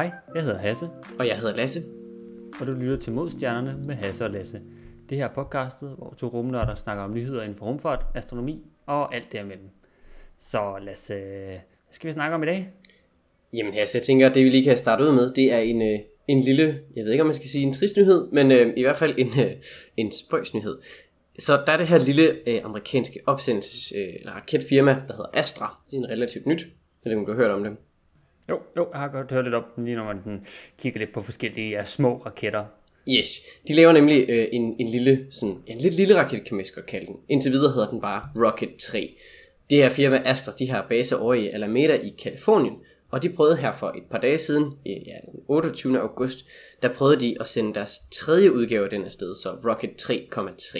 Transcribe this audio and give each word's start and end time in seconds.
Hej, 0.00 0.10
jeg 0.34 0.42
hedder 0.42 0.58
Hasse, 0.58 0.88
Og 1.18 1.26
jeg 1.26 1.38
hedder 1.38 1.56
Lasse. 1.56 1.80
og 2.60 2.66
du 2.66 2.72
lytter 2.72 2.96
til 2.96 3.12
Modstjernerne 3.12 3.76
med 3.86 3.94
Hasse 3.94 4.24
og 4.24 4.30
Lasse. 4.30 4.60
Det 5.10 5.18
her 5.18 5.24
er 5.24 5.34
podcastet, 5.34 5.94
hvor 5.98 6.14
to 6.18 6.26
rumnørder 6.26 6.74
snakker 6.74 7.04
om 7.04 7.14
nyheder 7.14 7.42
inden 7.42 7.58
for 7.58 7.66
rumfart, 7.66 8.06
astronomi 8.14 8.66
og 8.86 9.14
alt 9.14 9.32
derimellem. 9.32 9.68
Så 10.38 10.78
Lasse, 10.82 11.14
hvad 11.14 11.92
skal 11.92 12.08
vi 12.08 12.12
snakke 12.12 12.34
om 12.34 12.42
i 12.42 12.46
dag? 12.46 12.68
Jamen 13.52 13.74
Hasse, 13.74 13.96
jeg 13.98 14.02
tænker, 14.02 14.28
at 14.28 14.34
det 14.34 14.44
vi 14.44 14.50
lige 14.50 14.64
kan 14.64 14.76
starte 14.76 15.04
ud 15.04 15.12
med, 15.12 15.34
det 15.34 15.52
er 15.52 15.58
en, 15.58 15.82
øh, 15.82 15.98
en 16.28 16.40
lille, 16.40 16.80
jeg 16.96 17.04
ved 17.04 17.12
ikke 17.12 17.22
om 17.22 17.26
man 17.26 17.34
skal 17.34 17.48
sige 17.48 17.66
en 17.66 17.72
trist 17.72 17.96
nyhed, 17.96 18.28
men 18.32 18.50
øh, 18.50 18.72
i 18.76 18.82
hvert 18.82 18.96
fald 18.96 19.14
en, 19.18 19.28
øh, 19.40 19.52
en 19.96 20.12
spøjsnyhed. 20.12 20.78
Så 21.38 21.62
der 21.66 21.72
er 21.72 21.76
det 21.76 21.88
her 21.88 21.98
lille 21.98 22.48
øh, 22.48 22.60
amerikanske 22.64 23.20
opsendelses, 23.26 23.92
øh, 23.96 24.14
eller 24.20 24.32
raketfirma, 24.32 24.90
der 24.90 25.14
hedder 25.14 25.30
Astra. 25.34 25.78
Det 25.90 25.94
er 25.94 25.98
en 25.98 26.10
relativt 26.10 26.46
nyt. 26.46 26.60
Jeg 27.04 27.10
ved 27.10 27.12
ikke, 27.12 27.20
om 27.20 27.26
du 27.26 27.32
har 27.32 27.42
hørt 27.42 27.50
om 27.50 27.64
det. 27.64 27.76
Jo, 28.50 28.58
jo, 28.76 28.88
jeg 28.92 29.00
har 29.00 29.08
godt 29.08 29.30
hørt 29.30 29.44
lidt 29.44 29.54
op, 29.54 29.64
lige 29.76 29.96
når 29.96 30.04
man 30.04 30.24
den 30.24 30.46
kigger 30.78 31.00
lidt 31.00 31.12
på 31.12 31.22
forskellige 31.22 31.70
ja, 31.70 31.84
små 31.84 32.16
raketter. 32.26 32.64
Yes, 33.08 33.40
de 33.68 33.74
laver 33.74 33.92
nemlig 33.92 34.26
øh, 34.28 34.48
en, 34.52 34.76
en 34.78 34.88
lille, 34.88 35.26
sådan, 35.30 35.56
en 35.66 35.78
lidt 35.78 35.94
lille 35.94 36.16
raket, 36.16 36.44
kan 36.44 36.56
man 36.56 36.64
godt 36.74 36.86
kalde 36.86 37.06
den. 37.06 37.16
Indtil 37.28 37.52
videre 37.52 37.72
hedder 37.72 37.90
den 37.90 38.00
bare 38.00 38.22
Rocket 38.36 38.76
3. 38.76 39.14
Det 39.70 39.78
her 39.78 39.88
firma 39.88 40.22
Astra, 40.24 40.52
de 40.58 40.70
har 40.70 40.86
base 40.88 41.18
over 41.18 41.34
i 41.34 41.48
Alameda 41.48 41.94
i 41.94 42.08
Kalifornien, 42.22 42.76
og 43.10 43.22
de 43.22 43.28
prøvede 43.28 43.56
her 43.56 43.72
for 43.72 43.86
et 43.86 44.02
par 44.10 44.18
dage 44.18 44.38
siden, 44.38 44.72
ja, 44.86 45.16
den 45.32 45.40
28. 45.48 46.00
august, 46.00 46.38
der 46.82 46.92
prøvede 46.92 47.20
de 47.20 47.36
at 47.40 47.48
sende 47.48 47.74
deres 47.74 47.98
tredje 48.12 48.52
udgave 48.52 48.84
af 48.84 48.90
den 48.90 49.04
afsted, 49.04 49.34
så 49.34 49.48
Rocket 49.48 49.90
3,3 50.02 50.78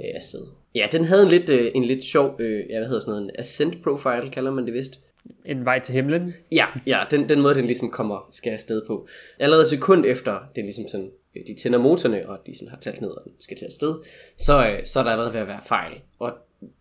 øh, 0.00 0.06
afsted. 0.14 0.46
Ja, 0.74 0.88
den 0.92 1.04
havde 1.04 1.22
en 1.22 1.28
lidt, 1.28 1.48
øh, 1.48 1.70
en 1.74 1.84
lidt 1.84 2.04
sjov, 2.04 2.36
øh, 2.40 2.70
ja, 2.70 2.78
hvad 2.78 2.88
hedder 2.88 3.00
sådan 3.00 3.12
noget, 3.12 3.24
en 3.24 3.30
ascent 3.38 3.82
profile, 3.82 4.30
kalder 4.30 4.50
man 4.50 4.66
det 4.66 4.74
vist. 4.74 5.07
En 5.44 5.64
vej 5.64 5.78
til 5.78 5.94
himlen. 5.94 6.34
Ja, 6.52 6.66
ja 6.86 7.04
den, 7.10 7.28
den 7.28 7.40
måde, 7.40 7.54
den 7.54 7.66
ligesom 7.66 7.90
kommer, 7.90 8.28
skal 8.32 8.52
afsted 8.52 8.82
på. 8.86 9.08
Allerede 9.38 9.62
et 9.62 9.68
sekund 9.68 10.06
efter, 10.06 10.38
den 10.56 10.64
ligesom 10.64 10.88
sådan, 10.88 11.10
øh, 11.36 11.46
de 11.46 11.54
tænder 11.54 11.78
motorerne, 11.78 12.28
og 12.28 12.38
de 12.46 12.58
sådan 12.58 12.70
har 12.70 12.78
talt 12.80 13.00
ned, 13.00 13.10
og 13.10 13.24
den 13.24 13.32
skal 13.38 13.56
til 13.56 13.66
afsted, 13.66 13.94
så, 14.36 14.66
øh, 14.70 14.86
så 14.86 14.98
er 14.98 15.04
der 15.04 15.10
allerede 15.10 15.32
ved 15.32 15.40
at 15.40 15.46
være 15.46 15.62
fejl. 15.66 15.92
Og 16.18 16.32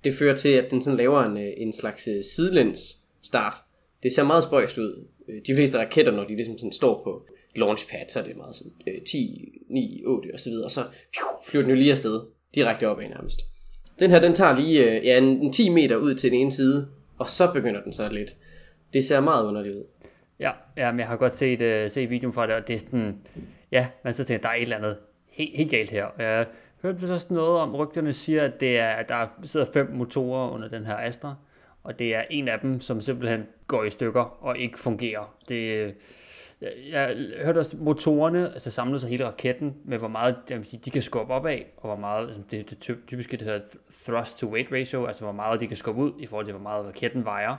det 0.03 0.13
fører 0.13 0.35
til, 0.35 0.49
at 0.49 0.71
den 0.71 0.81
sådan 0.81 0.97
laver 0.97 1.23
en, 1.23 1.37
øh, 1.37 1.53
en 1.57 1.73
slags 1.73 2.09
sidelæns 2.35 2.97
start. 3.21 3.53
Det 4.03 4.13
ser 4.13 4.23
meget 4.23 4.43
spøjst 4.43 4.77
ud. 4.77 5.07
De 5.47 5.55
fleste 5.55 5.77
raketter, 5.79 6.11
når 6.11 6.23
de 6.23 6.35
ligesom 6.35 6.57
sådan 6.57 6.71
står 6.71 7.03
på 7.03 7.27
launchpad, 7.55 8.09
så 8.09 8.19
er 8.19 8.23
det 8.23 8.37
meget 8.37 8.55
sådan 8.55 8.73
øh, 8.87 9.01
10, 9.01 9.51
9, 9.69 10.03
8 10.05 10.29
og 10.33 10.39
så 10.39 10.49
videre, 10.49 10.65
og 10.65 10.71
så 10.71 10.81
piu, 11.13 11.27
flyver 11.45 11.63
den 11.63 11.69
jo 11.69 11.77
lige 11.77 11.91
afsted, 11.91 12.21
direkte 12.55 12.87
opad 12.87 13.09
nærmest. 13.09 13.41
Den 13.99 14.11
her, 14.11 14.19
den 14.19 14.33
tager 14.33 14.55
lige 14.55 14.83
øh, 14.83 15.05
ja, 15.05 15.17
en, 15.17 15.23
en 15.23 15.53
10 15.53 15.69
meter 15.69 15.95
ud 15.95 16.15
til 16.15 16.31
den 16.31 16.39
ene 16.39 16.51
side, 16.51 16.87
og 17.19 17.29
så 17.29 17.53
begynder 17.53 17.81
den 17.81 17.91
så 17.91 18.09
lidt. 18.09 18.35
Det 18.93 19.05
ser 19.05 19.19
meget 19.19 19.45
underligt 19.45 19.75
ud. 19.75 19.83
Ja, 20.39 20.51
ja 20.77 20.91
men 20.91 20.99
jeg 20.99 21.07
har 21.07 21.17
godt 21.17 21.37
set, 21.37 21.85
uh, 21.85 21.91
set 21.91 22.09
videoen 22.09 22.33
fra 22.33 22.47
det, 22.47 22.55
og 22.55 22.67
det 22.67 22.75
er 22.75 22.79
sådan, 22.79 23.17
ja, 23.71 23.87
man 24.03 24.13
så 24.13 24.23
tænker, 24.23 24.41
der 24.41 24.49
er 24.49 24.53
et 24.53 24.61
eller 24.61 24.77
andet 24.77 24.97
helt, 25.29 25.57
helt 25.57 25.71
galt 25.71 25.89
her. 25.89 26.07
Jeg 26.17 26.45
Jeg 26.83 26.89
hørte 26.89 26.99
vist 26.99 27.13
også 27.13 27.27
noget 27.29 27.59
om, 27.59 27.75
rygterne 27.75 28.13
siger, 28.13 28.43
at, 28.43 28.59
det 28.59 28.79
er, 28.79 28.89
at 28.89 29.09
der 29.09 29.27
sidder 29.43 29.65
fem 29.73 29.89
motorer 29.93 30.49
under 30.49 30.67
den 30.67 30.85
her 30.85 30.97
Astra, 30.97 31.35
og 31.83 31.99
det 31.99 32.15
er 32.15 32.23
en 32.29 32.47
af 32.47 32.59
dem, 32.59 32.81
som 32.81 33.01
simpelthen 33.01 33.47
går 33.67 33.83
i 33.83 33.89
stykker 33.89 34.43
og 34.45 34.57
ikke 34.57 34.79
fungerer. 34.79 35.35
Det, 35.49 35.93
jeg, 36.61 36.71
jeg 36.91 37.45
hørte 37.45 37.59
også, 37.59 37.77
motorerne 37.77 38.53
altså 38.53 38.71
samlede 38.71 38.99
sig 38.99 39.09
hele 39.09 39.25
raketten 39.25 39.75
med, 39.85 39.97
hvor 39.97 40.07
meget 40.07 40.35
jeg 40.49 40.57
vil 40.57 40.65
sige, 40.65 40.81
de 40.85 40.91
kan 40.91 41.01
skubbe 41.01 41.33
op 41.33 41.45
af, 41.45 41.65
og 41.77 41.89
hvor 41.89 41.95
meget, 41.95 42.27
altså 42.27 42.41
det, 42.51 42.69
det 42.69 42.79
typ- 42.79 43.07
typiske, 43.07 43.37
det 43.37 43.45
hedder 43.45 43.61
thrust 44.05 44.39
to 44.39 44.47
weight 44.47 44.71
ratio, 44.71 45.05
altså 45.05 45.23
hvor 45.23 45.31
meget 45.31 45.59
de 45.59 45.67
kan 45.67 45.77
skubbe 45.77 46.01
ud 46.01 46.11
i 46.19 46.25
forhold 46.25 46.45
til, 46.45 46.53
hvor 46.53 46.63
meget 46.63 46.85
raketten 46.85 47.25
vejer 47.25 47.55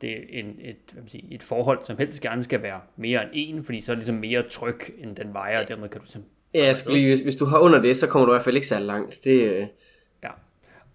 det 0.00 0.10
er 0.12 0.20
en, 0.28 0.46
et, 0.60 0.76
hvad 0.92 1.02
man 1.02 1.08
siger, 1.08 1.24
et 1.30 1.42
forhold, 1.42 1.78
som 1.84 1.96
helst 1.98 2.20
gerne 2.20 2.44
skal 2.44 2.62
være 2.62 2.80
mere 2.96 3.22
end 3.22 3.30
en, 3.32 3.64
fordi 3.64 3.80
så 3.80 3.92
er 3.92 3.94
det 3.94 3.98
ligesom 3.98 4.14
mere 4.14 4.42
tryk, 4.42 4.90
end 4.98 5.16
den 5.16 5.34
vejer, 5.34 5.62
og 5.62 5.68
dermed 5.68 5.88
kan 5.88 6.00
du 6.00 6.04
ligesom... 6.04 6.22
Ja, 6.54 6.64
jeg 6.64 6.76
skulle 6.76 6.98
lige, 6.98 7.08
hvis, 7.08 7.20
hvis 7.20 7.36
du 7.36 7.44
har 7.44 7.58
under 7.58 7.82
det, 7.82 7.96
så 7.96 8.06
kommer 8.06 8.26
du 8.26 8.32
i 8.32 8.34
hvert 8.34 8.44
fald 8.44 8.56
ikke 8.56 8.66
særlig 8.66 8.86
langt. 8.86 9.18
Det, 9.24 9.42
øh. 9.42 9.66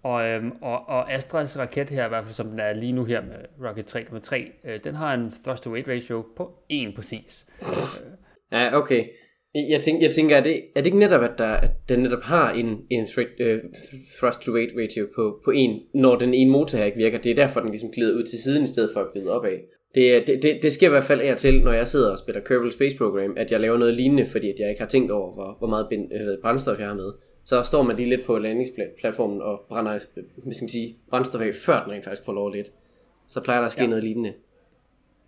Og, 0.06 0.26
øhm, 0.28 0.50
og, 0.62 0.78
og 0.88 1.12
Astras 1.12 1.58
raket 1.58 1.90
her, 1.90 2.06
i 2.06 2.08
hvert 2.08 2.24
fald 2.24 2.34
som 2.34 2.48
den 2.50 2.60
er 2.60 2.72
lige 2.72 2.92
nu 2.92 3.04
her 3.04 3.20
med 3.22 3.68
Rocket 3.68 3.96
3.3, 3.96 4.70
øh, 4.70 4.80
den 4.84 4.94
har 4.94 5.14
en 5.14 5.32
thrust 5.44 5.62
to 5.62 5.70
weight 5.70 5.88
ratio 5.88 6.24
på 6.36 6.50
1 6.70 6.92
præcis. 6.96 7.46
ja, 8.52 8.76
okay. 8.78 9.04
Jeg- 9.70 9.80
tænker, 9.80 10.02
jeg 10.06 10.10
tænker 10.10 10.36
er, 10.36 10.42
det, 10.42 10.54
er 10.76 10.80
det 10.80 10.86
ikke 10.86 10.98
netop, 10.98 11.22
at, 11.22 11.30
der, 11.38 11.48
at 11.48 11.70
den 11.88 11.98
netop 12.00 12.22
har 12.22 12.52
en, 12.52 12.80
en 12.90 13.06
threat, 13.06 13.28
øh, 13.40 13.58
thrust 14.18 14.40
to 14.42 14.52
weight 14.52 14.72
ratio 14.82 15.06
på, 15.16 15.40
på 15.44 15.52
1, 15.54 15.82
når 15.94 16.16
den 16.16 16.34
ene 16.34 16.50
motor 16.50 16.78
her 16.78 16.84
ikke 16.84 16.98
virker? 16.98 17.18
Det 17.18 17.30
er 17.30 17.34
derfor, 17.34 17.60
den 17.60 17.70
ligesom 17.70 17.90
glider 17.90 18.14
ud 18.18 18.22
til 18.22 18.38
siden, 18.42 18.62
i 18.62 18.66
stedet 18.66 18.90
for 18.92 19.00
at 19.00 19.06
glide 19.12 19.30
opad. 19.30 19.58
Det, 19.94 20.26
det, 20.26 20.42
det, 20.42 20.58
det 20.62 20.72
sker 20.72 20.86
i 20.86 20.90
hvert 20.90 21.04
fald 21.04 21.20
af 21.20 21.32
og 21.32 21.38
til, 21.38 21.60
når 21.62 21.72
jeg 21.72 21.88
sidder 21.88 22.12
og 22.12 22.18
spiller 22.18 22.40
Kerbal 22.42 22.72
Space 22.72 22.96
Program, 22.96 23.34
at 23.36 23.52
jeg 23.52 23.60
laver 23.60 23.78
noget 23.78 23.94
lignende, 23.94 24.26
fordi 24.26 24.48
at 24.50 24.56
jeg 24.58 24.68
ikke 24.68 24.80
har 24.80 24.88
tænkt 24.88 25.10
over, 25.10 25.34
hvor, 25.34 25.56
hvor 25.58 25.68
meget 25.68 25.86
bind, 25.90 26.12
øh, 26.14 26.38
brændstof 26.42 26.78
jeg 26.78 26.86
har 26.88 26.94
med. 26.94 27.12
Så 27.46 27.62
står 27.62 27.82
man 27.82 27.96
lige 27.96 28.08
lidt 28.08 28.26
på 28.26 28.38
landingsplatformen 28.38 29.42
og 29.42 29.64
brænder 29.68 29.90
hvad 29.90 30.00
skal 30.54 30.62
man 30.62 30.68
sige, 30.68 30.96
brændstof 31.10 31.40
af, 31.40 31.54
før 31.66 31.82
den 31.82 31.92
rent 31.92 32.04
faktisk 32.04 32.24
får 32.24 32.32
lov 32.32 32.50
lidt. 32.52 32.72
Så 33.28 33.40
plejer 33.40 33.60
der 33.60 33.66
at 33.66 33.72
ske 33.72 33.82
ja. 33.82 33.88
noget 33.88 34.04
lignende. 34.04 34.32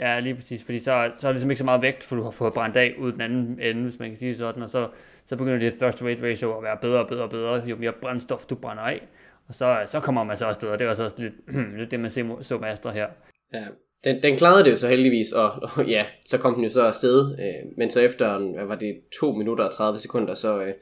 Ja, 0.00 0.20
lige 0.20 0.34
præcis, 0.34 0.62
fordi 0.64 0.78
så, 0.78 0.84
så 0.84 1.28
er 1.28 1.32
det 1.32 1.34
ligesom 1.34 1.50
ikke 1.50 1.58
så 1.58 1.64
meget 1.64 1.82
vægt, 1.82 2.04
for 2.04 2.16
du 2.16 2.22
har 2.22 2.30
fået 2.30 2.52
brændt 2.52 2.76
af 2.76 2.94
ud 2.98 3.12
den 3.12 3.20
anden 3.20 3.60
ende, 3.62 3.82
hvis 3.82 3.98
man 3.98 4.08
kan 4.08 4.18
sige 4.18 4.36
sådan, 4.36 4.62
og 4.62 4.70
så, 4.70 4.88
så 5.26 5.36
begynder 5.36 5.58
det 5.58 5.78
thrust 5.78 6.02
weight 6.02 6.22
ratio 6.22 6.56
at 6.56 6.62
være 6.62 6.76
bedre 6.80 6.98
og 7.00 7.08
bedre 7.08 7.22
og 7.22 7.30
bedre, 7.30 7.62
jo 7.66 7.76
mere 7.76 7.92
brændstof 8.00 8.46
du 8.46 8.54
brænder 8.54 8.82
af, 8.82 9.06
og 9.48 9.54
så, 9.54 9.82
så 9.86 10.00
kommer 10.00 10.24
man 10.24 10.36
så 10.36 10.46
afsted, 10.46 10.68
og 10.68 10.78
det 10.78 10.84
er 10.84 10.88
også 10.88 11.10
lidt, 11.18 11.32
lidt 11.78 11.90
det, 11.90 12.00
man 12.00 12.10
ser, 12.10 12.38
så 12.42 12.58
med 12.58 12.68
Astra 12.68 12.92
her. 12.92 13.06
Ja, 13.52 13.64
den, 14.04 14.22
den 14.22 14.36
klarede 14.36 14.64
det 14.64 14.70
jo 14.70 14.76
så 14.76 14.88
heldigvis, 14.88 15.32
og, 15.32 15.50
og 15.76 15.86
ja, 15.86 16.04
så 16.26 16.38
kom 16.38 16.54
den 16.54 16.64
jo 16.64 16.70
så 16.70 16.82
afsted, 16.82 17.38
øh, 17.38 17.76
men 17.76 17.90
så 17.90 18.00
efter, 18.00 18.36
en- 18.36 18.54
hvad 18.54 18.64
var 18.64 18.76
det, 18.76 19.00
2 19.20 19.32
minutter 19.32 19.64
og 19.64 19.72
30 19.74 19.98
sekunder, 19.98 20.34
så, 20.34 20.62
øh, 20.62 20.72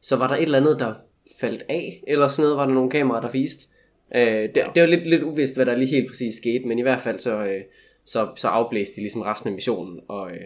så 0.00 0.16
var 0.16 0.28
der 0.28 0.34
et 0.34 0.42
eller 0.42 0.58
andet, 0.58 0.78
der 0.78 0.94
faldt 1.40 1.64
af, 1.68 2.04
eller 2.06 2.28
sådan 2.28 2.42
noget, 2.42 2.56
var 2.56 2.66
der 2.66 2.74
nogle 2.74 2.90
kameraer, 2.90 3.20
der 3.20 3.30
viste. 3.30 3.68
Øh, 4.14 4.22
det, 4.22 4.56
ja. 4.56 4.66
det 4.74 4.82
var 4.82 4.86
lidt, 4.86 5.06
lidt 5.06 5.22
uvist, 5.22 5.54
hvad 5.54 5.66
der 5.66 5.76
lige 5.76 5.90
helt 5.90 6.08
præcis 6.08 6.34
skete, 6.34 6.68
men 6.68 6.78
i 6.78 6.82
hvert 6.82 7.00
fald 7.00 7.18
så, 7.18 7.44
øh, 7.44 7.60
så, 8.04 8.28
så 8.36 8.48
afblæste 8.48 8.96
de 8.96 9.00
ligesom 9.00 9.22
resten 9.22 9.48
af 9.48 9.54
missionen, 9.54 10.00
og 10.08 10.30
øh, 10.30 10.44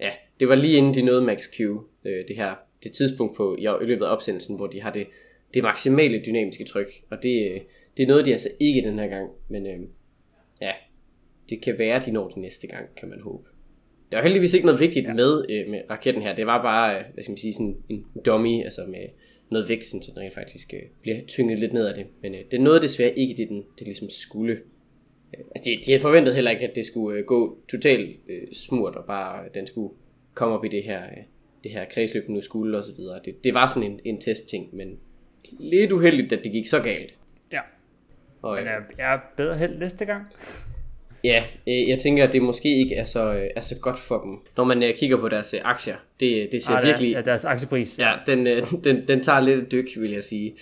ja, 0.00 0.10
det 0.40 0.48
var 0.48 0.54
lige 0.54 0.76
inden 0.76 0.94
de 0.94 1.02
nåede 1.02 1.22
Max 1.22 1.48
Q, 1.56 1.60
øh, 1.60 2.28
det 2.28 2.36
her, 2.36 2.54
det 2.84 2.92
tidspunkt 2.92 3.36
på, 3.36 3.56
i, 3.58 3.66
løbet 3.80 4.04
af 4.04 4.12
opsendelsen, 4.12 4.56
hvor 4.56 4.66
de 4.66 4.82
har 4.82 4.92
det, 4.92 5.06
det 5.54 5.62
maksimale 5.62 6.22
dynamiske 6.26 6.64
tryk, 6.64 6.88
og 7.10 7.22
det, 7.22 7.52
øh, 7.52 7.60
det 7.96 8.08
nåede 8.08 8.24
de 8.24 8.32
altså 8.32 8.48
ikke 8.60 8.82
den 8.82 8.98
her 8.98 9.06
gang, 9.06 9.30
men 9.48 9.66
øh, 9.66 9.80
ja, 10.60 10.72
det 11.48 11.62
kan 11.62 11.78
være, 11.78 12.02
de 12.06 12.10
når 12.10 12.28
det 12.28 12.36
næste 12.36 12.66
gang, 12.66 12.94
kan 12.96 13.08
man 13.08 13.20
håbe. 13.20 13.49
Der 14.10 14.16
var 14.16 14.22
heldigvis 14.22 14.54
ikke 14.54 14.66
noget 14.66 14.80
vigtigt 14.80 15.06
ja. 15.06 15.14
med, 15.14 15.44
øh, 15.50 15.70
med 15.70 15.80
raketten 15.90 16.22
her. 16.22 16.34
Det 16.34 16.46
var 16.46 16.62
bare, 16.62 16.98
øh, 16.98 17.04
hvad 17.14 17.24
skal 17.24 17.32
man 17.32 17.38
sige, 17.38 17.52
sådan 17.52 17.76
en 17.88 18.06
dummy, 18.26 18.64
altså 18.64 18.80
med 18.88 19.08
noget 19.50 19.68
vægt, 19.68 19.84
sådan, 19.84 20.02
så 20.02 20.10
den 20.14 20.22
rent 20.22 20.34
faktisk 20.34 20.74
øh, 20.74 20.80
bliver 21.02 21.16
tynget 21.28 21.58
lidt 21.58 21.72
ned 21.72 21.86
af 21.86 21.94
det. 21.94 22.06
Men 22.22 22.34
øh, 22.34 22.40
det 22.50 22.60
nåede 22.60 22.80
desværre 22.80 23.18
ikke 23.18 23.34
det, 23.36 23.48
den 23.48 23.64
det 23.78 23.86
ligesom 23.86 24.10
skulle. 24.10 24.52
Øh, 25.34 25.44
altså, 25.54 25.70
de, 25.70 25.78
de 25.86 25.90
havde 25.90 26.02
forventet 26.02 26.34
heller 26.34 26.50
ikke, 26.50 26.68
at 26.68 26.74
det 26.74 26.86
skulle 26.86 27.18
øh, 27.18 27.24
gå 27.24 27.58
totalt 27.70 28.16
øh, 28.28 28.42
smurt, 28.52 28.96
og 28.96 29.04
bare 29.04 29.46
at 29.46 29.54
den 29.54 29.66
skulle 29.66 29.94
komme 30.34 30.54
op 30.54 30.64
i 30.64 30.68
det 30.68 30.82
her, 30.82 31.02
øh, 31.04 31.22
det 31.64 31.70
her 31.70 31.84
kredsløb, 31.84 32.28
nu 32.28 32.40
skulle, 32.40 32.78
og 32.78 32.84
så 32.84 32.92
videre. 32.96 33.20
Det, 33.24 33.44
det 33.44 33.54
var 33.54 33.66
sådan 33.74 33.90
en, 33.90 34.00
en 34.04 34.20
testting, 34.20 34.76
men 34.76 34.98
lidt 35.58 35.92
uheldigt, 35.92 36.32
at 36.32 36.44
det 36.44 36.52
gik 36.52 36.66
så 36.66 36.82
galt. 36.82 37.14
Ja, 37.52 37.60
Og, 38.42 38.56
men 38.56 38.66
øh, 38.66 38.72
er, 38.98 39.04
er 39.04 39.18
bedre 39.36 39.58
held 39.58 39.78
næste 39.78 40.04
gang? 40.04 40.26
Ja, 41.24 41.44
øh, 41.68 41.88
jeg 41.88 41.98
tænker, 41.98 42.24
at 42.24 42.32
det 42.32 42.42
måske 42.42 42.78
ikke 42.78 42.94
er 42.94 43.04
så, 43.04 43.34
øh, 43.34 43.46
er 43.56 43.60
så 43.60 43.74
godt 43.80 43.98
for 43.98 44.20
dem. 44.20 44.38
Når 44.56 44.64
man 44.64 44.82
øh, 44.82 44.94
kigger 44.94 45.16
på 45.16 45.28
deres 45.28 45.54
øh, 45.54 45.60
aktier, 45.64 45.96
det, 46.20 46.48
det 46.52 46.62
ser 46.62 46.74
Ah, 46.74 46.84
virkelig... 46.84 47.12
ja, 47.12 47.20
deres 47.20 47.44
aktiepris. 47.44 47.98
Ja, 47.98 48.12
den, 48.26 48.46
øh, 48.46 48.66
den, 48.84 49.08
den 49.08 49.22
tager 49.22 49.40
lidt 49.40 49.58
et 49.58 49.72
dyk, 49.72 49.86
vil 49.96 50.10
jeg 50.12 50.22
sige. 50.22 50.54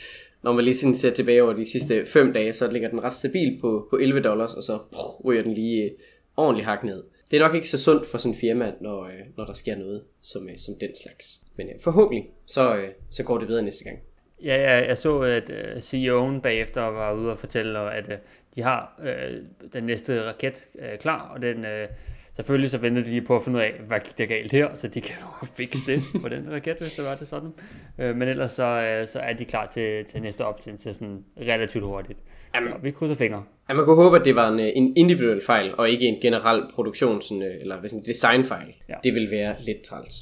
Når 0.43 0.53
man 0.53 0.65
lige 0.65 0.75
sådan 0.75 0.95
ser 0.95 1.11
tilbage 1.11 1.43
over 1.43 1.53
de 1.53 1.65
sidste 1.71 2.07
fem 2.07 2.33
dage, 2.33 2.53
så 2.53 2.71
ligger 2.71 2.89
den 2.91 3.03
ret 3.03 3.15
stabil 3.15 3.59
på, 3.61 3.87
på 3.91 3.97
11 3.97 4.21
dollars, 4.21 4.55
og 4.55 4.63
så 4.63 4.78
pff, 4.93 5.25
ryger 5.25 5.43
den 5.43 5.55
lige 5.55 5.83
øh, 5.84 5.91
ordentligt 6.37 6.66
hak 6.66 6.84
ned. 6.84 7.03
Det 7.31 7.37
er 7.37 7.47
nok 7.47 7.54
ikke 7.54 7.69
så 7.69 7.83
sundt 7.83 8.07
for 8.07 8.19
sådan 8.19 8.34
en 8.34 8.41
firma, 8.41 8.72
når, 8.81 9.04
øh, 9.04 9.13
når 9.37 9.45
der 9.45 9.54
sker 9.54 9.77
noget 9.77 10.03
som, 10.22 10.49
øh, 10.49 10.59
som 10.59 10.75
den 10.81 10.91
slags. 11.03 11.41
Men 11.57 11.69
øh, 11.69 11.75
forhåbentlig, 11.81 12.27
så, 12.47 12.77
øh, 12.77 12.89
så 13.11 13.25
går 13.25 13.39
det 13.39 13.49
bedre 13.49 13.63
næste 13.63 13.84
gang. 13.84 13.99
Ja, 14.45 14.57
ja, 14.57 14.87
jeg 14.89 14.99
så, 14.99 15.19
at 15.19 15.51
CEO'en 15.77 16.41
bagefter 16.41 16.81
var 16.81 17.13
ude 17.15 17.31
og 17.33 17.39
fortælle, 17.39 17.93
at 17.93 18.21
de 18.59 18.63
har 18.63 18.81
uh, 18.99 19.72
den 19.72 19.84
næste 19.84 20.22
raket 20.22 20.69
uh, 20.75 20.99
klar, 21.01 21.33
og 21.34 21.43
den, 21.43 21.59
uh, 21.59 21.95
selvfølgelig 22.37 22.71
så 22.71 22.78
venter 22.78 23.03
de 23.03 23.10
lige 23.10 23.22
på 23.22 23.37
at 23.37 23.43
finde 23.43 23.59
ud 23.59 23.63
af, 23.63 23.72
hvad 23.87 24.01
gik 24.01 24.19
der 24.19 24.27
galt 24.27 24.53
her, 24.53 24.69
så 24.75 24.89
de 24.89 25.01
kan 25.01 25.15
jo 25.21 25.47
fikse 25.55 25.78
det 25.87 26.03
på 26.22 26.28
den 26.28 26.53
raket, 26.53 26.77
hvis 26.81 26.97
det 26.97 27.05
var 27.05 27.15
det 27.15 27.28
sådan. 27.28 27.53
Uh, 27.99 28.16
men 28.16 28.28
ellers 28.28 28.53
så, 28.53 28.99
uh, 29.03 29.09
så 29.09 29.19
er 29.19 29.33
de 29.33 29.45
klar 29.45 29.66
til, 29.66 30.05
til 30.05 30.22
næste 30.22 30.45
opsendelse 30.45 30.95
sådan 30.95 31.25
relativt 31.41 31.84
hurtigt. 31.84 32.19
Jamen. 32.55 32.72
Så 32.72 32.78
vi 32.83 32.91
krydser 32.91 33.15
fingre. 33.15 33.45
Ja, 33.69 33.75
man 33.75 33.84
kunne 33.84 33.97
håbe, 33.97 34.16
at 34.16 34.25
det 34.25 34.37
var 34.37 34.49
en, 34.49 34.61
øh, 34.61 34.69
en 34.75 34.97
individuel 34.97 35.43
fejl, 35.47 35.75
og 35.78 35.91
ikke 35.91 36.07
en 36.07 36.21
generel 36.21 36.63
produktion, 36.75 37.21
sådan, 37.21 37.43
øh, 37.43 37.61
eller 37.61 37.78
hvad 37.78 37.89
skal 37.89 37.97
man 37.97 38.03
designfejl. 38.03 38.75
Ja. 38.89 38.95
Det 39.04 39.15
vil 39.15 39.31
være 39.31 39.54
lidt 39.66 39.83
træls. 39.83 40.15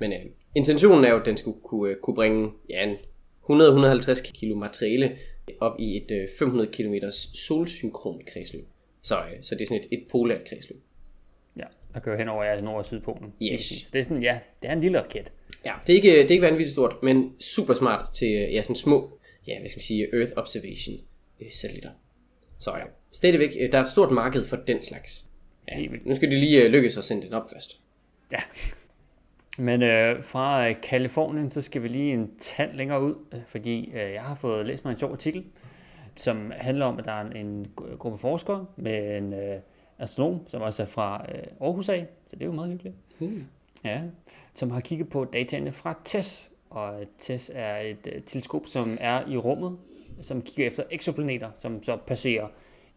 Men 0.00 0.12
øh, 0.12 0.18
intentionen 0.54 1.04
er 1.04 1.10
jo, 1.10 1.18
at 1.20 1.26
den 1.26 1.36
skulle 1.36 1.58
kunne, 1.64 1.90
øh, 1.90 1.96
kunne 2.02 2.14
bringe 2.14 2.50
ja, 2.70 2.84
en 2.84 2.96
100-150 3.50 4.32
kilo 4.40 4.56
materiale 4.56 5.10
op 5.60 5.80
i 5.80 5.96
et 5.96 6.10
øh, 6.10 6.28
500 6.38 6.72
km 6.72 6.94
solsynkron 7.34 8.22
kredsløb. 8.26 8.64
Så, 9.02 9.18
øh, 9.18 9.42
så 9.42 9.54
det 9.54 9.62
er 9.62 9.66
sådan 9.66 9.80
et, 9.80 9.98
et 9.98 10.04
polært 10.10 10.44
kredsløb. 10.48 10.82
Ja, 11.56 11.64
der 11.94 12.00
kører 12.00 12.18
hen 12.18 12.28
over 12.28 12.44
ja, 12.44 12.60
Nord- 12.60 12.78
og 12.78 12.86
Sydpolen. 12.86 13.32
Yes. 13.42 13.88
Det 13.92 13.98
er 13.98 14.02
sådan, 14.02 14.22
ja, 14.22 14.38
det 14.62 14.68
er 14.68 14.72
en 14.72 14.80
lille 14.80 15.02
raket. 15.02 15.32
Ja, 15.64 15.72
det 15.86 15.92
er 15.92 15.96
ikke, 15.96 16.10
det 16.10 16.24
er 16.24 16.30
ikke 16.30 16.42
vanvittigt 16.42 16.70
stort, 16.70 17.02
men 17.02 17.34
super 17.40 17.74
smart 17.74 18.12
til 18.12 18.28
ja, 18.28 18.62
sådan 18.62 18.76
små, 18.76 19.18
ja, 19.46 19.58
hvad 19.60 19.68
skal 19.68 19.78
man 19.78 19.82
sige, 19.82 20.08
Earth 20.14 20.32
Observation 20.36 20.96
øh, 21.40 21.52
satellitter. 21.52 21.90
Så 22.58 22.76
ja, 22.76 22.84
stadigvæk, 23.12 23.56
øh, 23.60 23.72
der 23.72 23.78
er 23.78 23.82
et 23.82 23.88
stort 23.88 24.10
marked 24.10 24.44
for 24.44 24.56
den 24.56 24.82
slags. 24.82 25.24
Ja, 25.68 25.86
nu 26.04 26.14
skal 26.14 26.30
det 26.30 26.38
lige 26.38 26.62
øh, 26.62 26.70
lykkes 26.70 26.96
at 26.96 27.04
sende 27.04 27.26
den 27.26 27.32
op 27.32 27.50
først. 27.52 27.80
Ja. 28.32 28.38
Men 29.58 29.82
øh, 29.82 30.22
fra 30.22 30.68
øh, 30.68 30.80
Kalifornien, 30.82 31.50
så 31.50 31.62
skal 31.62 31.82
vi 31.82 31.88
lige 31.88 32.12
en 32.12 32.30
tand 32.38 32.72
længere 32.72 33.02
ud, 33.02 33.14
øh, 33.32 33.40
fordi 33.46 33.90
øh, 33.94 34.12
jeg 34.12 34.22
har 34.22 34.34
fået 34.34 34.66
læst 34.66 34.84
mig 34.84 34.92
en 34.92 34.98
sjov 34.98 35.12
artikel, 35.12 35.44
som 36.16 36.52
handler 36.56 36.86
om, 36.86 36.98
at 36.98 37.04
der 37.04 37.12
er 37.12 37.20
en, 37.20 37.36
en 37.36 37.66
gru- 37.80 37.96
gruppe 37.96 38.18
forskere 38.18 38.66
med 38.76 39.16
en 39.16 39.32
øh, 39.32 39.60
astronom, 39.98 40.40
som 40.48 40.62
også 40.62 40.82
er 40.82 40.86
fra 40.86 41.26
øh, 41.34 41.42
Aarhus 41.60 41.88
af, 41.88 42.06
så 42.30 42.36
det 42.36 42.42
er 42.42 42.46
jo 42.46 42.52
meget 42.52 42.70
hyggeligt. 42.70 42.96
Hmm. 43.18 43.46
Ja, 43.84 44.00
som 44.54 44.70
har 44.70 44.80
kigget 44.80 45.08
på 45.08 45.24
dataene 45.24 45.72
fra 45.72 45.98
TESS, 46.04 46.50
og 46.70 47.00
øh, 47.00 47.06
TESS 47.18 47.50
er 47.54 47.76
et 47.76 48.08
øh, 48.12 48.22
teleskop, 48.22 48.66
som 48.66 48.98
er 49.00 49.28
i 49.28 49.36
rummet, 49.36 49.78
som 50.22 50.42
kigger 50.42 50.66
efter 50.66 50.82
eksoplaneter, 50.90 51.50
som 51.58 51.82
så 51.82 51.96
passerer 51.96 52.48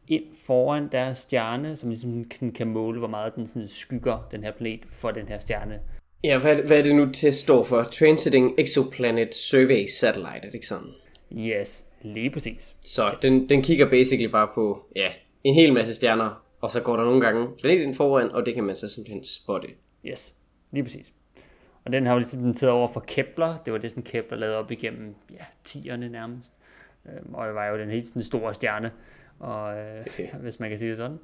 ind 0.07 0.24
foran 0.45 0.88
deres 0.92 1.18
stjerne, 1.18 1.75
som 1.75 1.89
ligesom 1.89 2.25
kan 2.56 2.68
måle, 2.68 3.00
hvor 3.00 3.07
meget 3.07 3.36
den 3.36 3.48
sådan 3.48 3.68
skygger 3.68 4.27
den 4.31 4.44
her 4.44 4.51
planet 4.51 4.86
for 4.86 5.12
den 5.12 5.27
her 5.27 5.39
stjerne. 5.39 5.80
Ja, 6.24 6.38
hvad, 6.40 6.52
er 6.52 6.56
det- 6.56 6.66
hvad 6.66 6.80
er 6.80 6.84
det 6.84 6.96
nu 6.96 7.12
til 7.12 7.34
står 7.34 7.64
for? 7.64 7.84
Transiting 7.84 8.56
Exoplanet 8.60 9.36
Survey 9.36 9.86
Satellite, 9.88 10.30
er 10.38 10.42
det 10.42 10.54
ikke 10.54 10.68
sådan? 10.68 10.88
Yes, 11.38 11.84
lige 12.02 12.30
præcis. 12.30 12.75
Så 12.81 13.16
den, 13.22 13.50
den 13.50 13.62
kigger 13.62 13.90
basically 13.90 14.31
bare 14.31 14.48
på, 14.56 14.86
ja, 14.96 15.08
en 15.44 15.54
hel 15.56 15.74
masse 15.74 15.96
stjerner, 15.96 16.44
og 16.62 16.72
så 16.72 16.80
går 16.81 16.98
der 16.98 17.04
nogle 17.04 17.22
gange 17.22 17.48
planeten 17.62 17.96
foran, 17.96 18.31
og 18.31 18.46
det 18.46 18.54
kan 18.56 18.64
man 18.64 18.75
så 18.75 18.88
simpelthen 18.88 19.24
spotte. 19.24 19.68
Yes, 20.06 20.34
lige 20.72 20.84
præcis. 20.84 21.12
Og 21.86 21.94
den 21.94 22.06
har 22.06 22.14
jo 22.14 22.19
ligesom 22.19 22.54
taget 22.54 22.72
over 22.74 22.88
for 22.88 23.00
Kepler. 23.08 23.58
Det 23.66 23.74
var 23.74 23.80
det, 23.80 23.90
sådan 23.92 24.04
Kepler 24.04 24.38
lavede 24.38 24.58
op 24.58 24.72
igennem 24.72 25.16
ja, 25.31 25.44
10'erne 25.69 25.96
nærmest. 26.08 26.52
Øhm, 27.06 27.34
og 27.34 27.48
det 27.48 27.56
var 27.56 27.68
jo 27.68 27.78
den 27.78 27.90
helt 27.90 28.08
sådan 28.08 28.24
store 28.24 28.54
stjerne, 28.54 28.92
og, 29.40 29.78
øh, 29.78 30.02
Okay. 30.02 30.28
hvis 30.44 30.60
man 30.60 30.69
kan 30.69 30.80
sige 30.80 30.90
det 30.90 30.98
sådan. 30.98 31.18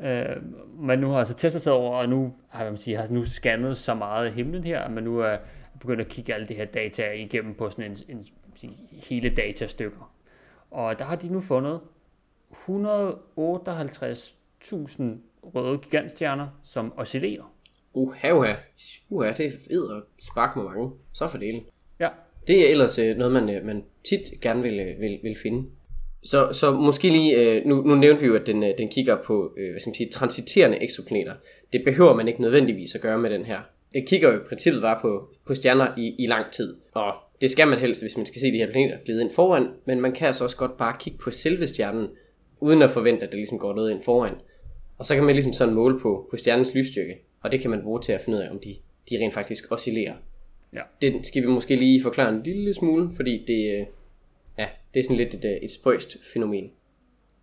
Øh, 0.00 0.36
men 0.78 0.98
nu 0.98 1.10
har 1.10 1.18
altså 1.18 1.34
Tesla 1.34 1.60
taget 1.60 1.78
over, 1.78 1.96
og 1.96 2.08
nu 2.08 2.34
har 2.48 2.64
man 2.64 2.76
sige, 2.76 2.96
har 2.96 3.08
nu 3.08 3.24
scannet 3.24 3.78
så 3.78 3.94
meget 3.94 4.26
af 4.26 4.32
himlen 4.32 4.64
her, 4.64 4.80
at 4.80 4.92
man 4.92 5.04
nu 5.04 5.18
er 5.18 5.36
begyndt 5.80 6.00
at 6.00 6.08
kigge 6.08 6.34
alle 6.34 6.48
de 6.48 6.54
her 6.54 6.64
data 6.64 7.10
igennem 7.10 7.54
på 7.54 7.70
sådan 7.70 7.90
en, 7.90 7.98
en 8.08 8.26
sige, 8.54 8.76
hele 8.92 9.30
datastykker. 9.30 10.14
Og 10.70 10.98
der 10.98 11.04
har 11.04 11.16
de 11.16 11.28
nu 11.28 11.40
fundet 11.40 11.80
158.000 12.50 12.62
røde 15.42 15.78
gigantstjerner, 15.78 16.48
som 16.62 16.92
oscillerer. 16.96 17.54
Uha, 17.94 18.32
uha. 18.32 18.54
Uha, 19.08 19.32
det 19.32 19.46
er 19.46 19.50
og 19.90 20.02
spark 20.18 20.56
med 20.56 20.64
mange. 20.64 20.90
Så 21.12 21.28
fordelen. 21.28 21.64
Ja, 22.00 22.08
Det 22.46 22.66
er 22.66 22.70
ellers 22.70 22.98
øh, 22.98 23.16
noget, 23.16 23.32
man, 23.32 23.56
øh, 23.56 23.66
man 23.66 23.84
tit 24.04 24.40
gerne 24.40 24.62
vil, 24.62 24.80
øh, 24.80 25.00
vil, 25.00 25.20
vil 25.22 25.36
finde. 25.42 25.70
Så, 26.24 26.48
så 26.52 26.72
måske 26.72 27.10
lige, 27.10 27.36
øh, 27.36 27.66
nu, 27.66 27.82
nu 27.82 27.94
nævnte 27.94 28.20
vi 28.20 28.26
jo, 28.26 28.34
at 28.34 28.46
den, 28.46 28.62
øh, 28.62 28.70
den 28.78 28.88
kigger 28.88 29.16
på, 29.22 29.54
øh, 29.56 29.70
hvad 29.70 29.80
skal 29.80 29.90
man 29.90 29.94
sige, 29.94 30.10
transiterende 30.10 30.82
eksoplaneter. 30.82 31.34
Det 31.72 31.84
behøver 31.84 32.14
man 32.14 32.28
ikke 32.28 32.42
nødvendigvis 32.42 32.94
at 32.94 33.00
gøre 33.00 33.18
med 33.18 33.30
den 33.30 33.44
her. 33.44 33.58
Det 33.94 34.06
kigger 34.06 34.32
jo 34.32 34.36
i 34.36 34.44
princippet 34.48 34.82
bare 34.82 34.98
på, 35.02 35.28
på 35.46 35.54
stjerner 35.54 35.88
i, 35.96 36.14
i 36.18 36.26
lang 36.26 36.52
tid. 36.52 36.76
Og 36.94 37.14
det 37.40 37.50
skal 37.50 37.68
man 37.68 37.78
helst, 37.78 38.02
hvis 38.02 38.16
man 38.16 38.26
skal 38.26 38.40
se 38.40 38.52
de 38.52 38.58
her 38.58 38.70
planeter 38.70 38.96
glide 39.04 39.22
ind 39.22 39.30
foran. 39.30 39.68
Men 39.84 40.00
man 40.00 40.12
kan 40.12 40.26
altså 40.26 40.44
også 40.44 40.56
godt 40.56 40.76
bare 40.76 40.96
kigge 41.00 41.18
på 41.18 41.30
selve 41.30 41.66
stjernen, 41.66 42.08
uden 42.60 42.82
at 42.82 42.90
forvente, 42.90 43.26
at 43.26 43.32
det 43.32 43.38
ligesom 43.38 43.58
går 43.58 43.74
noget 43.74 43.90
ind 43.90 44.02
foran. 44.02 44.34
Og 44.98 45.06
så 45.06 45.14
kan 45.14 45.24
man 45.24 45.34
ligesom 45.34 45.52
sådan 45.52 45.74
måle 45.74 46.00
på, 46.00 46.26
på 46.30 46.36
stjernens 46.36 46.74
lysstyrke. 46.74 47.18
Og 47.42 47.52
det 47.52 47.60
kan 47.60 47.70
man 47.70 47.82
bruge 47.82 48.00
til 48.00 48.12
at 48.12 48.20
finde 48.20 48.38
ud 48.38 48.42
af, 48.42 48.50
om 48.50 48.58
de, 48.58 48.76
de 49.10 49.18
rent 49.18 49.34
faktisk 49.34 49.72
oscillerer. 49.72 50.14
Ja. 50.72 50.80
Det 51.02 51.26
skal 51.26 51.42
vi 51.42 51.46
måske 51.46 51.76
lige 51.76 52.02
forklare 52.02 52.28
en 52.28 52.42
lille 52.42 52.74
smule, 52.74 53.10
fordi 53.16 53.44
det, 53.46 53.86
ja, 54.58 54.68
det 54.94 55.00
er 55.00 55.04
sådan 55.04 55.16
lidt 55.16 55.34
et, 55.34 55.44
øh, 55.44 55.50
et 55.50 55.70
spøjst 55.70 56.16
fænomen. 56.32 56.70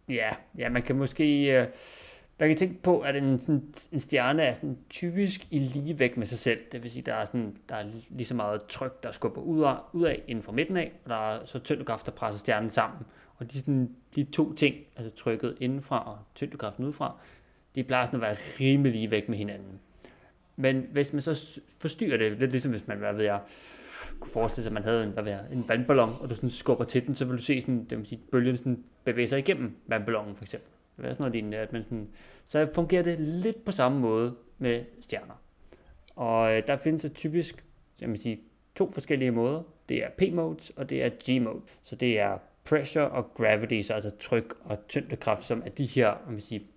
Ja, 0.10 0.30
ja, 0.58 0.70
man 0.70 0.82
kan 0.82 0.96
måske... 0.96 1.46
Øh, 1.46 1.68
man 2.40 2.50
kan 2.50 2.58
tænke 2.58 2.82
på, 2.84 3.00
at 3.00 3.16
en, 3.16 3.40
sådan, 3.40 3.74
en 3.92 4.00
stjerne 4.00 4.44
er 4.44 4.54
sådan 4.54 4.78
typisk 4.90 5.48
i 5.52 5.60
ligevægt 5.60 6.18
med 6.18 6.28
sig 6.28 6.40
selv. 6.40 6.60
Det 6.72 6.84
vil 6.84 6.92
sige, 6.92 7.04
der 7.04 7.14
er, 7.14 7.26
sådan, 7.26 7.56
der 7.70 7.76
er 7.76 7.86
lige 8.10 8.26
så 8.26 8.36
meget 8.36 8.62
tryk, 8.70 9.04
der 9.04 9.12
skubber 9.12 9.42
ud 9.42 9.64
af, 9.64 9.76
ud 9.94 10.06
af 10.06 10.22
inden 10.28 10.44
fra 10.44 10.52
midten 10.52 10.78
af, 10.78 10.92
og 11.04 11.10
der 11.10 11.16
er 11.16 11.46
så 11.46 11.60
tyngdekraft, 11.60 12.06
der 12.06 12.12
presser 12.12 12.40
stjernen 12.40 12.70
sammen. 12.70 13.00
Og 13.38 13.52
de, 13.52 13.60
sådan, 13.60 13.96
de 14.16 14.24
to 14.24 14.54
ting, 14.54 14.76
altså 14.98 15.16
trykket 15.16 15.58
indenfra 15.60 16.12
og 16.12 16.18
tyngdekraften 16.36 16.86
udefra, 16.86 17.16
de 17.76 17.84
plejer 17.84 18.06
sådan 18.06 18.24
at 18.24 18.28
være 18.28 18.38
rimelig 18.60 19.12
væk 19.12 19.30
med 19.30 19.38
hinanden. 19.38 19.80
Men 20.56 20.88
hvis 20.92 21.14
man 21.14 21.22
så 21.22 21.62
forstyrrer 21.80 22.18
det, 22.18 22.40
lidt 22.40 22.52
ligesom 22.52 22.72
hvis 22.72 22.88
man, 22.88 22.98
hvad 22.98 23.14
ved 23.14 23.24
jeg, 23.24 23.40
kunne 24.20 24.32
forestille 24.32 24.64
sig, 24.64 24.70
at 24.70 24.74
man 24.74 24.84
havde 24.84 25.04
en, 25.04 25.10
hvad 25.10 25.24
ved 25.24 25.32
jeg, 25.32 25.42
en 25.52 25.66
vandballon, 25.68 26.10
og 26.20 26.30
du 26.30 26.36
sådan 26.36 26.50
skubber 26.50 26.86
til 26.86 27.08
den, 27.08 27.16
så 27.16 27.26
vil 27.26 27.38
du 27.38 27.42
se 27.42 27.62
sådan, 27.62 27.86
det 27.90 27.98
vil 27.98 28.08
sige, 28.08 28.22
bølgen 28.32 28.58
sådan 28.58 28.84
bevæge 29.04 29.28
sig 29.28 29.40
igennem 29.40 29.76
vandballonen 29.88 30.36
for 30.36 30.44
eksempel. 30.44 30.70
Det 30.98 31.06
er 31.06 31.10
sådan 31.10 31.22
noget 31.22 31.34
lignende, 31.34 31.58
at 31.58 31.74
man 31.74 31.84
sådan, 31.84 32.08
så 32.48 32.70
fungerer 32.76 33.04
det 33.04 33.20
lidt 33.20 33.66
på 33.66 33.72
samme 33.72 34.00
måde 34.00 34.36
med 34.58 34.84
stjerner. 35.02 35.42
Og 36.16 36.54
øh, 36.58 36.68
der 36.68 36.78
findes 36.78 37.06
typisk, 37.16 37.66
jeg 38.02 38.10
vil 38.10 38.20
sige, 38.20 38.40
to 38.76 38.92
forskellige 38.92 39.32
måder. 39.32 39.64
Det 39.90 40.04
er 40.04 40.10
P-modes, 40.22 40.72
og 40.76 40.90
det 40.90 41.04
er 41.04 41.10
G-mode. 41.10 41.62
Så 41.84 41.96
det 41.96 42.20
er 42.20 42.38
pressure 42.64 43.10
og 43.10 43.34
gravity, 43.34 43.82
så 43.82 43.94
altså 43.94 44.12
tryk 44.20 44.54
og 44.64 44.88
tyngdekraft, 44.88 45.44
som 45.44 45.64
er 45.66 45.70
de 45.70 45.86
her, 45.86 46.08
jeg 46.08 46.36
vil 46.36 46.42
sige, 46.42 46.68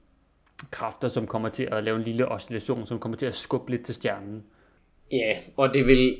kræfter, 0.71 1.09
som 1.09 1.27
kommer 1.27 1.49
til 1.49 1.69
at 1.73 1.85
lave 1.85 1.97
en 1.97 2.03
lille 2.03 2.29
oscillation, 2.29 2.87
som 2.87 2.99
kommer 2.99 3.19
til 3.19 3.27
at 3.27 3.35
skubbe 3.35 3.71
lidt 3.71 3.85
til 3.85 3.95
stjernen. 3.95 4.45
Ja, 5.13 5.37
og 5.57 5.75
det 5.75 5.81
er 5.81 5.87
vel 5.87 6.17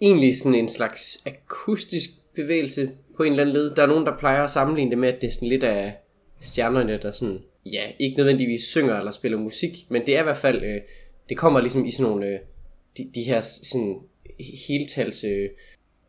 egentlig 0.00 0.38
sådan 0.38 0.58
en 0.58 0.68
slags 0.68 1.22
akustisk 1.26 2.10
bevægelse 2.34 2.90
på 3.16 3.22
en 3.22 3.32
eller 3.32 3.42
anden 3.42 3.54
led. 3.54 3.74
Der 3.74 3.82
er 3.82 3.86
nogen, 3.86 4.06
der 4.06 4.18
plejer 4.18 4.44
at 4.44 4.50
sammenligne 4.50 4.90
det 4.90 4.98
med, 4.98 5.08
at 5.08 5.20
det 5.20 5.26
er 5.26 5.32
sådan 5.32 5.48
lidt 5.48 5.64
af 5.64 5.94
stjernerne, 6.40 6.98
der 7.02 7.10
sådan, 7.10 7.42
ja, 7.72 7.90
ikke 7.98 8.16
nødvendigvis 8.16 8.64
synger 8.64 8.98
eller 8.98 9.12
spiller 9.12 9.38
musik, 9.38 9.86
men 9.88 10.06
det 10.06 10.16
er 10.16 10.20
i 10.20 10.24
hvert 10.24 10.36
fald, 10.36 10.62
øh, 10.62 10.80
det 11.28 11.36
kommer 11.36 11.60
ligesom 11.60 11.86
i 11.86 11.90
sådan 11.90 12.10
nogle, 12.10 12.26
øh, 12.26 12.38
de, 12.96 13.10
de 13.14 13.22
her 13.22 13.40
sådan 13.40 14.00
heltals 14.68 15.24
øh, 15.24 15.50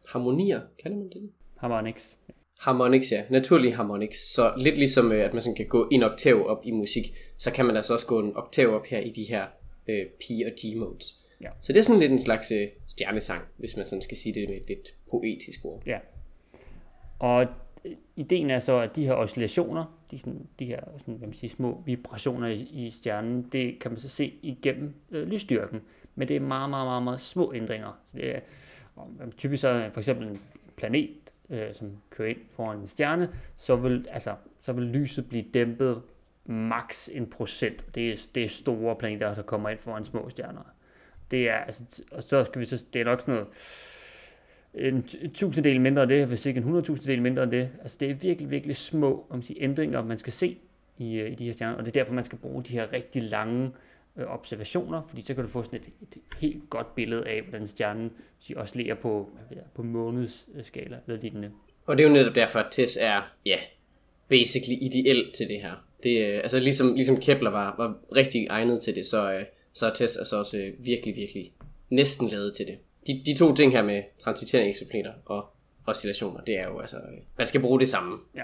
harmonier, 0.07 0.61
kalder 0.83 0.97
man 0.97 1.09
det? 1.09 1.29
Harmonix. 1.57 1.95
Harmonics, 2.59 3.11
ja. 3.11 3.23
Naturlige 3.29 3.73
harmonics. 3.73 4.33
Så 4.33 4.53
lidt 4.57 4.77
ligesom, 4.77 5.11
øh, 5.11 5.25
at 5.25 5.33
man 5.33 5.41
sådan 5.41 5.55
kan 5.55 5.67
gå 5.67 5.87
en 5.91 6.03
oktav 6.03 6.47
op 6.47 6.61
i 6.65 6.71
musik, 6.71 7.13
så 7.37 7.51
kan 7.51 7.65
man 7.65 7.77
altså 7.77 7.93
også 7.93 8.07
gå 8.07 8.19
en 8.19 8.35
oktav 8.35 8.75
op 8.75 8.85
her 8.85 8.99
i 8.99 9.09
de 9.09 9.23
her 9.23 9.45
øh, 9.89 10.05
P- 10.23 10.45
og 10.45 10.51
G-modes. 10.59 11.24
Ja. 11.41 11.49
Så 11.61 11.73
det 11.73 11.79
er 11.79 11.83
sådan 11.83 11.99
lidt 11.99 12.11
en 12.11 12.19
slags 12.19 12.51
øh, 12.51 12.67
stjernesang, 12.87 13.41
hvis 13.57 13.77
man 13.77 13.85
sådan 13.85 14.01
skal 14.01 14.17
sige 14.17 14.35
det 14.35 14.49
med 14.49 14.57
et 14.57 14.67
lidt 14.67 14.95
poetisk 15.09 15.65
ord. 15.65 15.81
Ja. 15.85 15.99
Og 17.19 17.47
ideen 18.15 18.49
er 18.49 18.59
så, 18.59 18.79
at 18.79 18.95
de 18.95 19.05
her 19.05 19.13
oscillationer, 19.13 19.99
de, 20.11 20.19
sådan, 20.19 20.47
de 20.59 20.65
her 20.65 20.79
sådan, 20.97 21.13
hvad 21.13 21.27
man 21.27 21.33
siger, 21.33 21.51
små 21.51 21.83
vibrationer 21.85 22.47
i, 22.47 22.61
i 22.61 22.91
stjernen, 22.91 23.49
det 23.51 23.79
kan 23.79 23.91
man 23.91 23.99
så 23.99 24.09
se 24.09 24.33
igennem 24.41 24.93
øh, 25.11 25.27
lysstyrken. 25.27 25.81
Men 26.15 26.27
det 26.27 26.35
er 26.35 26.39
meget, 26.39 26.69
meget, 26.69 26.87
meget, 26.87 27.03
meget 27.03 27.21
små 27.21 27.53
ændringer. 27.53 27.99
Så 28.11 28.17
det 28.17 28.35
er, 28.35 28.39
og, 28.95 29.09
typisk 29.37 29.61
så 29.61 29.67
er 29.67 29.89
for 29.89 29.99
eksempel 29.99 30.27
en 30.27 30.41
planet, 30.75 31.33
øh, 31.49 31.73
som 31.73 31.91
kører 32.09 32.29
ind 32.29 32.39
foran 32.51 32.79
en 32.79 32.87
stjerne, 32.87 33.29
så 33.57 33.75
vil, 33.75 34.07
altså, 34.11 34.35
så 34.61 34.73
vil 34.73 34.83
lyset 34.83 35.29
blive 35.29 35.45
dæmpet 35.53 36.01
maks 36.45 37.09
en 37.13 37.27
procent. 37.27 37.95
Det 37.95 38.11
er, 38.11 38.27
det 38.35 38.43
er 38.43 38.47
store 38.47 38.95
planeter, 38.95 39.35
der 39.35 39.41
kommer 39.41 39.69
ind 39.69 39.79
foran 39.79 40.05
små 40.05 40.29
stjerner. 40.29 40.74
Det 41.31 41.49
er, 41.49 41.55
altså, 41.55 41.83
og 42.11 42.23
så 42.23 42.45
skal 42.45 42.61
vi 42.61 42.65
så, 42.65 42.85
det 42.93 43.01
er 43.01 43.05
nok 43.05 43.21
sådan 43.21 43.33
noget, 43.33 43.47
en 44.73 45.03
tusinddel 45.03 45.33
tusindedel 45.33 45.81
mindre 45.81 46.03
end 46.03 46.11
det, 46.11 46.27
hvis 46.27 46.45
ikke 46.45 46.57
en 46.57 46.63
hundredtusindedel 46.63 47.21
mindre 47.21 47.43
end 47.43 47.51
det. 47.51 47.69
Altså 47.81 47.97
det 47.99 48.09
er 48.09 48.13
virkelig, 48.13 48.51
virkelig 48.51 48.75
små 48.75 49.25
om 49.29 49.41
sige, 49.41 49.63
ændringer, 49.63 50.03
man 50.03 50.17
skal 50.17 50.33
se 50.33 50.57
i, 50.97 51.15
øh, 51.15 51.31
i 51.31 51.35
de 51.35 51.45
her 51.45 51.53
stjerner, 51.53 51.77
og 51.77 51.85
det 51.85 51.95
er 51.95 51.99
derfor, 52.03 52.13
man 52.13 52.23
skal 52.23 52.37
bruge 52.37 52.63
de 52.63 52.71
her 52.71 52.93
rigtig 52.93 53.23
lange 53.23 53.71
øh, 54.17 54.25
observationer, 54.33 55.01
fordi 55.09 55.21
så 55.21 55.33
kan 55.33 55.43
du 55.43 55.49
få 55.49 55.63
sådan 55.63 55.79
et, 55.79 55.87
et 56.01 56.21
helt 56.41 56.69
godt 56.69 56.95
billede 56.95 57.27
af, 57.27 57.41
hvordan 57.41 57.67
stjernen 57.67 58.11
sige, 58.39 58.57
oscillerer 58.57 58.95
på, 58.95 59.29
ved 59.49 59.57
jeg, 59.57 59.65
på 59.75 59.83
månedsskala 59.83 60.97
eller 61.07 61.21
lignende. 61.21 61.51
Og 61.85 61.97
det 61.97 62.03
er 62.03 62.07
jo 62.07 62.13
netop 62.13 62.35
derfor, 62.35 62.59
at 62.59 62.67
TESS 62.71 62.97
er, 63.01 63.33
ja, 63.45 63.57
basically 64.29 64.77
ideel 64.81 65.31
til 65.35 65.47
det 65.47 65.61
her. 65.61 65.85
Det, 66.03 66.27
øh, 66.27 66.37
altså 66.37 66.59
ligesom, 66.59 66.93
ligesom 66.95 67.17
Kepler 67.17 67.49
var, 67.49 67.75
var 67.77 68.15
rigtig 68.15 68.47
egnet 68.49 68.81
til 68.81 68.95
det, 68.95 69.05
så, 69.05 69.33
øh, 69.33 69.45
så 69.75 69.85
er 69.85 69.93
TESS 69.93 70.17
altså 70.17 70.37
også 70.39 70.57
øh, 70.57 70.85
virkelig, 70.85 71.15
virkelig 71.15 71.53
næsten 71.89 72.27
lavet 72.27 72.55
til 72.55 72.67
det. 72.67 72.77
De, 73.07 73.21
de 73.25 73.37
to 73.37 73.55
ting 73.55 73.71
her 73.71 73.83
med 73.83 74.03
transiterende 74.19 74.69
eksoplaneter 74.69 75.13
og 75.25 75.45
oscillationer, 75.85 76.41
det 76.41 76.59
er 76.59 76.67
jo 76.67 76.79
altså, 76.79 76.97
øh, 76.97 77.17
man 77.37 77.47
skal 77.47 77.61
bruge 77.61 77.79
det 77.79 77.89
samme. 77.89 78.17
Ja, 78.35 78.43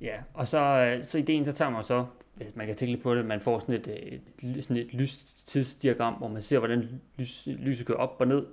ja. 0.00 0.16
og 0.34 0.48
så, 0.48 0.58
øh, 0.58 1.04
så 1.04 1.18
ideen 1.18 1.44
så 1.44 1.52
tager 1.52 1.70
man 1.70 1.84
så, 1.84 2.06
hvis 2.34 2.56
man 2.56 2.66
kan 2.66 2.76
tænke 2.76 2.92
lidt 2.92 3.02
på 3.02 3.14
det, 3.14 3.24
man 3.24 3.40
får 3.40 3.58
sådan 3.58 3.74
et, 3.74 3.88
øh, 3.88 4.18
et, 4.56 4.64
sådan 4.64 4.76
et 4.76 4.94
lystidsdiagram, 4.94 6.14
hvor 6.14 6.28
man 6.28 6.42
ser, 6.42 6.58
hvordan 6.58 7.00
lys, 7.16 7.42
lyset 7.46 7.86
kører 7.86 7.98
op 7.98 8.16
og 8.18 8.26
ned, 8.26 8.46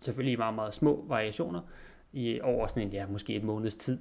selvfølgelig 0.00 0.32
i 0.32 0.36
meget, 0.36 0.54
meget 0.54 0.74
små 0.74 1.04
variationer, 1.08 1.60
i 2.12 2.40
over 2.40 2.66
sådan 2.66 2.82
en, 2.82 2.92
ja, 2.92 3.06
måske 3.06 3.34
et 3.34 3.44
måneds 3.44 3.74
tid. 3.74 3.98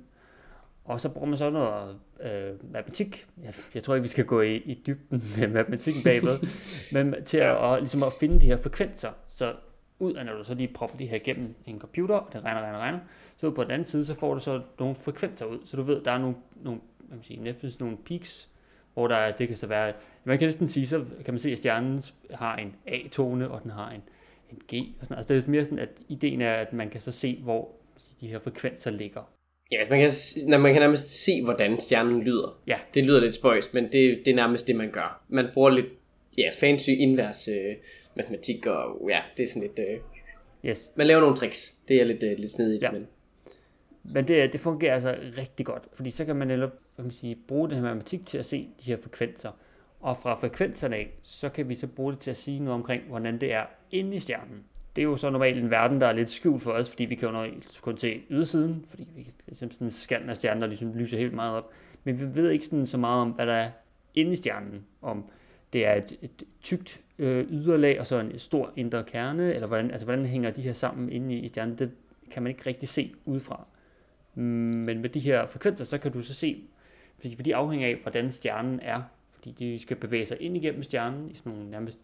Og 0.86 1.02
så 1.02 1.10
bruger 1.10 1.28
man 1.28 1.38
så 1.38 1.50
noget 1.50 2.00
øh, 2.22 2.72
matematik. 2.74 3.28
Jeg, 3.44 3.54
jeg 3.76 3.84
tror 3.84 3.96
ikke, 3.96 4.02
vi 4.02 4.08
skal 4.08 4.26
gå 4.26 4.42
i, 4.42 4.56
i 4.56 4.82
dybden 4.88 5.24
med 5.38 5.48
matematikken 5.48 6.04
bagved, 6.04 6.40
men 6.94 7.16
til 7.26 7.38
at, 7.38 7.56
og, 7.56 7.80
ligesom 7.80 8.04
at 8.04 8.14
finde 8.20 8.42
de 8.42 8.46
her 8.46 8.58
frekvenser. 8.58 9.12
Så 9.28 9.54
ud 10.00 10.14
af, 10.14 10.26
når 10.26 10.34
du 10.34 10.44
så 10.44 10.54
lige 10.54 10.68
propper 10.74 10.98
de 10.98 11.06
her 11.06 11.16
igennem 11.16 11.56
en 11.66 11.80
computer, 11.80 12.16
og 12.16 12.34
det 12.34 12.44
regner, 12.44 12.62
regner, 12.62 12.80
regner, 12.80 13.00
så 13.38 13.52
på 13.52 13.64
den 13.64 13.72
anden 13.72 13.86
side, 13.86 14.06
så 14.06 14.14
får 14.14 14.34
du 14.34 14.40
så 14.40 14.62
nogle 14.80 14.96
frekvenser 14.96 15.46
ud. 15.46 15.60
Så 15.66 15.78
du 15.78 15.84
ved, 15.84 16.04
der 16.04 16.12
er 16.12 16.18
nogle, 16.18 16.36
nogle, 16.64 16.80
hvad 16.98 17.18
man 17.18 17.24
sige, 17.24 17.44
næsten 17.44 17.72
nogle 17.80 17.98
peaks, 17.98 18.50
hvor 18.94 19.08
der, 19.08 19.32
det 19.32 19.48
kan 19.48 19.58
så 19.58 19.68
være, 19.68 19.94
man 20.24 20.40
kan 20.40 20.48
næsten 20.48 20.68
sige, 20.68 20.88
så 20.88 21.06
kan 21.26 21.34
man 21.34 21.40
se, 21.40 21.52
at 21.52 21.58
stjernen 21.58 22.04
har 22.32 22.56
en 22.56 22.76
A-tone, 22.88 23.50
og 23.50 23.64
den 23.64 23.72
har 23.72 23.92
en, 23.92 24.02
en 24.52 24.58
G. 24.74 24.96
Og 25.00 25.06
sådan. 25.06 25.18
Altså 25.18 25.34
det 25.34 25.46
er 25.46 25.50
mere 25.50 25.64
sådan, 25.66 25.80
at 25.80 25.90
ideen 26.08 26.42
er, 26.42 26.54
at 26.54 26.74
man 26.74 26.90
kan 26.90 27.02
så 27.02 27.12
se, 27.12 27.40
hvor 27.44 27.72
de 28.22 28.28
her 28.28 28.40
frekvenser 28.40 28.92
ligger. 28.92 29.22
Ja, 29.74 29.90
man 29.90 30.00
kan, 30.00 30.12
når 30.48 30.58
man 30.58 30.74
kan 30.74 30.82
nærmest 30.82 31.24
se, 31.24 31.44
hvordan 31.44 31.80
stjernen 31.80 32.22
lyder. 32.22 32.62
Ja. 32.68 32.76
Det 32.94 33.04
lyder 33.04 33.20
lidt 33.22 33.36
spøjst, 33.36 33.74
men 33.74 33.84
det, 33.84 34.22
det 34.26 34.28
er 34.28 34.36
nærmest 34.36 34.68
det, 34.68 34.76
man 34.76 34.92
gør. 34.92 35.24
Man 35.30 35.48
bruger 35.54 35.70
lidt 35.70 35.86
ja, 36.38 36.50
fancy 36.60 36.90
invers 36.90 37.48
øh, 37.48 37.76
matematik, 38.16 38.66
og 38.68 39.10
ja, 39.10 39.20
det 39.38 39.44
er 39.44 39.48
sådan 39.48 39.62
lidt... 39.62 39.80
Øh, 39.90 39.98
Yes. 40.66 40.90
man 40.96 41.08
laver 41.08 41.22
nogle 41.22 41.36
tricks. 41.36 41.72
Det 41.88 42.02
er 42.02 42.06
lidt, 42.06 42.24
øh, 42.24 42.38
lidt 42.38 42.52
snedigt, 42.52 42.84
Ja. 42.84 42.92
men 42.92 43.08
Men 44.04 44.28
det, 44.28 44.54
det 44.54 44.60
fungerer 44.60 44.94
altså 44.94 45.16
rigtig 45.38 45.66
godt, 45.66 45.84
fordi 45.94 46.12
så 46.12 46.26
kan 46.26 46.36
man 46.36 46.48
netop 46.48 46.72
hvad 46.96 47.06
man 47.06 47.12
sige, 47.12 47.38
bruge 47.48 47.70
det 47.70 47.76
her 47.78 47.84
matematik 47.84 48.26
til 48.26 48.38
at 48.38 48.46
se 48.46 48.58
de 48.80 48.86
her 48.86 48.98
frekvenser. 48.98 49.52
Og 50.00 50.18
fra 50.18 50.36
frekvenserne 50.36 50.96
af, 50.96 51.10
så 51.24 51.50
kan 51.50 51.70
vi 51.70 51.76
så 51.76 51.88
bruge 51.88 52.12
det 52.12 52.20
til 52.20 52.32
at 52.32 52.38
sige 52.38 52.60
noget 52.60 52.74
omkring, 52.76 53.04
hvordan 53.08 53.42
det 53.42 53.54
er 53.54 53.64
inde 53.92 54.16
i 54.16 54.20
stjernen. 54.20 54.64
Det 54.96 55.02
er 55.02 55.04
jo 55.04 55.18
så 55.18 55.30
normalt 55.30 55.58
en 55.58 55.70
verden, 55.70 56.02
der 56.02 56.08
er 56.08 56.14
lidt 56.14 56.30
skjult 56.30 56.64
for 56.64 56.72
os, 56.72 56.90
fordi 56.90 57.06
vi 57.06 57.16
kan 57.16 57.30
jo 57.30 57.48
kun 57.82 57.98
se 57.98 58.22
ydersiden, 58.30 58.86
fordi 58.90 59.08
vi 59.16 59.24
kan 59.24 59.34
ligesom 59.48 59.72
sådan 59.72 59.88
en 59.88 59.92
skallen 59.92 60.30
af 60.30 60.36
stjernen, 60.36 60.62
der 60.62 60.68
ligesom 60.68 60.94
lyser 60.94 61.18
helt 61.18 61.34
meget 61.34 61.56
op. 61.56 61.72
Men 62.04 62.20
vi 62.20 62.42
ved 62.42 62.50
ikke 62.50 62.66
sådan 62.66 62.88
så 62.88 62.98
meget 62.98 63.22
om, 63.22 63.30
hvad 63.30 63.46
der 63.46 63.54
er 63.54 63.70
inde 64.16 64.32
i 64.32 64.36
stjernen, 64.36 64.86
om 65.02 65.26
det 65.74 65.86
er 65.86 65.94
et, 65.94 66.18
et 66.22 66.44
tykt 66.62 67.02
øh, 67.20 67.46
yderlag 67.52 68.00
og 68.00 68.08
så 68.08 68.20
en 68.20 68.40
stor 68.40 68.74
indre 68.76 69.04
kerne, 69.04 69.54
eller 69.54 69.68
hvordan, 69.68 69.92
altså, 69.92 70.06
hvordan 70.06 70.26
hænger 70.26 70.52
de 70.52 70.62
her 70.62 70.74
sammen 70.74 71.12
inde 71.12 71.36
i, 71.36 71.40
i 71.40 71.48
stjernen, 71.48 71.78
det 71.78 71.92
kan 72.32 72.44
man 72.44 72.50
ikke 72.50 72.64
rigtig 72.66 72.90
se 72.90 73.14
udefra. 73.26 73.66
Men 74.36 75.02
med 75.02 75.10
de 75.10 75.20
her 75.20 75.48
frekvenser, 75.48 75.86
så 75.86 75.98
kan 75.98 76.12
du 76.12 76.22
så 76.22 76.34
se, 76.34 76.64
fordi 77.16 77.36
fordi 77.36 77.50
de 77.50 77.56
afhænger 77.56 77.88
af, 77.88 77.96
hvordan 77.96 78.32
stjernen 78.32 78.80
er, 78.84 79.02
fordi 79.32 79.52
de 79.52 79.80
skal 79.80 79.98
bevæge 79.98 80.26
sig 80.26 80.42
ind 80.42 80.58
igennem 80.58 80.84
stjernen 80.84 81.32
i 81.32 81.36
sådan 81.36 81.52
nogle 81.52 81.72
nærmest 81.72 82.00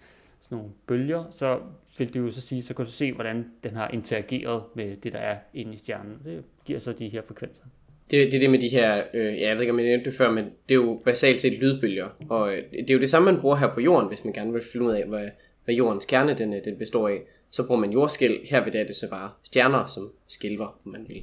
sådan 0.49 0.57
nogle 0.57 0.71
bølger, 0.87 1.23
så 1.31 1.59
vil 1.97 2.13
det 2.13 2.19
jo 2.19 2.31
så 2.31 2.41
sige, 2.41 2.63
så 2.63 2.73
kan 2.73 2.85
du 2.85 2.91
se, 2.91 3.13
hvordan 3.13 3.45
den 3.63 3.75
har 3.75 3.87
interageret 3.93 4.63
med 4.75 4.97
det, 4.97 5.13
der 5.13 5.19
er 5.19 5.37
inde 5.53 5.73
i 5.73 5.77
stjernen. 5.77 6.17
Det 6.25 6.43
giver 6.65 6.79
så 6.79 6.93
de 6.93 7.09
her 7.09 7.21
frekvenser. 7.27 7.63
det, 8.11 8.31
det 8.31 8.33
er 8.33 8.39
det 8.39 8.49
med 8.49 8.59
de 8.59 8.67
her, 8.69 9.03
øh, 9.13 9.25
ja, 9.39 9.47
jeg 9.47 9.55
ved 9.55 9.61
ikke 9.61 9.73
om 9.73 9.79
jeg 9.79 9.87
nævnte 9.87 10.05
det 10.05 10.13
før, 10.13 10.31
men 10.31 10.45
det 10.45 10.71
er 10.71 10.75
jo 10.75 11.01
basalt 11.05 11.41
set 11.41 11.59
lydbølger. 11.61 12.07
Og 12.29 12.53
øh, 12.53 12.63
det 12.71 12.89
er 12.89 12.93
jo 12.93 12.99
det 12.99 13.09
samme, 13.09 13.31
man 13.31 13.41
bruger 13.41 13.55
her 13.55 13.73
på 13.73 13.81
jorden, 13.81 14.07
hvis 14.09 14.23
man 14.23 14.33
gerne 14.33 14.53
vil 14.53 14.61
finde 14.71 14.85
ud 14.85 14.91
af, 14.91 15.05
hvad, 15.07 15.29
hvad 15.65 15.75
jordens 15.75 16.05
kerne 16.05 16.33
den, 16.37 16.53
øh, 16.53 16.65
den 16.65 16.77
består 16.77 17.07
af. 17.07 17.19
Så 17.51 17.67
bruger 17.67 17.81
man 17.81 17.91
jordskæl, 17.91 18.39
her 18.49 18.63
ved 18.63 18.71
det 18.71 18.81
er 18.81 18.85
det 18.85 18.95
så 18.95 19.09
bare 19.09 19.31
stjerner, 19.43 19.87
som 19.87 20.11
skælver, 20.27 20.79
om 20.85 20.91
man 20.91 21.05
vil. 21.07 21.21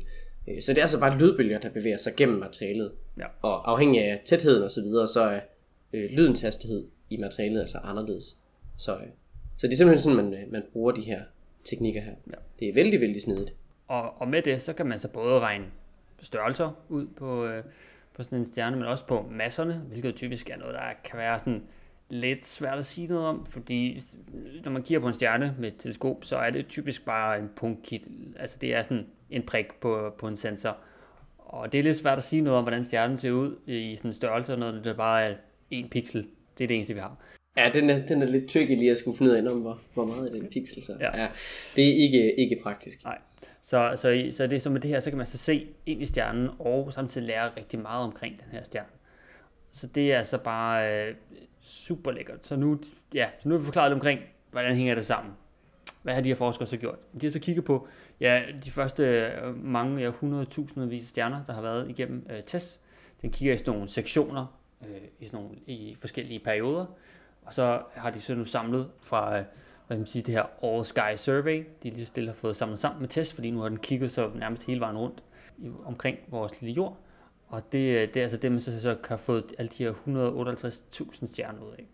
Øh, 0.49 0.63
Så 0.63 0.73
det 0.73 0.79
er 0.79 0.83
altså 0.83 1.01
bare 1.01 1.19
lydbølger, 1.19 1.59
der 1.59 1.69
bevæger 1.71 1.97
sig 1.97 2.13
gennem 2.17 2.39
materialet. 2.39 2.93
Ja. 3.19 3.25
Og 3.43 3.71
afhængig 3.73 4.03
af 4.03 4.21
tætheden 4.25 4.63
og 4.63 4.71
så 4.71 4.81
videre, 4.81 5.09
så 5.09 5.21
er 5.21 5.41
øh, 5.93 6.11
lydens 6.11 6.41
hastighed 6.41 6.85
i 7.11 7.17
materialet 7.17 7.61
altså 7.61 7.79
anderledes. 7.85 8.37
Så, 8.77 8.97
øh, 8.97 9.09
så 9.57 9.67
det 9.67 9.73
er 9.73 9.77
simpelthen 9.77 9.99
sådan, 9.99 10.31
man, 10.31 10.35
øh, 10.43 10.53
man 10.53 10.63
bruger 10.73 10.93
de 10.93 11.01
her 11.01 11.23
teknikker 11.65 12.01
her. 12.01 12.15
Ja. 12.27 12.37
Det 12.59 12.69
er 12.69 12.75
vældig, 12.75 13.01
vældig 13.01 13.23
snedigt. 13.23 13.55
Og, 13.89 14.21
og 14.21 14.29
med 14.29 14.43
det, 14.43 14.63
så 14.63 14.73
kan 14.73 14.87
man 14.87 14.99
så 14.99 15.09
både 15.09 15.41
regne 15.41 15.65
størrelser 16.23 16.71
ud 16.89 17.07
på, 17.07 17.47
øh, 17.47 17.65
på 18.15 18.23
sådan 18.23 18.39
en 18.39 18.47
stjerne, 18.47 18.77
men 18.77 18.87
også 18.87 19.07
på 19.07 19.29
masserne, 19.31 19.75
hvilket 19.75 20.15
typisk 20.15 20.51
er 20.51 20.57
noget, 20.57 20.75
der 20.75 20.81
kan 21.05 21.19
være 21.19 21.39
sådan 21.39 21.63
lidt 22.09 22.47
svært 22.47 22.79
at 22.79 22.87
sige 22.87 23.07
noget 23.07 23.27
om, 23.27 23.47
fordi 23.47 24.03
når 24.65 24.71
man 24.71 24.83
kigger 24.83 25.01
på 25.01 25.09
en 25.09 25.15
stjerne 25.15 25.55
med 25.59 25.69
et 25.69 25.75
teleskop, 25.79 26.25
så 26.25 26.37
er 26.37 26.51
det 26.51 26.67
typisk 26.69 27.05
bare 27.05 27.39
en 27.39 27.51
punktkit, 27.57 28.03
altså 28.39 28.59
det 28.61 28.75
er 28.75 28.83
sådan 28.83 29.07
en 29.31 29.43
prik 29.43 29.75
på, 29.81 30.15
på 30.19 30.29
en 30.29 30.37
sensor. 30.37 30.77
Og 31.39 31.73
det 31.73 31.79
er 31.79 31.83
lidt 31.83 31.97
svært 31.97 32.19
at 32.19 32.25
sige 32.25 32.43
noget 32.43 32.59
om, 32.59 32.65
hvordan 32.65 32.85
stjernen 32.85 33.19
ser 33.19 33.31
ud 33.31 33.57
i 33.67 33.97
sådan 33.97 34.11
en 34.11 34.15
størrelse, 34.15 34.57
når 34.57 34.71
det 34.71 34.97
bare 34.97 35.25
er 35.25 35.37
en 35.71 35.89
pixel. 35.89 36.29
Det 36.59 36.65
er 36.65 36.69
det 36.69 36.75
eneste, 36.75 36.95
vi 36.95 37.01
har. 37.01 37.17
Ja, 37.57 37.71
den 37.75 37.91
er, 37.91 38.07
den 38.07 38.23
er 38.23 38.27
lidt 38.27 38.51
tricky 38.51 38.79
lige 38.79 38.91
at 38.91 38.99
skulle 38.99 39.19
finde 39.19 39.33
ud 39.33 39.37
af, 39.37 39.51
om, 39.51 39.61
hvor, 39.61 39.81
hvor 39.95 40.05
meget 40.05 40.29
er 40.29 40.33
det 40.33 40.43
en 40.43 40.49
pixel 40.49 40.85
så. 40.85 40.97
Ja. 41.01 41.23
ja. 41.23 41.29
Det 41.77 41.89
er 41.89 41.95
ikke, 41.95 42.41
ikke 42.41 42.59
praktisk. 42.63 43.05
Nej. 43.05 43.19
Så, 43.63 43.93
så, 43.97 44.29
så 44.31 44.47
det 44.47 44.57
er 44.57 44.61
som 44.61 44.73
med 44.73 44.81
det 44.81 44.91
her, 44.91 45.01
så 45.01 45.11
kan 45.11 45.17
man 45.17 45.27
så 45.27 45.39
se 45.39 45.67
ind 45.87 46.03
i 46.03 46.07
stjernen, 46.07 46.49
og 46.59 46.93
samtidig 46.93 47.27
lære 47.27 47.51
rigtig 47.57 47.79
meget 47.79 48.05
omkring 48.05 48.41
den 48.41 48.49
her 48.53 48.65
stjerne. 48.65 48.89
Så 49.73 49.87
det 49.87 50.13
er 50.13 50.19
altså 50.19 50.39
bare 50.39 51.07
øh, 51.09 51.15
super 51.61 52.11
lækkert. 52.11 52.47
Så 52.47 52.57
nu, 52.57 52.79
ja, 53.15 53.29
så 53.39 53.49
nu 53.49 53.55
har 53.55 53.59
vi 53.59 53.65
forklaret 53.65 53.91
lidt 53.91 53.95
omkring, 53.95 54.21
hvordan 54.51 54.77
hænger 54.77 54.95
det 54.95 55.07
sammen. 55.07 55.33
Hvad 56.03 56.15
har 56.15 56.21
de 56.21 56.29
her 56.29 56.37
forskere 56.37 56.67
så 56.67 56.77
gjort? 56.77 56.99
De 57.21 57.27
har 57.27 57.31
så 57.31 57.39
kigget 57.39 57.65
på 57.65 57.89
ja, 58.21 58.43
de 58.65 58.71
første 58.71 59.03
øh, 59.03 59.65
mange, 59.65 60.03
ja, 60.03 60.11
100.000 60.11 60.81
vis 60.81 61.03
af 61.03 61.09
stjerner, 61.09 61.45
der 61.45 61.53
har 61.53 61.63
været 61.63 61.91
igennem 61.91 62.27
øh, 62.31 62.43
test. 62.43 62.81
Den 63.23 63.31
kigger 63.31 63.55
i 63.55 63.59
sådan 63.59 63.73
nogle 63.73 63.89
sektioner, 63.89 64.59
øh, 64.83 64.97
i, 65.21 65.27
sådan 65.27 65.41
nogle, 65.41 65.57
i 65.67 65.97
forskellige 66.01 66.39
perioder. 66.39 66.87
Og 67.47 67.55
så 67.55 67.83
har 67.95 68.11
de 68.11 68.21
så 68.21 68.35
nu 68.35 68.45
samlet 68.45 68.91
fra 69.03 69.39
øh, 69.39 69.45
hvad 69.87 69.97
man 69.97 70.07
sige, 70.07 70.23
det 70.23 70.35
her 70.35 70.65
All 70.65 70.85
Sky 70.85 71.17
Survey, 71.17 71.67
de 71.83 71.91
lige 71.91 72.07
stille 72.07 72.29
har 72.29 72.35
fået 72.35 72.57
samlet 72.57 72.79
sammen 72.79 73.01
med 73.01 73.09
test, 73.09 73.35
fordi 73.35 73.51
nu 73.51 73.61
har 73.61 73.69
den 73.69 73.79
kigget 73.79 74.13
så 74.13 74.31
nærmest 74.35 74.67
hele 74.67 74.81
vejen 74.81 74.97
rundt 74.97 75.23
omkring 75.85 76.19
vores 76.29 76.61
lille 76.61 76.75
jord. 76.75 76.97
Og 77.49 77.73
det, 77.73 77.79
øh, 77.79 78.09
det 78.09 78.17
er 78.17 78.23
altså 78.23 78.37
det, 78.37 78.53
man 78.53 78.61
så, 78.61 78.81
så 78.81 78.97
har 79.09 79.17
fået 79.17 79.55
alle 79.59 79.71
de 79.79 79.85
her 79.85 79.93
158.000 79.93 81.27
stjerner 81.27 81.63
ud 81.63 81.73
af. 81.73 81.87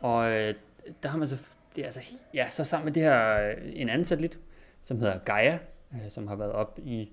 Og 0.00 0.32
øh, 0.32 0.54
der 1.02 1.08
har 1.08 1.18
man 1.18 1.28
så, 1.28 1.36
det 1.76 1.82
er 1.82 1.86
altså, 1.86 2.00
ja, 2.34 2.50
så 2.50 2.64
sammen 2.64 2.84
med 2.84 2.92
det 2.92 3.02
her, 3.02 3.48
øh, 3.48 3.54
en 3.72 3.88
anden 3.88 4.06
satellit, 4.06 4.38
som 4.82 4.98
hedder 4.98 5.18
Gaia, 5.18 5.58
øh, 5.92 6.10
som 6.10 6.26
har 6.26 6.36
været 6.36 6.52
op 6.52 6.78
i 6.82 7.10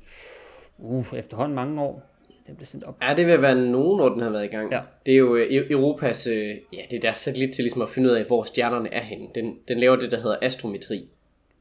uh, 0.78 1.14
efterhånden 1.14 1.56
mange 1.56 1.82
år. 1.82 2.15
Den 2.48 2.56
blev 2.56 2.66
sendt 2.66 2.84
op. 2.84 2.98
Ja, 3.02 3.14
det 3.16 3.28
vil 3.28 3.42
være 3.42 3.56
nogen 3.56 4.02
år, 4.02 4.10
den 4.10 4.22
har 4.22 4.30
været 4.30 4.46
i 4.46 4.48
gang. 4.48 4.72
Ja. 4.72 4.82
Det 5.06 5.14
er 5.14 5.18
jo 5.18 5.36
øh, 5.36 5.48
E- 5.48 5.72
Europas, 5.72 6.28
øh, 6.28 6.50
ja, 6.74 6.82
det 6.92 6.98
er 6.98 7.02
deres 7.02 7.18
satellit 7.18 7.54
til 7.56 7.64
ligesom 7.64 7.82
at 7.82 7.90
finde 7.90 8.10
ud 8.10 8.16
af, 8.16 8.26
hvor 8.26 8.44
stjernerne 8.44 8.94
er 8.94 9.02
henne. 9.02 9.28
Den, 9.36 9.60
den 9.68 9.80
laver 9.80 9.96
det, 9.96 10.12
der 10.12 10.22
hedder 10.22 10.38
astrometri. 10.42 11.10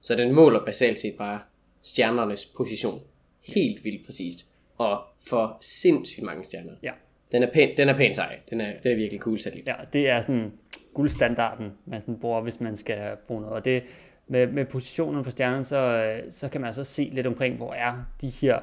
Så 0.00 0.14
den 0.14 0.32
måler 0.32 0.64
basalt 0.64 0.98
set 0.98 1.14
bare 1.18 1.40
stjernernes 1.82 2.46
position. 2.56 3.00
Helt 3.42 3.84
vildt 3.84 4.06
præcist. 4.06 4.46
Og 4.78 5.02
for 5.28 5.58
sindssygt 5.60 6.26
mange 6.26 6.44
stjerner. 6.44 6.72
Ja. 6.82 6.92
Den 7.32 7.42
er 7.42 7.50
pæn, 7.50 7.76
den 7.76 7.88
er 7.88 7.96
pæn 7.96 8.14
sej. 8.14 8.38
Den 8.50 8.60
er, 8.60 8.72
det 8.82 8.92
er 8.92 8.96
virkelig 8.96 9.20
cool 9.20 9.40
satellit. 9.40 9.66
Ja, 9.66 9.74
det 9.92 10.08
er 10.08 10.20
sådan 10.20 10.52
guldstandarden, 10.94 11.72
man 11.86 12.00
sådan 12.00 12.18
bruger, 12.18 12.40
hvis 12.40 12.60
man 12.60 12.76
skal 12.76 13.16
bruge 13.26 13.40
noget. 13.40 13.56
Og 13.56 13.64
det, 13.64 13.82
med, 14.26 14.46
med 14.46 14.64
positionen 14.64 15.24
for 15.24 15.30
stjernen, 15.30 15.64
så, 15.64 15.76
øh, 15.76 16.32
så 16.32 16.48
kan 16.48 16.60
man 16.60 16.68
altså 16.68 16.84
se 16.84 17.10
lidt 17.12 17.26
omkring, 17.26 17.56
hvor 17.56 17.72
er 17.72 17.92
de 18.20 18.28
her 18.28 18.58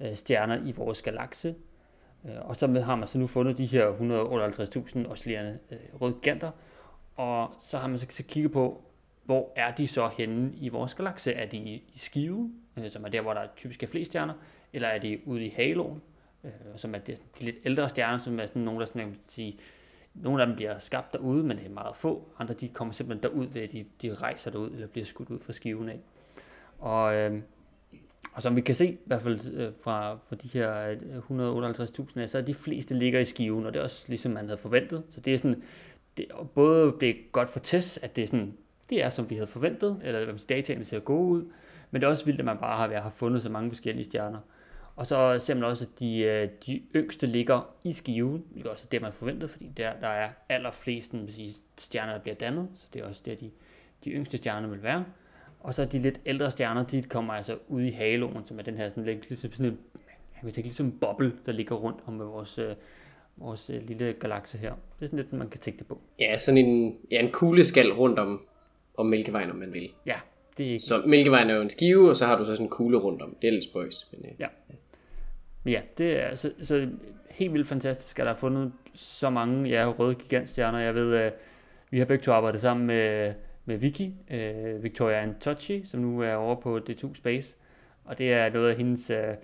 øh, 0.00 0.14
stjerner 0.14 0.66
i 0.66 0.72
vores 0.72 1.02
galakse. 1.02 1.54
Øh, 2.24 2.48
og 2.48 2.56
så 2.56 2.66
med, 2.66 2.82
har 2.82 2.96
man 2.96 3.08
så 3.08 3.18
nu 3.18 3.26
fundet 3.26 3.58
de 3.58 3.66
her 3.66 3.92
158.000 5.06 5.10
oscillerende 5.10 5.58
øh, 5.70 6.00
røde 6.00 6.14
giganter. 6.14 6.50
Og 7.16 7.54
så 7.60 7.78
har 7.78 7.88
man 7.88 7.98
så, 7.98 8.06
så 8.10 8.22
kigget 8.22 8.52
på, 8.52 8.84
hvor 9.24 9.52
er 9.56 9.74
de 9.74 9.88
så 9.88 10.10
henne 10.18 10.52
i 10.56 10.68
vores 10.68 10.94
galakse? 10.94 11.32
Er 11.32 11.46
de 11.46 11.56
i 11.56 11.90
i 11.94 11.98
skive, 11.98 12.52
øh, 12.76 12.90
som 12.90 13.04
er 13.04 13.08
der, 13.08 13.20
hvor 13.20 13.34
der 13.34 13.46
typisk 13.56 13.82
er 13.82 13.86
flest 13.86 14.10
stjerner, 14.10 14.34
eller 14.72 14.88
er 14.88 14.98
de 14.98 15.20
ude 15.26 15.46
i 15.46 15.48
haloen, 15.56 16.02
øh, 16.44 16.50
som 16.76 16.94
er 16.94 16.98
de, 16.98 17.16
de 17.38 17.44
lidt 17.44 17.56
ældre 17.64 17.88
stjerner, 17.88 18.18
som 18.18 18.40
er 18.40 18.46
sådan 18.46 18.62
nogle, 18.62 18.80
der 18.80 18.86
sådan, 18.86 19.02
man 19.02 19.10
kan 19.10 19.20
sige, 19.28 19.58
nogle 20.14 20.42
af 20.42 20.46
dem 20.46 20.56
bliver 20.56 20.78
skabt 20.78 21.12
derude, 21.12 21.44
men 21.44 21.56
det 21.56 21.66
er 21.66 21.70
meget 21.70 21.96
få. 21.96 22.28
Andre 22.38 22.54
de 22.54 22.68
kommer 22.68 22.94
simpelthen 22.94 23.22
derud 23.22 23.46
ved, 23.46 23.62
at 23.62 23.72
de, 23.72 23.84
de 24.02 24.14
rejser 24.14 24.50
derud, 24.50 24.70
eller 24.70 24.86
bliver 24.86 25.04
skudt 25.04 25.30
ud 25.30 25.40
fra 25.40 25.52
skiven 25.52 25.88
af. 25.88 26.00
Og, 26.78 27.14
øh, 27.14 27.40
og 28.34 28.42
som 28.42 28.56
vi 28.56 28.60
kan 28.60 28.74
se, 28.74 28.90
i 28.90 28.98
hvert 29.06 29.22
fald 29.22 29.54
øh, 29.54 29.72
fra, 29.82 30.18
fra 30.28 30.36
de 30.36 30.48
her 30.48 30.96
øh, 31.30 32.08
158.000 32.08 32.20
af, 32.20 32.28
så 32.28 32.38
er 32.38 32.42
de 32.42 32.54
fleste 32.54 32.94
ligger 32.94 33.20
i 33.20 33.24
skiven, 33.24 33.66
og 33.66 33.74
det 33.74 33.80
er 33.80 33.84
også 33.84 34.04
ligesom 34.08 34.32
man 34.32 34.44
havde 34.44 34.58
forventet. 34.58 35.02
Så 35.10 35.20
det 35.20 35.34
er 35.34 35.38
sådan, 35.38 35.62
det, 36.16 36.26
og 36.32 36.50
både 36.50 36.94
det 37.00 37.08
er 37.08 37.14
godt 37.32 37.50
for 37.50 37.60
test, 37.60 37.98
at 38.02 38.16
det 38.16 38.24
er 38.24 38.26
sådan, 38.26 38.54
det 38.90 39.04
er 39.04 39.10
som 39.10 39.30
vi 39.30 39.34
havde 39.34 39.46
forventet, 39.46 40.00
eller 40.04 40.34
at 40.34 40.44
dataene 40.48 40.84
ser 40.84 41.00
gode 41.00 41.28
ud, 41.28 41.44
men 41.90 42.00
det 42.00 42.06
er 42.06 42.10
også 42.10 42.24
vildt, 42.24 42.40
at 42.40 42.44
man 42.44 42.58
bare 42.58 42.76
har, 42.76 43.00
har 43.00 43.10
fundet 43.10 43.42
så 43.42 43.48
mange 43.48 43.70
forskellige 43.70 44.04
stjerner. 44.04 44.38
Og 44.96 45.06
så 45.06 45.38
ser 45.38 45.54
man 45.54 45.64
også, 45.64 45.84
at 45.84 45.98
de, 45.98 46.18
øh, 46.18 46.48
de 46.66 46.82
yngste 46.96 47.26
ligger 47.26 47.74
i 47.84 47.92
skiven, 47.92 48.44
hvilket 48.50 48.70
også 48.72 48.86
er 48.86 48.90
det, 48.90 49.02
man 49.02 49.12
forventede, 49.12 49.48
fordi 49.48 49.70
der, 49.76 49.92
der 50.00 50.08
er 50.08 50.28
allerflest 50.48 51.12
man 51.12 51.28
stjerner, 51.78 52.12
der 52.12 52.20
bliver 52.20 52.34
dannet, 52.34 52.68
så 52.76 52.86
det 52.92 53.02
er 53.02 53.06
også 53.06 53.22
der, 53.24 53.34
de, 53.34 53.50
de 54.04 54.10
yngste 54.10 54.36
stjerner 54.36 54.68
vil 54.68 54.82
være. 54.82 55.04
Og 55.64 55.74
så 55.74 55.84
de 55.84 55.98
lidt 55.98 56.20
ældre 56.26 56.50
stjerner, 56.50 56.84
de 56.84 57.02
kommer 57.02 57.34
altså 57.34 57.58
ud 57.68 57.82
i 57.82 57.90
haloen, 57.90 58.46
som 58.46 58.58
er 58.58 58.62
den 58.62 58.76
her 58.76 58.88
sådan 58.88 59.04
lidt, 59.04 59.28
ligesom 59.28 59.52
sådan 59.52 59.66
en, 59.66 59.78
jeg 60.36 60.40
vil 60.42 60.52
tænke, 60.52 60.68
ligesom 60.68 60.86
en 60.86 60.98
boble, 61.00 61.32
der 61.46 61.52
ligger 61.52 61.74
rundt 61.74 61.98
om 62.06 62.18
vores, 62.18 62.58
øh, 62.58 62.74
vores 63.36 63.70
øh, 63.70 63.88
lille 63.88 64.12
galakse 64.12 64.58
her. 64.58 64.70
Det 64.70 65.04
er 65.04 65.06
sådan 65.06 65.16
lidt, 65.16 65.32
man 65.32 65.48
kan 65.48 65.60
tænke 65.60 65.78
det 65.78 65.86
på. 65.86 66.00
Ja, 66.20 66.38
sådan 66.38 66.58
en, 66.58 66.98
ja, 67.10 67.20
en 67.20 67.30
kugleskal 67.32 67.92
rundt 67.92 68.18
om, 68.18 68.46
om 68.96 69.06
Mælkevejen, 69.06 69.50
om 69.50 69.56
man 69.56 69.72
vil. 69.72 69.90
Ja, 70.06 70.16
det 70.58 70.66
er 70.66 70.70
ikke 70.70 70.84
Så 70.84 71.02
Mælkevejen 71.06 71.50
er 71.50 71.54
jo 71.54 71.62
en 71.62 71.70
skive, 71.70 72.10
og 72.10 72.16
så 72.16 72.26
har 72.26 72.38
du 72.38 72.44
så 72.44 72.54
sådan 72.54 72.66
en 72.66 72.70
kugle 72.70 72.98
rundt 72.98 73.22
om. 73.22 73.36
Det 73.42 73.48
er 73.48 73.52
lidt 73.52 73.64
spøjst. 73.64 74.12
Men, 74.12 74.24
øh, 74.24 74.40
Ja. 74.40 74.46
Ja, 75.66 75.80
det 75.98 76.22
er 76.22 76.34
så, 76.34 76.52
så 76.62 76.88
helt 77.30 77.52
vildt 77.52 77.68
fantastisk, 77.68 78.18
at 78.18 78.24
der 78.24 78.32
er 78.32 78.36
fundet 78.36 78.72
så 78.94 79.30
mange 79.30 79.68
ja, 79.70 79.92
røde 79.98 80.14
gigantstjerner. 80.14 80.78
Jeg 80.78 80.94
ved, 80.94 81.16
øh, 81.16 81.32
vi 81.90 81.98
har 81.98 82.04
begge 82.04 82.24
to 82.24 82.32
arbejdet 82.32 82.60
sammen 82.60 82.86
med, 82.86 83.34
med 83.64 83.76
Vicky, 83.76 84.10
øh, 84.30 84.82
Victoria 84.82 85.22
Antocci, 85.22 85.86
som 85.86 86.00
nu 86.00 86.22
er 86.22 86.34
over 86.34 86.54
på 86.54 86.78
D2 86.88 87.14
Space. 87.14 87.54
Og 88.04 88.18
det 88.18 88.32
er 88.32 88.52
noget 88.52 88.70
af 88.70 88.76
hendes, 88.76 89.10
øh, 89.10 89.34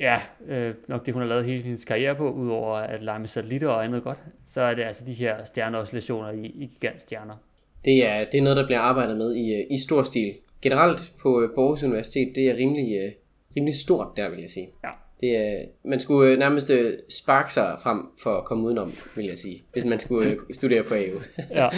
ja, 0.00 0.20
øh, 0.46 0.74
nok 0.88 1.06
det 1.06 1.14
hun 1.14 1.22
har 1.22 1.28
lavet 1.28 1.44
hele 1.44 1.62
hendes 1.62 1.84
karriere 1.84 2.14
på, 2.14 2.32
udover 2.32 2.76
at 2.76 3.02
lege 3.02 3.18
med 3.18 3.28
satellitter 3.28 3.68
og 3.68 3.84
andet 3.84 4.02
godt, 4.02 4.18
så 4.46 4.60
er 4.60 4.74
det 4.74 4.82
altså 4.82 5.04
de 5.04 5.12
her 5.12 5.44
stjerneoscillationer 5.44 6.30
i, 6.30 6.46
i 6.46 6.66
gigantstjerner. 6.66 7.36
Det 7.84 8.06
er, 8.06 8.24
det 8.24 8.38
er 8.38 8.42
noget, 8.42 8.56
der 8.56 8.66
bliver 8.66 8.80
arbejdet 8.80 9.16
med 9.16 9.34
i, 9.34 9.54
øh, 9.54 9.66
i 9.70 9.78
stor 9.78 10.02
stil. 10.02 10.34
Generelt 10.62 11.12
på, 11.22 11.42
øh, 11.42 11.54
på 11.54 11.60
Aarhus 11.60 11.82
Universitet, 11.82 12.32
det 12.34 12.50
er 12.50 12.56
rimelig, 12.56 12.96
øh, 12.96 13.12
rimelig 13.56 13.74
stort 13.74 14.08
der, 14.16 14.30
vil 14.30 14.38
jeg 14.38 14.50
sige. 14.50 14.68
Ja. 14.84 14.90
Det 15.20 15.36
er, 15.36 15.64
man 15.84 16.00
skulle 16.00 16.32
øh, 16.32 16.38
nærmest 16.38 16.70
øh, 16.70 16.92
sparke 17.08 17.52
sig 17.52 17.76
frem 17.82 18.02
for 18.18 18.30
at 18.30 18.44
komme 18.44 18.64
udenom, 18.64 18.92
vil 19.16 19.24
jeg 19.24 19.38
sige, 19.38 19.62
hvis 19.72 19.84
man 19.84 19.98
skulle 19.98 20.30
øh, 20.30 20.38
studere 20.52 20.82
på 20.82 20.94
AU. 20.94 21.20
Ja. 21.50 21.68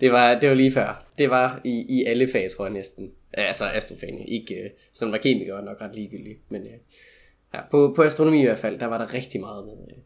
det, 0.00 0.10
var, 0.12 0.38
det 0.40 0.48
var 0.48 0.54
lige 0.54 0.72
før. 0.72 1.04
Det 1.18 1.30
var 1.30 1.60
i, 1.64 1.84
i 1.88 2.04
alle 2.04 2.28
fag, 2.32 2.50
tror 2.56 2.64
jeg 2.64 2.72
næsten. 2.72 3.12
Altså 3.32 3.64
astrofagene. 3.74 4.26
Ikke, 4.26 4.54
øh, 4.54 4.70
som 4.94 5.12
var 5.12 5.18
kemiker 5.18 5.60
nok 5.60 5.80
ret 5.80 5.94
ligegyldigt. 5.94 6.38
Men 6.48 6.62
øh, 6.62 6.68
ja, 7.54 7.60
på, 7.70 7.92
på 7.96 8.02
astronomi 8.02 8.40
i 8.40 8.44
hvert 8.44 8.58
fald, 8.58 8.78
der 8.78 8.86
var 8.86 8.98
der 8.98 9.14
rigtig 9.14 9.40
meget 9.40 9.64
med, 9.66 9.72
øh, 9.72 9.96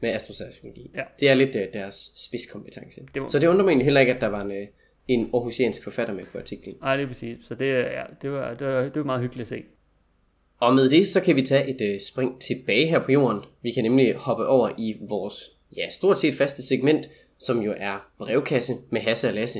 med 0.00 0.10
astroseismologi. 0.10 0.90
Ja. 0.94 1.02
Det 1.20 1.28
er 1.28 1.34
lidt 1.34 1.56
øh, 1.56 1.62
deres 1.72 2.12
spidskompetence. 2.16 3.00
Det 3.14 3.22
må- 3.22 3.28
Så 3.28 3.38
det 3.38 3.46
undrer 3.46 3.64
mig 3.64 3.70
egentlig 3.70 3.84
heller 3.86 4.00
ikke, 4.00 4.14
at 4.14 4.20
der 4.20 4.26
var 4.28 4.40
en, 4.42 4.52
øh, 4.52 4.66
en 5.08 5.30
aarhusiansk 5.34 5.84
forfatter 5.84 6.14
med 6.14 6.24
på 6.32 6.38
artiklen. 6.38 6.76
Nej, 6.80 6.96
det 6.96 7.02
er 7.02 7.06
præcis. 7.08 7.36
Så 7.48 7.54
det, 7.54 7.66
ja, 7.74 8.02
det, 8.22 8.30
var, 8.32 8.54
det, 8.54 8.66
var, 8.66 8.82
det 8.82 8.96
var 8.96 9.02
meget 9.04 9.20
hyggeligt 9.20 9.42
at 9.52 9.58
se. 9.58 9.64
Og 10.64 10.74
med 10.74 10.90
det, 10.90 11.06
så 11.06 11.20
kan 11.20 11.36
vi 11.36 11.42
tage 11.42 11.68
et 11.68 11.80
øh, 11.80 12.00
spring 12.00 12.40
tilbage 12.40 12.86
her 12.86 12.98
på 12.98 13.12
jorden. 13.12 13.40
Vi 13.62 13.70
kan 13.70 13.84
nemlig 13.84 14.14
hoppe 14.14 14.46
over 14.46 14.70
i 14.78 14.96
vores, 15.08 15.50
ja, 15.76 15.90
stort 15.90 16.18
set 16.18 16.34
faste 16.34 16.62
segment, 16.62 17.08
som 17.38 17.62
jo 17.62 17.74
er 17.76 18.06
brevkasse 18.18 18.72
med 18.90 19.00
Hasse 19.00 19.28
og 19.28 19.34
Lasse. 19.34 19.58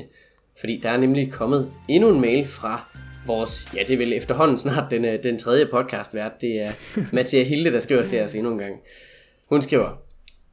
Fordi 0.59 0.79
der 0.83 0.89
er 0.89 0.97
nemlig 0.97 1.31
kommet 1.31 1.71
endnu 1.87 2.09
en 2.09 2.21
mail 2.21 2.47
fra 2.47 2.87
vores, 3.27 3.67
ja, 3.75 3.83
det 3.83 3.93
er 3.93 3.97
vel 3.97 4.13
efterhånden 4.13 4.57
snart 4.57 4.91
den, 4.91 5.05
øh, 5.05 5.23
den 5.23 5.37
tredje 5.37 5.65
podcast 5.65 6.13
vært. 6.13 6.41
Det 6.41 6.61
er 6.61 6.71
Mathia 7.13 7.43
Hilde, 7.43 7.71
der 7.71 7.79
skriver 7.79 8.03
til 8.03 8.21
os 8.21 8.35
endnu 8.35 8.51
en 8.51 8.59
gang. 8.59 8.79
Hun 9.49 9.61
skriver, 9.61 10.01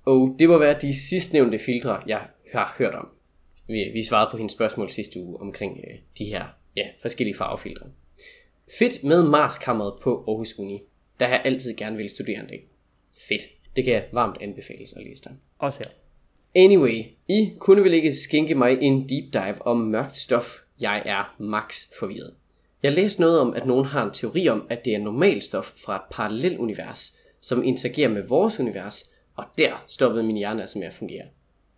og 0.04 0.36
det 0.38 0.48
må 0.48 0.58
være 0.58 0.78
de 0.80 1.00
sidstnævnte 1.08 1.58
filtre, 1.58 2.02
jeg 2.06 2.20
har 2.52 2.74
hørt 2.78 2.94
om. 2.94 3.08
Vi, 3.66 3.90
vi 3.92 4.04
svarede 4.04 4.28
på 4.30 4.36
hendes 4.36 4.52
spørgsmål 4.52 4.90
sidste 4.90 5.20
uge 5.20 5.40
omkring 5.40 5.80
øh, 5.88 5.98
de 6.18 6.24
her 6.24 6.44
ja, 6.76 6.86
forskellige 7.02 7.36
farvefiltre. 7.36 7.86
Fedt 8.78 9.04
med 9.04 9.22
Marskammeret 9.22 9.94
på 10.02 10.24
Aarhus 10.28 10.58
Uni. 10.58 10.82
Der 11.20 11.26
har 11.26 11.34
jeg 11.34 11.42
altid 11.44 11.76
gerne 11.76 11.96
vil 11.96 12.10
studere 12.10 12.40
en 12.40 12.46
dag. 12.46 12.68
Fedt. 13.28 13.42
Det 13.76 13.84
kan 13.84 13.92
jeg 13.92 14.04
varmt 14.12 14.36
anbefales 14.40 14.92
at 14.92 15.02
læse 15.04 15.22
der. 15.24 15.30
Også 15.58 15.78
her. 15.78 15.90
Anyway, 16.64 17.04
I 17.28 17.52
kunne 17.58 17.82
vel 17.82 17.94
ikke 17.94 18.12
skænke 18.12 18.54
mig 18.54 18.78
en 18.80 19.08
deep 19.08 19.32
dive 19.32 19.66
om 19.66 19.76
mørkt 19.76 20.16
stof. 20.16 20.58
Jeg 20.80 21.02
er 21.06 21.36
max 21.38 21.84
forvirret. 21.98 22.34
Jeg 22.82 22.92
læste 22.92 23.20
noget 23.20 23.40
om, 23.40 23.54
at 23.54 23.66
nogen 23.66 23.84
har 23.84 24.04
en 24.04 24.12
teori 24.12 24.48
om, 24.48 24.66
at 24.70 24.84
det 24.84 24.94
er 24.94 24.98
normalt 24.98 25.44
stof 25.44 25.72
fra 25.84 25.96
et 25.96 26.02
parallelt 26.10 26.58
univers, 26.58 27.18
som 27.40 27.64
interagerer 27.64 28.08
med 28.08 28.22
vores 28.28 28.60
univers, 28.60 29.04
og 29.36 29.44
der 29.58 29.84
stoppede 29.86 30.22
min 30.22 30.36
hjerne 30.36 30.60
altså 30.60 30.78
med 30.78 30.86
at 30.86 30.94
fungere. 30.94 31.24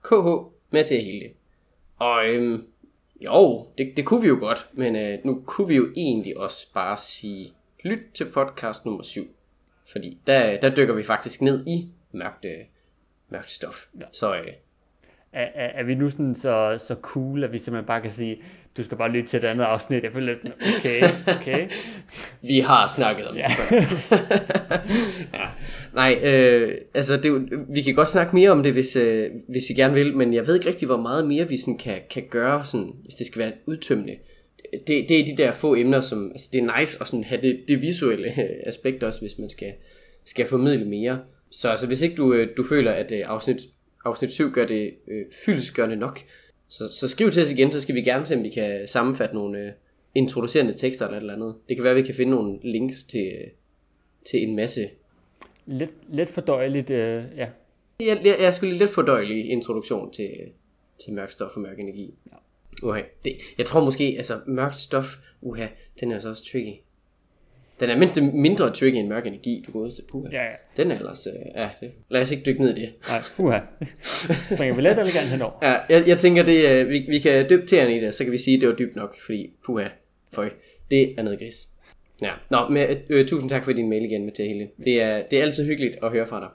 KH 0.04 0.54
med 0.70 0.84
til 0.84 0.94
at 0.94 1.04
hele 1.04 1.20
det. 1.20 1.32
Og 1.98 2.28
øhm, 2.28 2.66
jo, 3.24 3.66
det, 3.78 3.92
det 3.96 4.04
kunne 4.06 4.22
vi 4.22 4.28
jo 4.28 4.36
godt, 4.40 4.68
men 4.72 4.96
øh, 4.96 5.18
nu 5.24 5.42
kunne 5.46 5.68
vi 5.68 5.76
jo 5.76 5.88
egentlig 5.96 6.38
også 6.38 6.72
bare 6.74 6.98
sige, 6.98 7.52
lyt 7.84 8.00
til 8.14 8.26
podcast 8.34 8.86
nummer 8.86 9.02
7. 9.02 9.26
Fordi 9.92 10.18
der, 10.26 10.60
der 10.60 10.74
dykker 10.74 10.94
vi 10.94 11.02
faktisk 11.02 11.42
ned 11.42 11.66
i 11.66 11.88
mørkt, 12.12 12.44
øh, 12.44 12.64
mørkt 13.28 13.50
stof. 13.50 13.86
Ja. 14.00 14.04
Så 14.12 14.34
øh, 14.34 14.46
Er, 15.34 15.48
er, 15.54 15.68
er 15.80 15.84
vi 15.84 15.94
nu 15.94 16.10
sådan 16.10 16.34
så, 16.34 16.84
så 16.86 16.94
cool, 17.02 17.44
at 17.44 17.52
vi 17.52 17.58
simpelthen 17.58 17.86
bare 17.86 18.00
kan 18.00 18.10
sige, 18.10 18.42
du 18.76 18.84
skal 18.84 18.98
bare 18.98 19.10
lytte 19.10 19.28
til 19.28 19.36
et 19.36 19.44
andet 19.44 19.64
afsnit. 19.64 20.04
Jeg 20.04 20.12
føler 20.12 20.26
lidt 20.26 20.38
sådan, 20.38 20.52
okay, 20.78 21.02
okay. 21.40 21.68
vi 22.50 22.58
har 22.60 22.92
snakket 22.96 23.26
om 23.26 23.36
Ja. 23.36 23.46
det 23.46 23.56
før. 23.56 23.76
ja. 25.38 25.46
Nej, 25.94 26.18
øh, 26.24 26.78
altså 26.94 27.16
det, 27.16 27.50
vi 27.68 27.82
kan 27.82 27.94
godt 27.94 28.08
snakke 28.10 28.36
mere 28.36 28.50
om 28.50 28.62
det, 28.62 28.72
hvis, 28.72 28.96
øh, 28.96 29.30
hvis 29.48 29.70
I 29.70 29.74
gerne 29.74 29.94
vil, 29.94 30.16
men 30.16 30.34
jeg 30.34 30.46
ved 30.46 30.54
ikke 30.54 30.68
rigtig, 30.68 30.86
hvor 30.86 30.96
meget 30.96 31.28
mere 31.28 31.48
vi 31.48 31.60
sådan 31.60 31.78
kan, 31.78 31.98
kan 32.10 32.22
gøre, 32.30 32.64
sådan, 32.64 32.92
hvis 33.02 33.14
det 33.14 33.26
skal 33.26 33.38
være 33.42 33.52
udtømmende. 33.66 34.16
Det, 34.86 35.08
det 35.08 35.20
er 35.20 35.24
de 35.24 35.42
der 35.42 35.52
få 35.52 35.74
emner, 35.74 36.00
som 36.00 36.30
altså 36.34 36.48
det 36.52 36.58
er 36.62 36.78
nice 36.80 36.98
at 37.00 37.06
sådan 37.08 37.24
have 37.24 37.42
det, 37.42 37.60
det 37.68 37.82
visuelle 37.82 38.32
aspekt 38.68 39.02
også, 39.02 39.20
hvis 39.20 39.38
man 39.38 39.48
skal, 39.48 39.72
skal 40.24 40.46
formidle 40.46 40.84
mere. 40.84 41.18
Så 41.50 41.68
altså, 41.68 41.86
hvis 41.86 42.02
ikke 42.02 42.16
du, 42.16 42.32
øh, 42.32 42.48
du 42.56 42.64
føler, 42.64 42.92
at 42.92 43.12
øh, 43.12 43.20
afsnit, 43.24 43.60
afsnit 44.04 44.32
7 44.32 44.50
gør 44.50 44.66
det 44.66 44.94
øh, 45.08 45.24
fyldesgørende 45.44 45.96
nok, 45.96 46.20
så, 46.68 46.92
så 46.92 47.08
skriv 47.08 47.30
til 47.30 47.42
os 47.42 47.52
igen, 47.52 47.72
så 47.72 47.80
skal 47.80 47.94
vi 47.94 48.02
gerne 48.02 48.26
se, 48.26 48.36
om 48.36 48.42
vi 48.42 48.48
kan 48.48 48.86
sammenfatte 48.86 49.34
nogle 49.34 49.58
øh, 49.58 49.72
introducerende 50.14 50.72
tekster 50.72 51.06
eller 51.06 51.16
et 51.16 51.20
eller 51.20 51.34
andet. 51.34 51.54
Det 51.68 51.76
kan 51.76 51.84
være, 51.84 51.90
at 51.90 51.96
vi 51.96 52.02
kan 52.02 52.14
finde 52.14 52.32
nogle 52.32 52.58
links 52.62 53.04
til, 53.04 53.26
øh, 53.26 53.46
til 54.24 54.42
en 54.48 54.56
masse 54.56 54.80
Lidt, 55.66 55.90
lidt 56.08 56.28
fordøjeligt, 56.28 56.90
øh, 56.90 57.24
ja. 57.36 57.48
Jeg, 58.00 58.20
jeg, 58.24 58.36
jeg 58.40 58.54
skulle 58.54 58.78
lidt 58.78 58.90
fordøjelig 58.90 59.50
introduktion 59.50 60.12
til, 60.12 60.30
til 61.04 61.12
mørk 61.12 61.32
stof 61.32 61.50
og 61.54 61.60
mørk 61.60 61.78
energi. 61.78 62.14
Ja. 62.32 62.36
Uha, 62.82 63.02
det, 63.24 63.32
jeg 63.58 63.66
tror 63.66 63.84
måske, 63.84 64.14
altså 64.16 64.40
mørkt 64.46 64.78
stof, 64.78 65.16
uha, 65.40 65.66
den 66.00 66.12
er 66.12 66.18
så 66.18 66.28
også 66.28 66.44
tricky. 66.52 66.74
Den 67.80 67.90
er 67.90 67.98
mindst 67.98 68.22
mindre 68.22 68.70
tricky 68.70 68.96
end 68.96 69.08
mørk 69.08 69.26
energi, 69.26 69.64
du 69.66 69.72
godeste 69.72 70.02
puha. 70.10 70.28
Ja, 70.32 70.42
ja. 70.42 70.54
Den 70.76 70.90
er 70.90 70.96
ellers, 70.96 71.26
øh, 71.26 71.62
ja, 71.62 71.68
det, 71.80 71.92
lad 72.08 72.22
os 72.22 72.30
ikke 72.30 72.42
dykke 72.46 72.60
ned 72.60 72.76
i 72.76 72.80
det. 72.80 72.92
Nej, 73.08 73.20
uha. 73.38 73.58
Springer 74.54 74.74
vi 74.74 74.80
let 74.82 74.98
elegant 74.98 75.28
henover. 75.28 75.52
Ja, 75.62 75.72
jeg, 75.88 76.08
jeg 76.08 76.18
tænker, 76.18 76.42
det, 76.42 76.68
øh, 76.70 76.88
vi, 76.88 76.98
vi 77.08 77.18
kan 77.18 77.50
dyppe 77.50 77.66
tæerne 77.66 77.96
i 77.96 78.00
det, 78.00 78.14
så 78.14 78.24
kan 78.24 78.32
vi 78.32 78.38
sige, 78.38 78.54
at 78.54 78.60
det 78.60 78.68
var 78.68 78.74
dybt 78.74 78.96
nok, 78.96 79.20
fordi 79.20 79.50
puha, 79.66 79.88
føj, 80.32 80.50
det 80.90 81.18
er 81.18 81.22
noget 81.22 81.38
gris. 81.38 81.68
Ja, 82.22 82.32
nå, 82.50 82.68
men, 82.68 82.90
øh, 82.90 82.96
øh, 83.08 83.26
tusind 83.26 83.50
tak 83.50 83.64
for 83.64 83.72
din 83.72 83.88
mail 83.88 84.04
igen, 84.04 84.24
Mathia 84.24 84.46
Hille. 84.46 84.68
Det 84.84 85.02
er, 85.02 85.22
det 85.30 85.38
er 85.38 85.42
altid 85.42 85.66
hyggeligt 85.66 85.96
at 86.02 86.10
høre 86.10 86.26
fra 86.26 86.40
dig. 86.40 86.48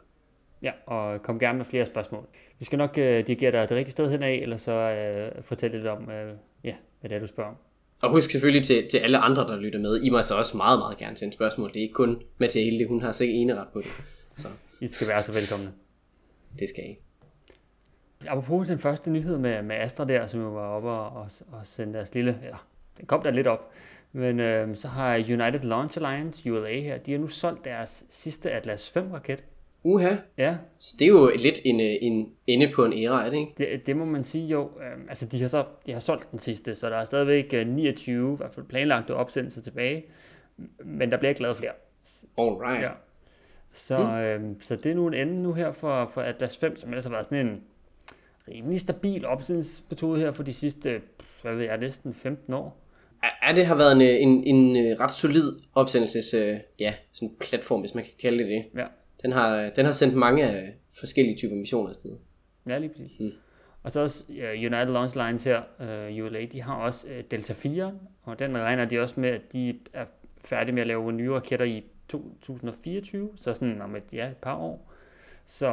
Ja, 0.62 0.72
og 0.86 1.22
kom 1.22 1.40
gerne 1.40 1.58
med 1.58 1.66
flere 1.66 1.86
spørgsmål. 1.86 2.28
Vi 2.60 2.66
skal 2.66 2.78
nok 2.78 2.98
øh, 2.98 3.28
dirigere 3.28 3.52
dig 3.52 3.70
det 3.70 3.78
rigtige 3.78 3.92
sted 3.92 4.12
hen 4.12 4.24
af, 4.24 4.34
eller 4.34 4.58
så 4.58 4.72
øh, 4.72 5.44
fortælle 5.44 5.78
lidt 5.78 5.88
om, 5.88 6.10
øh, 6.10 6.34
ja, 6.64 6.74
hvad 7.00 7.10
det 7.10 7.16
er, 7.16 7.20
du 7.20 7.28
spørger 7.28 7.50
om. 7.50 7.56
Og 8.02 8.10
husk 8.10 8.32
selvfølgelig 8.32 8.66
til, 8.66 8.88
til 8.92 8.98
alle 8.98 9.18
andre, 9.18 9.48
der 9.48 9.60
lytter 9.60 9.80
med, 9.80 10.02
I 10.02 10.10
må 10.10 10.18
altså 10.18 10.36
også 10.36 10.58
meget, 10.58 10.80
meget 10.80 10.98
gerne 10.98 11.18
sende 11.18 11.34
spørgsmål. 11.34 11.70
Det 11.70 11.78
er 11.78 11.82
ikke 11.82 11.94
kun 11.94 12.22
Mathia 12.38 12.64
Hilde, 12.64 12.88
hun 12.88 13.02
har 13.02 13.12
sikkert 13.12 13.36
ene 13.36 13.56
ret 13.56 13.68
på 13.74 13.82
det. 13.82 13.92
Så 14.38 14.48
I 14.82 14.88
skal 14.88 15.08
være 15.08 15.24
så 15.24 15.32
velkomne. 15.32 15.72
det 16.60 16.70
skal 16.70 16.84
I. 16.84 16.98
Apropos 18.28 18.68
den 18.68 18.80
første 18.80 19.12
nyhed 19.12 19.38
med, 19.38 19.62
med 19.62 19.76
Astra 19.76 20.06
der, 20.06 20.28
som 20.28 20.42
jo 20.42 20.50
var 20.50 20.68
oppe 20.68 20.90
og, 20.90 21.22
og, 21.22 21.32
og 21.52 21.68
sendte 21.68 21.98
deres 21.98 22.14
lille, 22.14 22.40
eller 22.44 22.68
den 22.98 23.06
kom 23.06 23.24
der 23.24 23.32
lidt 23.32 23.48
op, 23.48 23.72
men 24.12 24.40
øh, 24.40 24.76
så 24.76 24.88
har 24.88 25.16
United 25.16 25.60
Launch 25.60 25.98
Alliance, 25.98 26.54
ULA 26.54 26.80
her, 26.80 26.98
de 26.98 27.12
har 27.12 27.20
nu 27.20 27.28
solgt 27.28 27.66
deres 27.66 28.06
sidste 28.10 28.52
Atlas 28.52 28.92
5 28.92 29.12
raket. 29.12 29.44
Uha, 29.84 30.16
Ja, 30.38 30.58
så 30.78 30.96
det 31.00 31.06
er 31.06 31.10
jo 31.10 31.32
lidt 31.44 31.60
en, 31.66 31.80
øh, 31.80 31.96
en 32.02 32.34
ende 32.48 32.72
på 32.76 32.86
en 32.86 32.94
æra, 32.94 33.26
er 33.26 33.30
det 33.30 33.38
ikke? 33.38 33.54
det, 33.58 33.88
det 33.88 33.98
må 33.98 34.06
man 34.06 34.24
sige 34.24 34.48
jo. 34.48 34.64
Øh, 34.64 35.06
altså 35.10 35.26
de 35.26 35.42
har 35.42 35.48
så 35.48 35.66
de 35.86 35.94
har 35.94 36.00
solgt 36.00 36.32
den 36.32 36.40
sidste, 36.40 36.76
så 36.76 36.90
der 36.90 36.96
er 36.96 37.06
stadigvæk 37.06 37.54
øh, 37.54 37.68
29, 37.68 38.34
i 38.34 38.38
hvert 38.38 38.54
fald 38.54 38.66
planlagte 38.66 39.16
opsendelser 39.16 39.62
tilbage, 39.62 40.06
men 40.86 41.12
der 41.12 41.18
bliver 41.18 41.30
ikke 41.30 41.42
lavet 41.42 41.58
flere. 41.58 41.72
Alright. 42.38 42.82
Ja. 42.82 42.90
Så, 43.74 43.98
øh, 43.98 44.42
så 44.62 44.76
det 44.76 44.92
er 44.92 44.96
nu 44.96 45.08
en 45.08 45.14
ende 45.14 45.44
nu 45.44 45.54
her 45.54 45.72
for, 45.72 46.12
for 46.14 46.22
Atlas 46.22 46.58
5, 46.58 46.78
som 46.78 46.90
ellers 46.90 47.06
har 47.06 47.12
været 47.12 47.26
sådan 47.26 47.48
en 47.48 47.62
rimelig 48.48 48.82
stabil 48.82 49.26
opsendelsesmetode 49.26 50.20
her 50.20 50.32
for 50.32 50.44
de 50.44 50.54
sidste, 50.54 51.02
hvad 51.42 51.56
ved 51.56 51.66
jeg, 51.66 51.78
næsten 51.78 52.14
15 52.14 52.54
år. 52.54 52.78
Ja, 53.48 53.56
det 53.56 53.66
har 53.66 53.76
været 53.76 53.92
en, 53.92 54.02
øh, 54.02 54.22
en, 54.22 54.44
en 54.44 54.86
øh, 54.86 55.00
ret 55.00 55.12
solid 55.12 55.54
opsendelses, 55.76 56.34
øh, 56.34 56.58
ja, 56.80 56.94
sådan 57.12 57.36
platform, 57.40 57.80
hvis 57.80 57.96
man 57.96 58.04
kan 58.04 58.14
kalde 58.22 58.44
det 58.44 58.48
det. 58.48 58.66
Ja, 58.80 58.86
Den 59.22 59.32
har, 59.32 59.70
den 59.76 59.86
har 59.86 59.92
sendt 59.92 60.16
mange 60.16 60.44
af 60.44 60.74
forskellige 61.00 61.36
typer 61.38 61.56
missioner 61.56 61.90
afsted. 61.90 62.12
ja 62.68 62.78
lige 62.78 62.90
præcis. 62.90 63.20
Mm. 63.20 63.32
Og 63.84 63.92
så 63.92 64.00
også 64.00 64.26
uh, 64.30 64.36
United 64.36 64.86
Launch 64.86 65.18
Lines 65.18 65.44
her, 65.44 65.62
uh, 65.80 66.26
ULA, 66.26 66.46
de 66.46 66.62
har 66.62 66.76
også 66.76 67.08
uh, 67.08 67.24
Delta 67.32 67.54
4, 67.54 67.94
og 68.24 68.40
den 68.40 68.58
regner 68.58 68.86
de 68.86 69.00
også 69.00 69.20
med, 69.20 69.30
at 69.30 69.42
de 69.54 69.80
er 69.94 70.06
færdige 70.46 70.74
med 70.74 70.82
at 70.82 70.88
lave 70.88 71.12
nye 71.12 71.32
raketter 71.32 71.66
i 71.66 71.84
2024, 72.10 73.30
så 73.36 73.54
sådan 73.54 73.82
om 73.82 73.96
et, 73.96 74.04
ja, 74.14 74.30
et 74.30 74.38
par 74.38 74.56
år. 74.56 74.92
Så, 75.46 75.68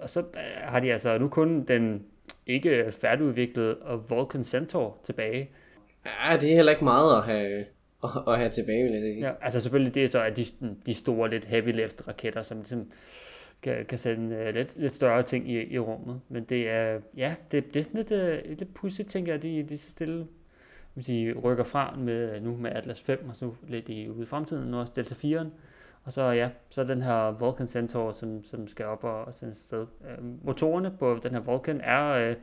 og 0.00 0.10
så 0.10 0.20
øh, 0.20 0.26
har 0.62 0.80
de 0.80 0.92
altså 0.92 1.18
nu 1.18 1.28
kun 1.28 1.64
den 1.64 2.06
ikke 2.46 2.92
færdigudviklede 2.92 3.76
Vulcan 4.08 4.44
Centaur 4.44 4.98
tilbage. 5.04 5.50
Ja, 6.06 6.36
det 6.36 6.52
er 6.52 6.56
heller 6.56 6.72
ikke 6.72 6.84
meget 6.84 7.16
at 7.16 7.24
have, 7.24 7.64
at, 8.04 8.10
at 8.26 8.38
have 8.38 8.50
tilbage, 8.50 8.82
vil 8.82 8.92
jeg 8.92 9.02
sige. 9.02 9.26
Ja, 9.26 9.32
altså 9.40 9.60
selvfølgelig 9.60 9.94
det 9.94 10.04
er 10.04 10.08
så, 10.08 10.22
at 10.22 10.36
de, 10.36 10.46
de 10.86 10.94
store 10.94 11.30
lidt 11.30 11.44
heavy 11.44 11.72
lift 11.72 12.08
raketter, 12.08 12.42
som 12.42 12.58
ligesom 12.58 12.90
kan, 13.62 13.86
kan 13.86 13.98
sende 13.98 14.36
uh, 14.48 14.54
lidt, 14.54 14.72
lidt 14.76 14.94
større 14.94 15.22
ting 15.22 15.50
i, 15.50 15.72
i 15.72 15.78
rummet. 15.78 16.20
Men 16.28 16.44
det 16.44 16.70
er, 16.70 17.00
ja, 17.16 17.34
det, 17.52 17.74
det 17.74 17.80
er 17.80 17.84
sådan 17.84 17.96
lidt, 17.96 18.44
uh, 18.46 18.58
lidt 18.58 18.74
pudsigt, 18.74 19.10
tænker 19.10 19.32
jeg, 19.32 19.42
de, 19.42 19.62
de 19.62 19.78
så 19.78 19.90
stille 19.90 20.26
vil 20.94 21.04
sige, 21.04 21.32
rykker 21.32 21.64
fra 21.64 21.96
med, 21.98 22.36
øh, 22.36 22.42
nu 22.44 22.56
med 22.56 22.70
Atlas 22.70 23.00
5, 23.00 23.28
og 23.28 23.36
så 23.36 23.52
lidt 23.68 23.88
i, 23.88 24.08
ude 24.08 24.22
i 24.22 24.26
fremtiden, 24.26 24.70
nu 24.70 24.78
også 24.78 24.92
Delta 24.96 25.14
4'eren. 25.14 25.48
Og 26.04 26.12
så 26.12 26.22
ja, 26.22 26.50
så 26.68 26.80
er 26.80 26.84
den 26.84 27.02
her 27.02 27.30
Vulcan 27.30 27.68
Centaur, 27.68 28.12
som, 28.12 28.44
som 28.44 28.68
skal 28.68 28.86
op 28.86 29.04
og, 29.04 29.24
og 29.24 29.34
sendes 29.34 29.58
sted. 29.58 29.86
Øh, 30.08 30.44
motorerne 30.44 30.96
på 30.98 31.20
den 31.22 31.30
her 31.30 31.40
Vulcan 31.40 31.80
er 31.80 32.10
øh, 32.10 32.36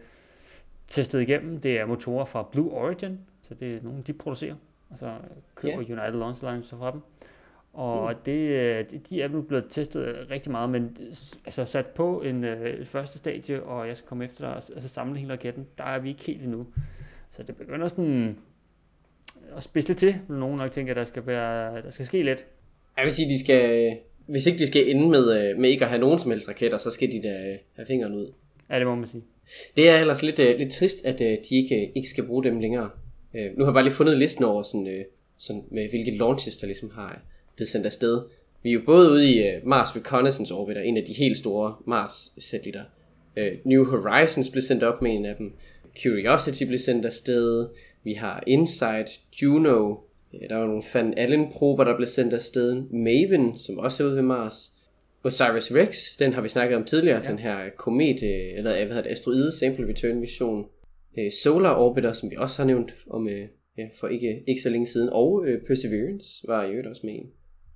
testet 0.88 1.22
igennem. 1.22 1.62
Det 1.62 1.80
er 1.80 1.86
motorer 1.86 2.26
fra 2.26 2.48
Blue 2.52 2.72
Origin, 2.72 3.20
så 3.42 3.54
det 3.54 3.76
er 3.76 3.80
nogle, 3.82 4.04
de 4.04 4.14
producerer. 4.14 4.56
Og 4.90 4.98
så 4.98 5.14
køber 5.56 5.82
yeah. 5.82 6.00
United 6.00 6.20
Launch 6.20 6.44
Alliance 6.44 6.70
så 6.70 6.78
fra 6.78 6.92
dem. 6.92 7.02
Og 7.74 8.12
mm. 8.12 8.18
det, 8.26 8.92
de, 8.92 9.00
de 9.10 9.22
er 9.22 9.28
nu 9.28 9.42
blevet 9.42 9.66
testet 9.70 10.28
rigtig 10.32 10.52
meget, 10.52 10.70
men 10.70 10.98
altså 11.46 11.66
sat 11.66 11.86
på 11.86 12.22
en 12.22 12.44
øh, 12.44 12.86
første 12.86 13.18
stadie, 13.18 13.64
og 13.64 13.88
jeg 13.88 13.98
skal 13.98 14.08
komme 14.08 14.26
efter 14.26 14.42
dig 14.42 14.50
og 14.50 14.62
altså, 14.74 14.88
samle 14.88 15.20
hele 15.20 15.34
raketten, 15.34 15.68
der 15.78 15.84
er 15.84 16.00
vi 16.00 16.10
ikke 16.10 16.24
helt 16.24 16.44
endnu. 16.44 16.68
Så 17.32 17.44
det 17.44 17.56
begynder 17.56 17.88
sådan 17.88 18.38
at 19.58 19.64
spidse 19.64 19.88
lidt 19.88 20.00
til, 20.00 20.16
nogen 20.30 20.58
nok 20.58 20.72
tænker, 20.72 20.94
at 20.94 20.98
der 20.98 21.06
skal, 21.06 21.28
være, 21.28 21.82
der 21.82 21.90
skal 21.90 22.06
ske 22.06 22.24
lidt. 22.24 22.46
Jeg 22.98 23.06
vil 23.06 23.14
sige, 23.14 23.30
de 23.30 23.40
skal, 23.40 23.98
hvis 24.26 24.46
ikke 24.46 24.60
de 24.60 24.68
skal 24.68 24.90
ende 24.90 25.10
med, 25.10 25.50
øh, 25.50 25.58
med 25.58 25.70
ikke 25.70 25.84
at 25.84 25.90
have 25.90 26.02
nogen 26.02 26.20
som 26.20 26.32
helst 26.32 26.50
raketter, 26.50 26.78
så 26.78 26.92
skal 26.92 27.12
de 27.12 27.24
da 27.24 27.52
øh, 27.52 27.58
have 27.76 27.86
fingrene 27.88 28.18
ud. 28.18 28.34
Ja, 28.70 28.80
det 28.80 28.88
må 28.88 28.96
man 28.96 29.10
sige. 29.10 29.24
Det 29.78 29.90
er 29.90 30.00
ellers 30.00 30.24
lidt, 30.24 30.38
lidt 30.38 30.72
trist, 30.72 31.06
at 31.06 31.20
de 31.20 31.56
ikke, 31.56 31.92
ikke 31.96 32.10
skal 32.10 32.28
bruge 32.28 32.44
dem 32.44 32.60
længere. 32.60 32.90
Nu 33.58 33.64
har 33.64 33.72
jeg 33.72 33.74
bare 33.74 33.84
lige 33.84 33.94
fundet 33.94 34.18
listen 34.18 34.46
over, 34.46 34.64
sådan, 34.64 35.06
sådan 35.38 35.64
med 35.72 35.90
hvilke 35.90 36.18
launches, 36.18 36.58
der 36.58 36.68
ligesom 36.68 36.90
har, 36.96 37.22
blevet 37.56 37.70
sendt 37.70 37.86
afsted. 37.86 38.22
Vi 38.64 38.70
er 38.70 38.74
jo 38.74 38.82
både 38.86 39.12
ude 39.12 39.32
i 39.32 39.58
uh, 39.58 39.68
Mars 39.68 39.96
Reconnaissance 39.96 40.54
Orbiter, 40.54 40.82
en 40.82 40.98
af 40.98 41.04
de 41.04 41.14
helt 41.14 41.38
store 41.38 41.76
Mars-satellitter. 41.86 42.84
Uh, 43.38 43.44
New 43.66 43.86
Horizons 43.86 44.50
blev 44.50 44.62
sendt 44.62 44.84
op 44.84 45.02
med 45.02 45.12
en 45.12 45.26
af 45.26 45.36
dem. 45.36 45.54
Curiosity 46.04 46.64
blev 46.64 46.80
sendt 46.80 47.06
afsted. 47.06 47.68
Vi 48.04 48.14
har 48.14 48.44
InSight, 48.48 49.20
Juno. 49.42 49.96
Ja, 50.34 50.48
der 50.50 50.56
var 50.56 50.66
nogle 50.68 50.84
Van 50.94 51.14
Allen-prober, 51.18 51.84
der 51.84 51.96
blev 51.96 52.08
sendt 52.08 52.34
afsted. 52.34 52.84
Maven, 52.92 53.60
som 53.60 53.78
også 53.78 54.04
er 54.04 54.08
ude 54.08 54.16
ved 54.16 54.24
Mars. 54.24 54.72
Osiris 55.24 55.76
Rex, 55.76 56.18
den 56.20 56.34
har 56.34 56.42
vi 56.42 56.50
snakket 56.50 56.78
om 56.78 56.84
tidligere, 56.84 57.22
ja. 57.24 57.30
den 57.30 57.40
her 57.40 57.70
komet, 57.78 58.24
eller 58.24 58.62
hvad 58.62 58.88
hedder 58.88 59.02
det, 59.02 59.12
asteroide 59.12 59.52
sample 59.52 59.88
return 59.88 60.20
mission. 60.20 60.66
Solar 61.44 61.76
Orbiter, 61.76 62.14
som 62.14 62.32
vi 62.32 62.36
også 62.36 62.62
har 62.62 62.68
nævnt 62.68 62.96
om 63.10 63.30
ja, 63.78 63.88
for 64.00 64.08
ikke, 64.08 64.44
ikke 64.48 64.62
så 64.62 64.70
længe 64.70 64.86
siden, 64.86 65.10
og 65.12 65.46
Perseverance 65.68 66.48
var 66.48 66.64
i 66.64 66.70
øvrigt 66.70 66.88
også 66.88 67.02
med 67.06 67.14
en 67.14 67.32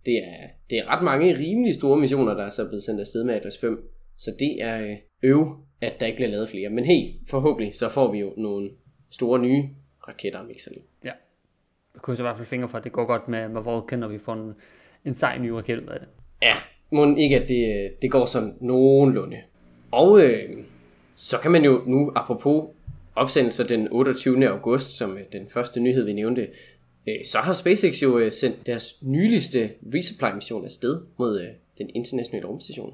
det 0.06 0.18
er, 0.18 0.48
det 0.70 0.78
er 0.78 0.88
ret 0.88 1.04
mange 1.04 1.38
rimelig 1.38 1.76
store 1.76 2.00
missioner, 2.00 2.34
der 2.34 2.44
er 2.44 2.50
så 2.50 2.68
blevet 2.68 2.84
sendt 2.84 3.00
afsted 3.00 3.24
med 3.24 3.34
Atlas 3.34 3.58
5. 3.58 3.90
Så 4.18 4.32
det 4.40 4.64
er 4.64 4.88
øh, 4.88 4.98
øv, 5.24 5.58
at 5.82 6.00
der 6.00 6.06
ikke 6.06 6.16
bliver 6.16 6.32
lavet 6.32 6.50
flere. 6.50 6.70
Men 6.70 6.86
hey, 6.86 7.10
forhåbentlig 7.28 7.76
så 7.76 7.90
får 7.90 8.12
vi 8.12 8.20
jo 8.20 8.34
nogle 8.38 8.70
store 9.10 9.40
nye 9.40 9.70
raketter 10.08 10.40
om 10.40 10.50
ikke 10.50 10.64
så 10.64 10.70
længe. 10.70 10.86
Ja. 11.04 11.12
Jeg 11.94 12.02
kunne 12.02 12.16
så 12.16 12.24
i 12.24 12.26
hvert 12.26 12.38
fald 12.38 12.48
fingre 12.48 12.70
for, 12.70 12.78
at 12.78 12.84
det 12.84 12.92
går 12.92 13.06
godt 13.06 13.28
med, 13.28 13.50
med 13.50 13.62
Vulcan, 13.62 14.04
og 14.04 14.12
vi 14.12 14.18
får 14.18 14.34
en, 14.34 14.54
en 15.06 15.16
sej 15.16 15.38
ny 15.38 15.50
raket 15.50 15.80
ud 15.80 15.88
af 15.88 16.00
det. 16.00 16.08
Ja, 16.42 16.54
må 16.92 17.16
ikke, 17.16 17.40
at 17.40 17.50
det, 17.50 17.92
det 18.02 18.12
går 18.12 18.26
sådan 18.26 18.56
nogenlunde. 18.62 19.38
Og 19.92 20.22
øh, 20.24 20.50
så 21.16 21.38
kan 21.38 21.52
man 21.52 21.64
jo 21.64 21.82
nu, 21.86 22.12
apropos 22.16 22.66
opsendelser 23.16 23.68
den 23.68 23.88
28. 23.92 24.48
august, 24.48 24.98
som 24.98 25.18
øh, 25.18 25.24
den 25.32 25.50
første 25.50 25.80
nyhed, 25.80 26.04
vi 26.04 26.14
nævnte, 26.14 26.48
Øh, 27.08 27.26
så 27.26 27.38
har 27.38 27.54
SpaceX 27.54 28.04
jo 28.04 28.18
øh, 28.18 28.32
sendt 28.32 28.66
deres 28.66 28.96
nyligste 29.04 29.70
resupply-mission 29.96 30.66
afsted 30.66 31.02
mod 31.18 31.48
den 31.78 31.90
internationale 31.96 32.48
rumstation. 32.48 32.94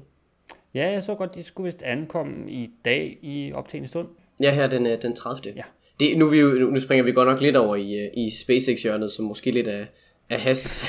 Ja, 0.74 0.90
jeg 0.90 1.02
så 1.02 1.14
godt, 1.14 1.34
de 1.34 1.42
skulle 1.42 1.64
vist 1.64 1.82
ankomme 1.82 2.52
i 2.52 2.70
dag 2.84 3.18
i 3.22 3.52
optagende 3.52 3.88
stund. 3.88 4.08
Ja, 4.42 4.54
her 4.54 4.66
den, 4.66 5.00
den 5.02 5.16
30. 5.16 5.52
Ja. 5.56 5.62
Det, 6.00 6.18
nu, 6.18 6.26
vi 6.26 6.40
nu 6.42 6.80
springer 6.80 7.04
vi 7.04 7.12
godt 7.12 7.28
nok 7.28 7.40
lidt 7.40 7.56
over 7.56 7.76
i, 7.76 8.08
i 8.14 8.30
SpaceX-hjørnet, 8.30 9.12
som 9.12 9.24
måske 9.24 9.50
lidt 9.50 9.68
er, 9.68 9.84
af 10.30 10.40
Hasses, 10.40 10.88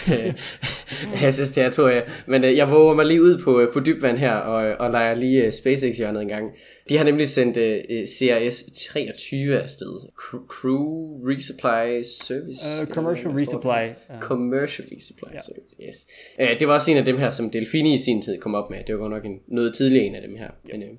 Hasses 1.21 1.49
territorie. 1.49 2.04
Men 2.25 2.43
uh, 2.43 2.58
jeg 2.58 2.71
våger 2.71 2.93
mig 2.93 3.06
lige 3.06 3.21
ud 3.21 3.41
på, 3.43 3.62
uh, 3.62 3.73
på 3.73 3.80
dybvand 3.80 4.17
her 4.17 4.34
og, 4.34 4.78
og 4.80 4.91
leger 4.91 5.13
lige 5.13 5.47
uh, 5.47 5.54
SpaceX-hjørnet 5.54 6.21
en 6.21 6.28
gang. 6.28 6.52
De 6.89 6.97
har 6.97 7.04
nemlig 7.04 7.30
sendt 7.30 7.58
uh, 7.58 8.06
CRS 8.06 8.63
23 8.63 9.62
afsted. 9.62 9.99
Crew 10.47 11.19
Resupply 11.30 12.04
Service. 12.04 12.82
Uh, 12.82 12.88
commercial 12.88 13.32
Resupply. 13.34 13.89
Uh. 14.10 14.21
Commercial 14.21 14.88
Resupply 14.95 15.34
ja. 15.34 15.39
Service, 15.39 15.75
yes. 15.88 16.06
Uh, 16.39 16.60
det 16.60 16.67
var 16.67 16.73
også 16.73 16.91
en 16.91 16.97
af 16.97 17.06
dem 17.06 17.17
her, 17.17 17.30
som 17.30 17.49
Delfini 17.49 17.93
i 17.93 17.99
sin 17.99 18.21
tid 18.21 18.38
kom 18.38 18.56
op 18.56 18.69
med. 18.69 18.80
Det 18.88 18.95
var 18.95 19.02
godt 19.02 19.12
nok 19.12 19.25
en, 19.25 19.39
noget 19.47 19.75
tidligere 19.75 20.06
en 20.06 20.15
af 20.15 20.21
dem 20.21 20.36
her. 20.36 20.47
Ja. 20.69 20.78
Men, 20.78 20.89
uh, 20.89 20.95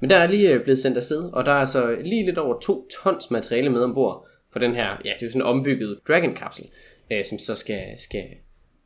men 0.00 0.10
der 0.10 0.16
er 0.16 0.26
lige 0.26 0.56
uh, 0.56 0.62
blevet 0.62 0.78
sendt 0.78 0.96
afsted, 0.96 1.30
og 1.32 1.44
der 1.44 1.52
er 1.52 1.56
altså 1.56 1.96
lige 2.04 2.24
lidt 2.24 2.38
over 2.38 2.58
to 2.60 2.88
tons 3.02 3.30
materiale 3.30 3.70
med 3.70 3.80
ombord 3.80 4.28
på 4.52 4.58
den 4.58 4.74
her, 4.74 4.86
ja, 5.04 5.10
det 5.14 5.22
er 5.22 5.26
jo 5.26 5.30
sådan 5.30 5.42
en 5.42 5.46
ombygget 5.46 5.98
Dragon-kapsel 6.08 6.64
øh, 7.12 7.24
som 7.24 7.38
så 7.38 7.54
skal, 7.54 7.84
skal 7.96 8.24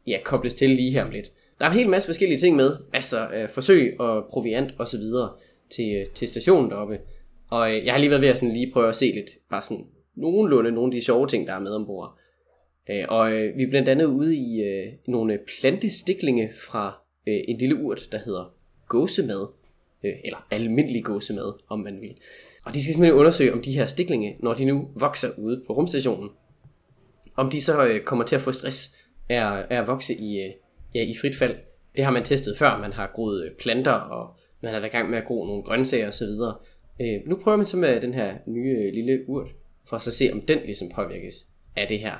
ja, 0.07 0.19
kobles 0.25 0.55
til 0.55 0.71
lige 0.71 0.91
her 0.91 1.05
om 1.05 1.11
lidt. 1.11 1.33
Der 1.59 1.67
er 1.67 1.71
en 1.71 1.77
hel 1.79 1.89
masse 1.89 2.07
forskellige 2.07 2.39
ting 2.39 2.57
med, 2.57 2.77
altså 2.93 3.29
øh, 3.35 3.49
forsøg 3.49 4.01
og 4.01 4.27
proviant 4.31 4.75
og 4.79 4.89
så 4.89 4.99
videre 4.99 5.33
til, 5.71 5.97
øh, 5.97 6.07
til 6.07 6.29
stationen 6.29 6.71
deroppe. 6.71 6.99
Og 7.51 7.77
øh, 7.77 7.85
jeg 7.87 7.95
har 7.95 7.99
lige 7.99 8.11
været 8.11 8.23
ved 8.23 8.29
at 8.29 8.39
sådan 8.39 8.55
lige 8.55 8.73
prøve 8.73 8.89
at 8.89 8.97
se 8.97 9.07
lidt, 9.07 9.31
bare 9.51 9.63
sådan 9.63 9.87
nogenlunde 10.17 10.73
nogle 10.73 10.89
af 10.89 10.93
de 10.93 11.05
sjove 11.05 11.27
ting, 11.27 11.47
der 11.47 11.55
er 11.55 11.61
med 11.61 11.71
ombord. 11.71 12.19
Øh, 12.91 13.05
og 13.09 13.33
øh, 13.33 13.57
vi 13.57 13.63
er 13.63 13.71
blandt 13.71 13.89
andet 13.89 14.05
ude 14.05 14.37
i 14.37 14.63
øh, 14.63 14.93
nogle 15.07 15.39
plantestiklinge 15.61 16.51
fra 16.57 17.03
øh, 17.29 17.41
en 17.49 17.59
lille 17.59 17.77
urt, 17.77 18.09
der 18.13 18.19
hedder 18.19 18.55
gåsemad. 18.89 19.47
Øh, 20.05 20.13
eller 20.25 20.47
almindelig 20.51 21.05
gåsemad, 21.05 21.53
om 21.69 21.79
man 21.79 22.01
vil. 22.01 22.17
Og 22.65 22.75
de 22.75 22.83
skal 22.83 22.93
simpelthen 22.93 23.19
undersøge, 23.19 23.53
om 23.53 23.63
de 23.63 23.73
her 23.73 23.87
stiklinge, 23.87 24.37
når 24.41 24.55
de 24.55 24.65
nu 24.65 24.89
vokser 24.95 25.29
ude 25.39 25.63
på 25.67 25.73
rumstationen, 25.73 26.31
om 27.37 27.51
de 27.51 27.61
så 27.61 27.87
øh, 27.87 28.01
kommer 28.01 28.25
til 28.25 28.37
at 28.37 28.42
få 28.42 28.53
stress 28.53 28.97
af, 29.29 29.66
af 29.71 29.81
at 29.81 29.87
vokse 29.87 30.14
i, 30.14 30.40
øh, 30.40 30.51
ja, 30.95 31.03
i 31.03 31.16
frit 31.21 31.37
fald. 31.37 31.57
Det 31.97 32.05
har 32.05 32.12
man 32.12 32.25
testet 32.25 32.59
før, 32.59 32.79
man 32.79 32.92
har 32.92 33.11
groet 33.14 33.45
øh, 33.45 33.51
planter, 33.51 33.92
og 33.92 34.37
man 34.61 34.73
har 34.73 34.81
været 34.81 34.90
i 34.90 34.97
gang 34.97 35.11
med 35.11 35.18
at 35.18 35.25
gro 35.25 35.47
nogle 35.47 35.62
grøntsager 35.62 36.09
osv. 36.09 36.25
Øh, 37.01 37.21
nu 37.27 37.37
prøver 37.37 37.57
man 37.57 37.66
så 37.66 37.77
med 37.77 38.01
den 38.01 38.14
her 38.14 38.35
nye 38.47 38.77
øh, 38.79 38.95
lille 38.95 39.25
urt, 39.29 39.49
for 39.88 39.97
at 39.97 40.03
så 40.03 40.11
se, 40.11 40.31
om 40.33 40.40
den 40.40 40.59
ligesom 40.59 40.88
påvirkes 40.95 41.47
af 41.77 41.88
det 41.88 42.01
her 42.01 42.14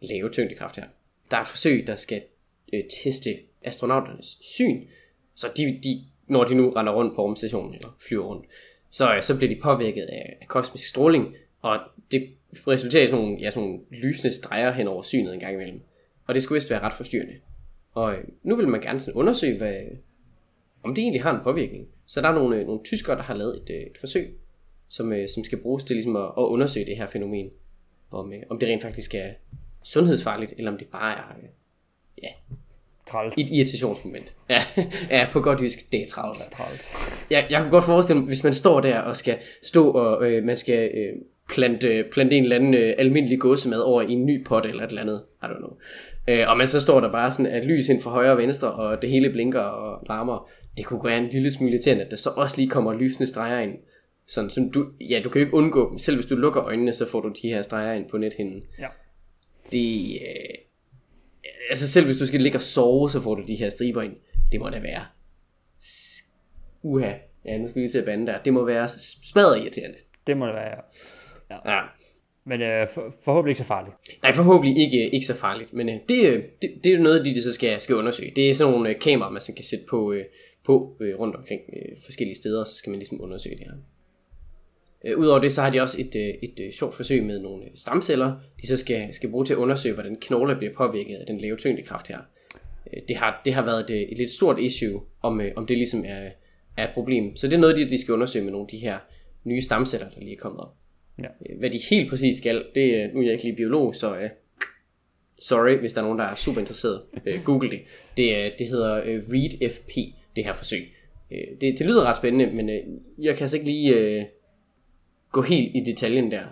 lave 0.00 0.30
tyngdekraft 0.30 0.76
her. 0.76 0.84
Der 1.30 1.36
er 1.36 1.40
et 1.40 1.48
forsøg, 1.48 1.86
der 1.86 1.96
skal 1.96 2.22
øh, 2.72 2.84
teste 3.04 3.30
astronauternes 3.64 4.38
syn, 4.40 4.86
så 5.34 5.48
de, 5.56 5.80
de, 5.84 6.04
når 6.26 6.44
de 6.44 6.54
nu 6.54 6.70
render 6.70 6.92
rundt 6.92 7.14
på 7.14 7.22
rumstationen 7.22 7.74
eller 7.74 7.96
flyver 8.08 8.24
rundt, 8.24 8.46
så, 8.90 9.16
øh, 9.16 9.22
så 9.22 9.36
bliver 9.36 9.54
de 9.54 9.60
påvirket 9.60 10.02
af, 10.02 10.36
af 10.40 10.48
kosmisk 10.48 10.88
stråling, 10.88 11.34
og 11.62 11.78
det 12.12 12.28
resulterer 12.66 13.04
i 13.04 13.06
sådan 13.06 13.24
nogle, 13.24 13.38
ja, 13.40 13.50
sådan 13.50 13.68
nogle 13.68 13.80
lysende 13.90 14.34
streger 14.34 14.72
hen 14.72 14.88
over 14.88 15.02
synet 15.02 15.34
en 15.34 15.40
gang 15.40 15.54
imellem. 15.54 15.80
Og 16.26 16.34
det 16.34 16.42
skulle 16.42 16.56
vist 16.56 16.70
være 16.70 16.80
ret 16.80 16.92
forstyrrende. 16.92 17.34
Og 17.92 18.14
øh, 18.14 18.24
nu 18.42 18.56
vil 18.56 18.68
man 18.68 18.80
gerne 18.80 19.00
sådan 19.00 19.14
undersøge, 19.14 19.58
hvad, 19.58 19.80
om 20.82 20.94
det 20.94 21.02
egentlig 21.02 21.22
har 21.22 21.34
en 21.34 21.44
påvirkning. 21.44 21.88
Så 22.06 22.20
der 22.20 22.28
er 22.28 22.34
nogle, 22.34 22.56
øh, 22.56 22.66
nogle 22.66 22.82
tyskere, 22.84 23.16
der 23.16 23.22
har 23.22 23.34
lavet 23.34 23.56
et, 23.56 23.70
øh, 23.70 23.82
et 23.82 23.98
forsøg, 24.00 24.38
som, 24.88 25.12
som 25.34 25.44
skal 25.44 25.58
bruges 25.58 25.84
til 25.84 25.96
ligesom 25.96 26.16
at, 26.16 26.24
at 26.38 26.42
undersøge 26.42 26.86
det 26.86 26.96
her 26.96 27.06
fænomen. 27.06 27.50
Om, 28.10 28.32
om 28.50 28.58
det 28.58 28.68
rent 28.68 28.82
faktisk 28.82 29.14
er 29.14 29.32
sundhedsfarligt, 29.82 30.54
eller 30.58 30.70
om 30.70 30.78
det 30.78 30.86
bare 30.86 31.18
er 31.18 31.22
ja, 32.22 32.28
træls. 33.08 33.34
et 33.38 33.50
irritationsmoment. 33.50 34.34
Ja, 34.50 34.64
ja 35.10 35.28
på 35.32 35.40
godt 35.40 35.60
jysk, 35.60 35.92
det 35.92 36.02
er 36.02 36.08
træls. 36.08 36.38
Det 36.38 36.52
er 36.52 36.56
træls. 36.56 36.80
Jeg, 37.30 37.46
jeg 37.50 37.60
kunne 37.60 37.70
godt 37.70 37.84
forestille 37.84 38.20
mig, 38.20 38.26
hvis 38.26 38.44
man 38.44 38.54
står 38.54 38.80
der 38.80 38.98
og 38.98 39.16
skal 39.16 39.38
stå 39.62 39.90
og 39.90 40.32
øh, 40.32 40.44
man 40.44 40.56
skal 40.56 40.90
øh, 40.94 41.16
plante, 41.48 42.04
plante 42.12 42.36
en 42.36 42.42
eller 42.42 42.56
anden 42.56 42.74
øh, 42.74 42.94
almindelig 42.98 43.40
gåsemad 43.40 43.80
over 43.80 44.02
i 44.02 44.12
en 44.12 44.26
ny 44.26 44.44
pot 44.44 44.66
eller 44.66 44.84
et 44.84 44.88
eller 44.88 45.02
andet. 45.02 45.22
I 45.42 45.46
don't 45.46 45.58
know. 45.58 45.76
Øh, 46.28 46.48
og 46.48 46.58
man 46.58 46.66
så 46.66 46.80
står 46.80 47.00
der 47.00 47.12
bare 47.12 47.32
sådan, 47.32 47.46
at 47.46 47.64
lys 47.64 47.88
ind 47.88 48.02
fra 48.02 48.10
højre 48.10 48.32
og 48.32 48.38
venstre, 48.38 48.72
og 48.72 49.02
det 49.02 49.10
hele 49.10 49.30
blinker 49.30 49.60
og 49.60 50.06
larmer. 50.08 50.50
Det 50.76 50.86
kunne 50.86 51.04
være 51.04 51.18
en 51.18 51.28
lille 51.28 51.52
smule 51.52 51.72
irriterende, 51.72 52.04
at 52.04 52.10
der 52.10 52.16
så 52.16 52.30
også 52.36 52.56
lige 52.56 52.70
kommer 52.70 52.94
lysende 52.94 53.26
streger 53.26 53.60
ind. 53.60 53.78
Sådan, 54.26 54.50
som 54.50 54.70
du, 54.70 54.86
ja, 55.00 55.20
du 55.24 55.28
kan 55.28 55.40
jo 55.40 55.46
ikke 55.46 55.56
undgå 55.56 55.90
dem. 55.90 55.98
Selv 55.98 56.16
hvis 56.16 56.26
du 56.26 56.34
lukker 56.34 56.64
øjnene, 56.64 56.92
så 56.92 57.06
får 57.10 57.20
du 57.20 57.32
de 57.42 57.48
her 57.48 57.62
streger 57.62 57.92
ind 57.92 58.08
på 58.08 58.18
nethinden. 58.18 58.62
Ja. 58.78 58.86
Det, 59.72 60.12
øh, 60.14 60.58
altså 61.70 61.88
selv 61.88 62.06
hvis 62.06 62.16
du 62.16 62.26
skal 62.26 62.40
ligge 62.40 62.58
og 62.58 62.62
sove, 62.62 63.10
så 63.10 63.20
får 63.20 63.34
du 63.34 63.42
de 63.46 63.54
her 63.54 63.68
striber 63.68 64.02
ind. 64.02 64.16
Det 64.52 64.60
må 64.60 64.68
da 64.68 64.78
være. 64.80 65.04
Uha. 66.82 67.12
Ja, 67.44 67.58
nu 67.58 67.68
skal 67.68 67.82
vi 67.82 67.88
til 67.88 67.98
at 67.98 68.04
bande 68.04 68.26
der. 68.26 68.42
Det 68.42 68.52
må 68.52 68.64
være 68.64 68.88
smadret 69.22 69.58
irriterende. 69.58 69.96
Det 70.26 70.36
må 70.36 70.46
det 70.46 70.54
være, 70.54 70.68
ja. 70.68 70.80
Ja. 71.50 71.74
ja. 71.74 71.82
Men 72.44 72.62
øh, 72.62 72.88
for, 72.94 73.14
forhåbentlig 73.24 73.50
ikke 73.50 73.58
så 73.58 73.66
farligt. 73.66 73.96
Nej, 74.22 74.32
forhåbentlig 74.32 74.84
ikke, 74.84 75.10
ikke 75.10 75.26
så 75.26 75.36
farligt. 75.36 75.72
Men 75.72 75.88
øh, 75.88 75.94
det, 76.08 76.24
øh, 76.24 76.42
det, 76.62 76.70
det 76.84 76.92
er 76.92 76.98
noget, 76.98 77.24
de, 77.24 77.34
de 77.34 77.42
så 77.42 77.52
skal, 77.52 77.80
skal 77.80 77.96
undersøge. 77.96 78.32
Det 78.36 78.50
er 78.50 78.54
sådan 78.54 78.72
nogle 78.72 78.90
øh, 78.90 79.00
kameraer, 79.00 79.32
man 79.32 79.42
så 79.42 79.54
kan 79.54 79.64
sætte 79.64 79.84
på, 79.90 80.12
øh, 80.12 80.24
på 80.66 80.96
øh, 81.00 81.18
rundt 81.18 81.36
omkring 81.36 81.60
øh, 81.72 81.96
forskellige 82.04 82.36
steder, 82.36 82.64
så 82.64 82.74
skal 82.74 82.90
man 82.90 82.98
ligesom 82.98 83.20
undersøge 83.20 83.56
det 83.56 83.64
her. 83.64 83.72
Øh, 85.04 85.18
Udover 85.18 85.38
det, 85.38 85.52
så 85.52 85.62
har 85.62 85.70
de 85.70 85.80
også 85.80 86.00
et, 86.00 86.14
øh, 86.14 86.34
et, 86.42 86.60
øh, 86.60 86.72
sjovt 86.72 86.94
forsøg 86.94 87.24
med 87.24 87.40
nogle 87.40 87.64
øh, 87.64 87.70
stamceller, 87.74 88.36
de 88.62 88.66
så 88.66 88.76
skal, 88.76 89.14
skal 89.14 89.30
bruge 89.30 89.44
til 89.44 89.52
at 89.52 89.58
undersøge, 89.58 89.94
hvordan 89.94 90.16
knogler 90.16 90.58
bliver 90.58 90.74
påvirket 90.74 91.16
af 91.16 91.26
den 91.26 91.38
lave 91.40 91.56
tyngdekraft 91.56 92.08
her. 92.08 92.18
Øh, 92.92 93.02
det, 93.08 93.16
har, 93.16 93.42
det 93.44 93.54
har 93.54 93.64
været 93.64 93.90
et, 93.90 94.12
et 94.12 94.18
lidt 94.18 94.30
stort 94.30 94.58
issue, 94.58 95.02
om, 95.22 95.40
øh, 95.40 95.52
om 95.56 95.66
det 95.66 95.76
ligesom 95.76 96.04
er, 96.06 96.30
er 96.76 96.88
et 96.88 96.94
problem. 96.94 97.36
Så 97.36 97.46
det 97.46 97.54
er 97.54 97.58
noget, 97.58 97.76
de, 97.76 97.88
de 97.88 98.00
skal 98.00 98.14
undersøge 98.14 98.44
med 98.44 98.52
nogle 98.52 98.64
af 98.64 98.70
de 98.70 98.78
her 98.78 98.98
nye 99.44 99.62
stamceller, 99.62 100.10
der 100.10 100.20
lige 100.20 100.36
er 100.36 100.40
kommet 100.40 100.60
op. 100.60 100.74
Ja. 101.18 101.28
Øh, 101.50 101.58
hvad 101.58 101.70
de 101.70 101.80
helt 101.90 102.10
præcis 102.10 102.38
skal, 102.38 102.64
det 102.74 102.96
er, 102.96 103.12
nu 103.12 103.20
er 103.20 103.24
jeg 103.24 103.32
ikke 103.32 103.44
lige 103.44 103.56
biolog, 103.56 103.94
så 103.94 104.12
uh, 104.12 104.28
sorry, 105.38 105.76
hvis 105.76 105.92
der 105.92 106.00
er 106.00 106.04
nogen, 106.04 106.18
der 106.18 106.24
er 106.24 106.34
super 106.34 106.60
interesseret. 106.60 107.02
Øh, 107.26 107.42
Google 107.46 107.70
det. 107.70 107.80
Det, 108.16 108.52
det 108.58 108.66
hedder 108.66 109.02
øh, 109.04 109.22
READ-FP, 109.22 110.14
det 110.36 110.44
her 110.44 110.52
forsøg. 110.52 110.92
Øh, 111.30 111.60
det, 111.60 111.78
det 111.78 111.86
lyder 111.86 112.04
ret 112.04 112.16
spændende, 112.16 112.54
men 112.54 112.68
øh, 112.68 112.80
jeg 113.18 113.34
kan 113.34 113.44
altså 113.44 113.56
ikke 113.56 113.70
lige 113.70 113.94
øh, 113.94 114.24
gå 115.32 115.42
helt 115.42 115.76
i 115.76 115.80
detaljen 115.80 116.30
der. 116.30 116.44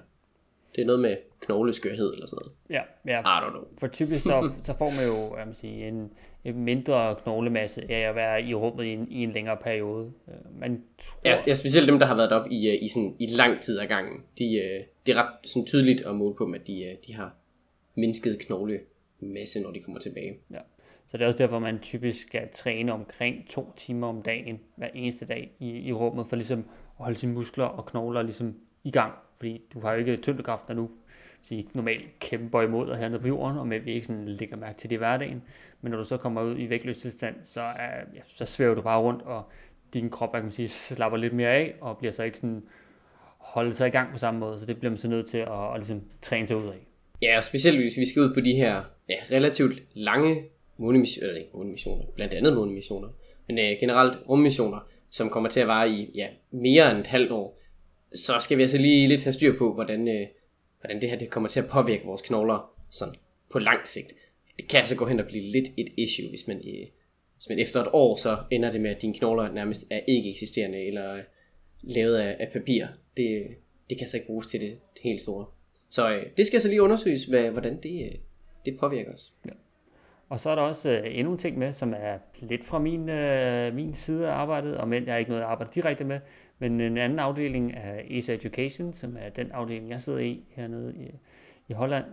Det 0.77 0.83
er 0.83 0.87
noget 0.87 1.01
med 1.01 1.17
knogleskørhed 1.41 2.13
eller 2.13 2.27
sådan 2.27 2.39
noget. 2.43 2.53
Ja, 2.71 3.13
ja. 3.13 3.21
I 3.21 3.47
don't 3.47 3.51
know. 3.51 3.65
For 3.79 3.87
typisk 3.87 4.23
så, 4.23 4.51
så 4.67 4.75
får 4.79 4.91
man 4.91 5.07
jo 5.07 5.37
jeg 5.37 5.47
sige, 5.53 5.89
en 5.89 6.11
mindre 6.55 7.17
knoglemasse 7.23 7.93
af 7.93 8.09
at 8.09 8.15
være 8.15 8.43
i 8.43 8.55
rummet 8.55 8.85
i 8.85 8.89
en, 8.89 9.09
i 9.11 9.23
en 9.23 9.33
længere 9.33 9.57
periode. 9.57 10.13
Øh, 10.29 10.61
man 10.61 10.83
tror... 10.99 11.21
ja, 11.25 11.35
ja, 11.47 11.55
specielt 11.55 11.89
dem, 11.89 11.99
der 11.99 12.07
har 12.07 12.17
været 12.17 12.33
op 12.33 12.47
i, 12.51 12.69
øh, 12.69 12.83
i, 12.83 12.89
sådan, 12.89 13.17
i 13.19 13.27
lang 13.27 13.61
tid 13.61 13.79
ad 13.79 13.87
gangen. 13.87 14.23
De, 14.39 14.45
øh, 14.45 14.85
det 15.07 15.15
er 15.15 15.23
ret 15.23 15.47
sådan 15.47 15.67
tydeligt 15.67 16.01
at 16.01 16.15
måle 16.15 16.35
på, 16.35 16.45
at 16.45 16.67
de, 16.67 16.97
de 17.07 17.15
har 17.15 17.35
mindsket 17.95 18.39
knoglemasse, 18.39 19.63
når 19.63 19.71
de 19.71 19.81
kommer 19.81 20.01
tilbage. 20.01 20.39
Ja. 20.51 20.59
Så 21.11 21.17
det 21.17 21.23
er 21.23 21.27
også 21.27 21.39
derfor, 21.39 21.59
man 21.59 21.79
typisk 21.79 22.27
skal 22.27 22.49
træne 22.55 22.93
omkring 22.93 23.49
to 23.49 23.73
timer 23.77 24.07
om 24.07 24.23
dagen, 24.23 24.61
hver 24.77 24.89
eneste 24.95 25.27
dag 25.27 25.53
i, 25.59 25.71
i 25.71 25.93
rummet, 25.93 26.27
for 26.29 26.37
ligesom 26.37 26.59
at 26.59 27.05
holde 27.05 27.19
sine 27.19 27.33
muskler 27.33 27.65
og 27.65 27.87
knogler 27.87 28.23
ligesom 28.23 28.55
i 28.85 28.91
gang. 28.91 29.13
Fordi 29.37 29.63
du 29.75 29.81
har 29.81 29.93
jo 29.93 29.99
ikke 29.99 30.17
tyngdekraft, 30.17 30.69
der 30.69 30.75
nu 30.75 30.91
sige, 31.49 31.69
normalt 31.75 32.19
kæmper 32.21 32.63
imod 32.63 32.91
at 32.91 32.99
hernede 32.99 33.21
på 33.21 33.29
jorden, 33.29 33.59
og 33.59 33.69
med 33.69 33.81
vi 33.81 33.93
ikke 33.93 34.07
sådan 34.07 34.29
lægger 34.29 34.57
mærke 34.57 34.79
til 34.79 34.91
det 34.91 34.97
i 34.97 34.99
hverdagen. 34.99 35.43
Men 35.81 35.91
når 35.91 35.99
du 35.99 36.05
så 36.05 36.17
kommer 36.17 36.43
ud 36.43 36.59
i 36.59 36.71
vægtløs 36.71 36.97
tilstand, 36.97 37.35
så, 37.45 37.61
er, 37.61 37.91
ja, 38.15 38.21
så 38.27 38.47
svæver 38.47 38.75
du 38.75 38.83
bare 38.83 39.01
rundt, 39.01 39.23
og 39.23 39.43
din 39.95 40.11
krop 40.11 40.33
kan 40.33 40.43
man 40.43 40.53
sige, 40.53 40.69
slapper 40.69 41.19
lidt 41.19 41.33
mere 41.33 41.51
af, 41.51 41.75
og 41.81 41.99
bliver 41.99 42.13
så 42.13 42.23
ikke 42.23 42.39
sådan 42.39 42.63
holde 43.39 43.75
sig 43.75 43.89
i 43.89 43.91
gang 43.91 44.13
på 44.13 44.19
samme 44.19 44.41
måde, 44.41 44.61
så 44.61 44.67
det 44.67 44.79
bliver 44.79 44.91
man 44.91 44.99
så 44.99 45.09
nødt 45.09 45.29
til 45.29 45.39
at, 45.39 45.49
at, 45.49 45.75
at 45.75 45.79
ligesom 45.79 46.03
træne 46.23 46.47
sig 46.47 46.57
ud 46.57 46.67
af. 46.67 46.87
Ja, 47.23 47.37
og 47.37 47.45
specielt 47.45 47.79
hvis 47.79 47.97
vi 47.97 48.07
skal 48.07 48.23
ud 48.23 48.35
på 48.35 48.41
de 48.41 48.53
her 48.53 48.83
ja, 49.09 49.17
relativt 49.31 49.83
lange 49.95 50.45
månemissioner, 50.77 51.29
eller 51.29 51.41
ikke 51.41 51.51
månemissioner, 51.55 52.05
blandt 52.15 52.35
andet 52.35 52.55
månemissioner, 52.55 53.09
men 53.47 53.59
øh, 53.59 53.77
generelt 53.81 54.19
rummissioner, 54.29 54.79
som 55.11 55.31
kommer 55.31 55.49
til 55.49 55.61
at 55.61 55.67
vare 55.67 55.91
i 55.91 56.11
ja, 56.15 56.27
mere 56.51 56.91
end 56.91 56.99
et 56.99 57.07
halvt 57.07 57.31
år, 57.31 57.61
så 58.15 58.33
skal 58.41 58.57
vi 58.57 58.63
altså 58.63 58.79
lige 58.79 59.09
lidt 59.09 59.23
have 59.23 59.33
styr 59.33 59.59
på, 59.59 59.75
hvordan, 59.75 60.09
øh, 60.09 60.27
hvordan 60.87 61.01
det 61.01 61.11
her 61.11 61.19
det 61.19 61.31
kommer 61.31 61.49
til 61.49 61.61
at 61.61 61.69
påvirke 61.71 62.05
vores 62.05 62.23
knogler 62.23 62.71
sådan 62.91 63.15
på 63.51 63.59
lang 63.59 63.87
sigt. 63.87 64.13
Det 64.57 64.69
kan 64.69 64.81
altså 64.81 64.97
gå 64.97 65.07
hen 65.07 65.21
og 65.21 65.27
blive 65.27 65.43
lidt 65.43 65.69
et 65.77 65.89
issue, 65.97 66.29
hvis 66.29 66.49
man, 66.49 66.57
øh, 66.57 66.87
hvis 67.35 67.49
man 67.49 67.59
efter 67.59 67.81
et 67.81 67.89
år 67.93 68.17
så 68.17 68.39
ender 68.51 68.73
det 68.73 68.81
med, 68.81 68.91
at 68.91 69.03
dine 69.03 69.15
knogler 69.15 69.53
nærmest 69.53 69.85
er 69.91 70.01
ikke 70.09 70.31
eksisterende, 70.31 70.87
eller 70.87 71.15
øh, 71.15 71.23
lavet 71.83 72.17
af, 72.17 72.37
af 72.41 72.53
papir. 72.53 72.87
Det, 73.17 73.47
det 73.89 73.99
kan 73.99 74.05
altså 74.05 74.17
ikke 74.17 74.27
bruges 74.27 74.47
til 74.47 74.61
det, 74.61 74.71
det 74.71 75.03
helt 75.03 75.21
store. 75.21 75.47
Så 75.91 76.15
øh, 76.15 76.27
det 76.37 76.47
skal 76.47 76.57
altså 76.57 76.69
lige 76.69 76.83
undersøges, 76.83 77.25
hvad, 77.25 77.51
hvordan 77.51 77.83
det, 77.83 78.05
øh, 78.05 78.19
det 78.67 78.79
påvirker 78.81 79.15
os. 79.15 79.33
Ja. 79.47 79.51
Og 80.29 80.41
så 80.41 80.51
er 80.51 80.55
der 80.55 80.63
også 80.63 80.91
øh, 80.91 81.19
endnu 81.19 81.33
en 81.33 81.39
ting 81.39 81.59
med, 81.59 81.73
som 81.73 81.95
er 81.97 82.19
lidt 82.41 82.65
fra 82.65 82.79
min, 82.79 83.09
øh, 83.09 83.75
min 83.75 83.95
side 83.95 84.29
af 84.29 84.33
arbejdet, 84.33 84.77
og 84.77 84.89
men 84.89 85.07
jeg 85.07 85.15
er 85.15 85.19
ikke 85.19 85.31
noget, 85.31 85.43
jeg 85.43 85.51
arbejder 85.51 85.73
direkte 85.73 86.05
med, 86.05 86.21
men 86.59 86.81
en 86.81 86.99
anden 86.99 87.19
afdeling 87.19 87.75
af 87.75 88.07
ESA 88.11 88.35
Education, 88.35 88.95
som 88.95 89.17
er 89.21 89.29
den 89.29 89.51
afdeling, 89.51 89.91
jeg 89.91 90.03
sidder 90.03 90.19
i 90.19 90.45
hernede 90.49 90.95
i, 90.97 91.11
i 91.69 91.73
Holland, 91.73 92.05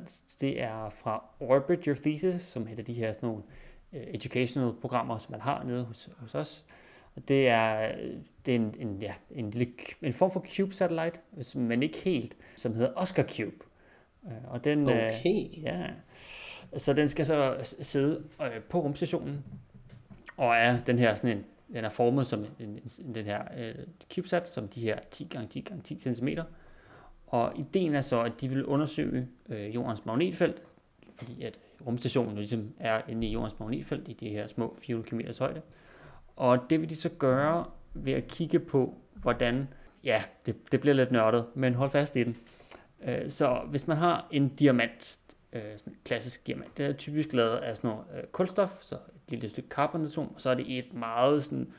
det 0.42 0.62
er 0.62 0.90
fra 0.90 1.24
Orbit 1.40 1.86
Your 1.86 1.96
Thesis, 1.96 2.42
som 2.42 2.68
hedder 2.68 2.84
de 2.84 2.94
her 2.94 3.14
sådan 3.14 3.28
nogle 3.28 3.44
uh, 3.92 4.00
educational 4.00 4.74
programmer, 4.82 5.18
som 5.18 5.32
man 5.32 5.42
har 5.42 5.64
nede 5.64 5.84
hos, 5.84 6.10
hos 6.18 6.36
os. 6.36 6.66
Og 7.16 7.28
det 7.28 7.48
er, 7.48 7.96
det 8.46 8.52
er 8.52 8.56
en, 8.56 8.76
en, 8.80 8.98
ja, 9.02 9.14
en, 9.32 9.50
lille, 9.50 9.74
en 10.02 10.14
form 10.14 10.32
for 10.32 10.46
Cube 10.56 10.74
satellite, 10.74 11.20
men 11.56 11.84
ikke 11.84 11.98
helt, 11.98 12.36
som 12.56 12.74
hedder 12.74 12.94
Oscar 12.96 13.24
Cube. 13.24 13.66
Øh, 14.26 14.32
og 14.48 14.64
den, 14.64 14.90
øh, 14.90 14.96
okay. 14.96 15.62
Ja, 15.64 15.88
så 16.78 16.94
den 16.94 17.10
skal 17.10 17.26
så 17.26 17.58
sidde 17.80 18.24
på 18.70 18.80
rumstationen, 18.80 19.44
og 20.38 20.56
er 20.56 20.80
den 20.80 21.00
her 21.00 21.16
sådan 21.16 21.38
en 21.38 21.46
den 21.74 21.86
er 21.86 21.90
formet 21.90 22.28
som 22.28 22.46
en, 22.60 22.80
en, 23.00 23.16
den 23.16 23.26
her 23.26 23.42
øh, 23.58 23.76
CubeSat, 24.14 24.50
som 24.50 24.68
de 24.68 24.82
her 24.82 25.00
10 25.12 25.28
x 25.28 25.36
10 25.50 25.62
x 25.62 25.72
10 25.84 26.00
cm. 26.16 26.28
Og 27.28 27.54
ideen 27.60 27.96
er 27.96 28.02
så, 28.02 28.22
at 28.22 28.42
de 28.42 28.50
vil 28.50 28.66
undersøge 28.66 29.28
øh, 29.50 29.76
jordens 29.76 30.06
magnetfelt, 30.06 30.62
fordi 31.16 31.44
at 31.44 31.60
rumstationen 31.86 32.36
ligesom 32.36 32.74
er 32.80 33.02
inde 33.08 33.28
i 33.28 33.32
jordens 33.32 33.60
magnetfelt 33.60 34.08
i 34.08 34.14
de 34.14 34.30
her 34.30 34.48
små 34.48 34.78
400 34.82 35.10
km 35.10 35.40
højde. 35.40 35.62
Og 36.36 36.60
det 36.70 36.82
vil 36.82 36.90
de 36.90 36.96
så 36.96 37.10
gøre 37.10 37.66
ved 37.94 38.14
at 38.14 38.28
kigge 38.28 38.60
på, 38.60 38.98
hvordan, 39.14 39.68
ja, 40.04 40.24
det, 40.46 40.72
det 40.72 40.82
bliver 40.82 40.94
lidt 40.94 41.12
nørdet, 41.12 41.46
men 41.54 41.74
hold 41.74 41.92
fast 41.92 42.16
i 42.16 42.24
den. 42.24 42.38
Øh, 43.04 43.30
så 43.30 43.62
hvis 43.70 43.88
man 43.88 43.98
har 43.98 44.28
en 44.32 44.50
diamant, 44.50 45.20
øh, 45.54 45.62
sådan 45.78 45.94
en 45.94 46.00
klassisk 46.06 46.48
diamant, 46.48 46.78
det 46.78 46.86
er 46.86 46.94
typisk 46.94 47.34
lavet 47.34 47.56
af 47.56 47.78
sådan 47.78 47.90
noget 47.90 48.06
øh, 48.18 48.24
kulstof, 48.24 48.72
så 48.82 48.98
lille 49.28 49.50
stykke 49.50 49.70
carbonatom, 49.70 50.36
og 50.36 50.42
så 50.42 50.50
er 50.50 50.56
det 50.56 50.78
et 50.78 50.94
meget 50.94 51.44
sådan 51.44 51.74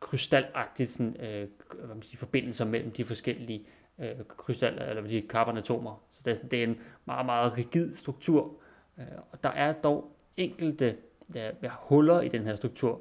krystalagtigt 0.00 0.90
sådan, 0.90 1.16
øh, 1.20 1.48
hvad 1.78 1.94
man 1.94 2.02
siger, 2.02 2.18
forbindelser 2.18 2.64
mellem 2.64 2.90
de 2.90 3.04
forskellige 3.04 3.66
øh, 3.98 4.24
krystal, 4.36 4.82
eller 4.88 5.02
de 5.02 5.24
carbonatomer. 5.28 6.02
Så 6.12 6.20
det 6.24 6.32
er, 6.32 6.48
det 6.48 6.58
er 6.58 6.64
en 6.64 6.78
meget, 7.04 7.26
meget 7.26 7.58
rigid 7.58 7.94
struktur. 7.94 8.54
Øh, 8.98 9.04
og 9.32 9.42
der 9.42 9.48
er 9.48 9.72
dog 9.72 10.16
enkelte 10.36 10.96
der, 11.32 11.50
der 11.50 11.70
huller 11.70 12.20
i 12.20 12.28
den 12.28 12.44
her 12.44 12.56
struktur. 12.56 13.00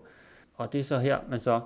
Og 0.54 0.74
det 0.74 0.80
er 0.80 0.84
så 0.84 1.00
her, 1.00 1.20
man 1.30 1.40
så 1.40 1.62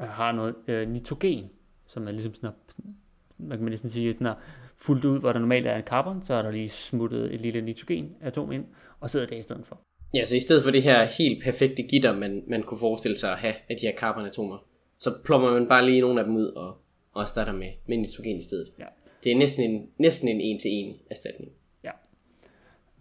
øh, 0.00 0.08
har 0.08 0.32
noget 0.32 0.54
øh, 0.66 0.88
nitrogen, 0.88 1.50
som 1.86 2.08
er 2.08 2.12
ligesom 2.12 2.34
sådan, 2.34 2.50
sådan 2.68 2.96
man 3.38 3.58
kan 3.58 3.68
næsten 3.68 3.90
sige, 3.90 4.12
den 4.12 4.26
er 4.26 4.34
fuldt 4.76 5.04
ud, 5.04 5.18
hvor 5.20 5.32
der 5.32 5.40
normalt 5.40 5.66
er 5.66 5.76
en 5.76 5.82
carbon, 5.82 6.22
så 6.24 6.34
er 6.34 6.42
der 6.42 6.50
lige 6.50 6.68
smuttet 6.68 7.34
et 7.34 7.40
lille 7.40 7.60
nitrogenatom 7.60 8.52
ind, 8.52 8.66
og 9.00 9.10
sidder 9.10 9.26
der 9.26 9.36
i 9.36 9.42
stedet 9.42 9.66
for. 9.66 9.80
Ja, 10.14 10.24
så 10.24 10.36
i 10.36 10.40
stedet 10.40 10.64
for 10.64 10.70
det 10.70 10.82
her 10.82 11.04
helt 11.04 11.42
perfekte 11.42 11.82
gitter, 11.82 12.16
man, 12.16 12.44
man 12.46 12.62
kunne 12.62 12.78
forestille 12.78 13.16
sig 13.16 13.32
at 13.32 13.38
have 13.38 13.54
af 13.68 13.76
de 13.76 13.86
her 13.86 13.96
carbonatomer, 13.96 14.66
så 14.98 15.14
plommer 15.24 15.52
man 15.52 15.68
bare 15.68 15.86
lige 15.86 16.00
nogle 16.00 16.20
af 16.20 16.26
dem 16.26 16.36
ud 16.36 16.46
og, 16.46 16.76
og 17.12 17.22
erstatter 17.22 17.52
med, 17.52 17.72
med 17.86 17.96
nitrogen 17.96 18.38
i 18.38 18.42
stedet. 18.42 18.72
Ja. 18.78 18.84
Det 19.24 19.32
er 19.32 19.36
næsten 19.36 19.70
en, 19.70 19.90
næsten 19.98 20.28
en 20.28 20.40
en-til-en 20.40 20.96
erstatning. 21.10 21.52
Ja. 21.84 21.90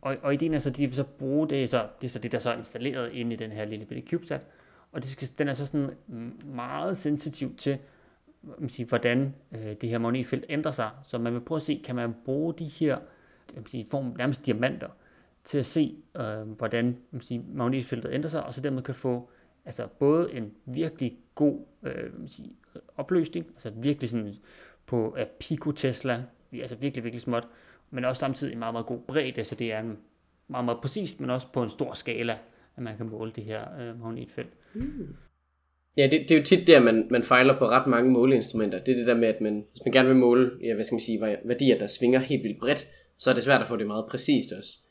Og, 0.02 0.17
og 0.22 0.34
ideen 0.34 0.54
er 0.54 0.60
så, 0.60 0.69
at 0.69 0.78
de 0.78 0.88
vil 0.88 0.95
så 0.95 1.04
bruge 1.04 1.50
det, 1.50 1.69
så, 1.69 1.88
det 2.02 2.08
er 2.08 2.12
så 2.12 2.19
det, 2.19 2.32
der 2.32 2.39
så 2.39 2.50
er 2.50 2.58
installeret 2.58 3.12
inde 3.13 3.34
i 3.34 3.36
den 3.36 3.52
her 3.52 3.65
lille 3.65 3.86
bitte 3.86 4.10
CubeSat. 4.10 4.41
Og 4.91 5.02
det 5.02 5.10
skal, 5.10 5.30
den 5.38 5.48
er 5.48 5.54
så 5.54 5.65
sådan 5.65 5.89
meget 6.45 6.98
sensitiv 6.98 7.56
til, 7.56 7.78
man 8.41 8.69
siger, 8.69 8.88
hvordan 8.88 9.34
øh, 9.52 9.76
det 9.82 9.89
her 9.89 9.98
magnetfelt 9.98 10.45
ændrer 10.50 10.72
sig. 10.72 10.89
Så 11.04 11.17
man 11.17 11.34
vil 11.34 11.39
prøve 11.39 11.58
at 11.58 11.63
se, 11.63 11.82
kan 11.86 11.95
man 11.95 12.13
bruge 12.26 12.54
de 12.54 12.65
her 12.65 12.98
man 13.56 13.65
siger, 13.67 13.86
form 13.91 14.15
nærmest 14.17 14.45
diamanter, 14.45 14.88
til 15.49 15.57
at 15.57 15.65
se, 15.65 15.95
øh, 16.17 16.41
hvordan 16.57 16.97
man 17.12 17.21
siger, 17.21 17.41
magnetfeltet 17.53 18.13
ændrer 18.13 18.29
sig, 18.29 18.43
og 18.43 18.53
så 18.53 18.62
dermed 18.62 18.83
kan 18.83 18.95
få 18.95 19.29
altså 19.65 19.88
både 19.99 20.33
en 20.33 20.51
virkelig 20.65 21.17
god 21.35 21.59
øh, 21.83 22.19
man 22.19 22.27
siger, 22.27 22.49
opløsning, 22.97 23.45
altså 23.53 23.69
virkelig 23.69 24.09
sådan 24.09 24.35
på 24.85 25.12
uh, 25.12 25.23
pico 25.39 25.71
Tesla, 25.71 26.23
altså 26.53 26.75
virkelig, 26.75 27.03
virkelig 27.03 27.21
småt, 27.21 27.47
men 27.91 28.05
også 28.05 28.19
samtidig 28.19 28.53
en 28.53 28.59
meget, 28.59 28.73
meget 28.73 28.85
god 28.85 28.99
bredde, 29.07 29.43
så 29.43 29.55
det 29.55 29.73
er 29.73 29.79
en 29.79 29.97
meget, 30.47 30.65
meget 30.65 30.81
præcist, 30.81 31.19
men 31.19 31.29
også 31.29 31.47
på 31.53 31.63
en 31.63 31.69
stor 31.69 31.93
skala, 31.93 32.38
at 32.77 32.83
man 32.83 32.97
kan 32.97 33.09
måle 33.09 33.31
det 33.35 33.43
her 33.43 33.79
øh, 33.79 34.01
magnetfelt. 34.01 34.49
Mm. 34.73 35.15
Ja, 35.97 36.03
det, 36.03 36.12
det 36.12 36.31
er 36.31 36.38
jo 36.38 36.43
tit 36.43 36.67
der, 36.67 36.79
man, 36.79 37.07
man 37.12 37.23
fejler 37.23 37.57
på 37.57 37.67
ret 37.67 37.88
mange 37.88 38.12
måleinstrumenter. 38.12 38.83
Det 38.83 38.91
er 38.91 38.97
det 38.97 39.07
der 39.07 39.15
med, 39.15 39.27
at 39.27 39.41
man, 39.41 39.65
hvis 39.71 39.85
man 39.85 39.91
gerne 39.91 40.07
vil 40.07 40.17
måle, 40.17 40.51
ja, 40.63 40.75
hvad 40.75 40.85
skal 40.85 40.95
man 40.95 40.99
sige, 40.99 41.21
værdier, 41.45 41.77
der 41.77 41.88
svinger 41.88 42.19
helt 42.19 42.43
vildt 42.43 42.59
bredt, 42.59 42.88
så 43.17 43.29
er 43.29 43.33
det 43.33 43.43
svært 43.43 43.62
at 43.62 43.67
få 43.67 43.77
det 43.77 43.88
meget 43.88 44.05
præcist 44.09 44.51
også. 44.57 44.88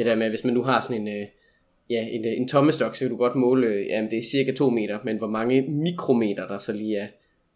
Det 0.00 0.06
der 0.06 0.14
med, 0.14 0.28
hvis 0.28 0.44
man 0.44 0.54
nu 0.54 0.62
har 0.62 0.80
sådan 0.80 1.00
en, 1.00 1.08
øh, 1.08 1.26
ja, 1.90 2.06
en, 2.10 2.26
øh, 2.26 2.32
en 2.32 2.48
tommestok, 2.48 2.96
så 2.96 3.04
kan 3.04 3.10
du 3.10 3.16
godt 3.16 3.34
måle, 3.34 3.66
øh, 3.66 3.86
jamen 3.86 4.10
det 4.10 4.18
er 4.18 4.22
cirka 4.22 4.52
2 4.52 4.70
meter, 4.70 4.98
men 5.04 5.18
hvor 5.18 5.26
mange 5.26 5.62
mikrometer 5.62 6.46
der 6.46 6.58
så 6.58 6.72
lige 6.72 6.96
er, 6.96 7.08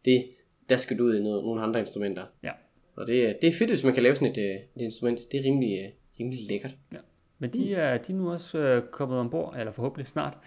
det, 0.05 0.27
der 0.69 0.77
skal 0.77 0.99
du 0.99 1.05
ud 1.05 1.17
i 1.17 1.23
noget, 1.23 1.45
nogle 1.45 1.63
andre 1.63 1.81
instrumenter. 1.81 2.23
Ja. 2.43 2.51
Og 2.97 3.07
det, 3.07 3.37
det 3.43 3.49
er 3.49 3.53
fedt, 3.53 3.71
hvis 3.71 3.85
man 3.85 3.95
kan 3.95 4.03
lave 4.03 4.17
sådan 4.17 4.31
et, 4.31 4.39
et 4.77 4.83
instrument. 4.83 5.33
Det 5.33 5.41
er 5.41 5.45
rimelig, 5.45 5.95
rimelig 6.21 6.39
lækkert. 6.49 6.77
Ja. 6.93 6.99
Men 7.39 7.51
de 7.51 7.75
er, 7.75 7.99
de 7.99 8.13
er 8.13 8.17
nu 8.17 8.31
også 8.31 8.83
kommet 8.91 9.19
ombord, 9.19 9.55
eller 9.59 9.73
forhåbentlig 9.73 10.09
snart, 10.09 10.39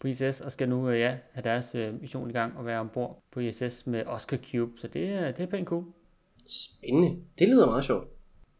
på 0.00 0.08
ISS, 0.08 0.40
og 0.40 0.52
skal 0.52 0.68
nu 0.68 0.90
ja, 0.90 1.16
have 1.32 1.44
deres 1.44 1.76
mission 2.00 2.30
i 2.30 2.32
gang 2.32 2.56
og 2.56 2.66
være 2.66 2.80
ombord 2.80 3.22
på 3.32 3.40
ISS 3.40 3.86
med 3.86 4.02
Oscar 4.06 4.38
Cube. 4.52 4.72
Så 4.76 4.88
det 4.88 5.08
er, 5.08 5.30
det 5.30 5.42
er 5.42 5.46
pænt 5.46 5.68
cool. 5.68 5.84
Spændende. 6.46 7.16
Det 7.38 7.48
lyder 7.48 7.66
meget 7.66 7.84
sjovt 7.84 8.15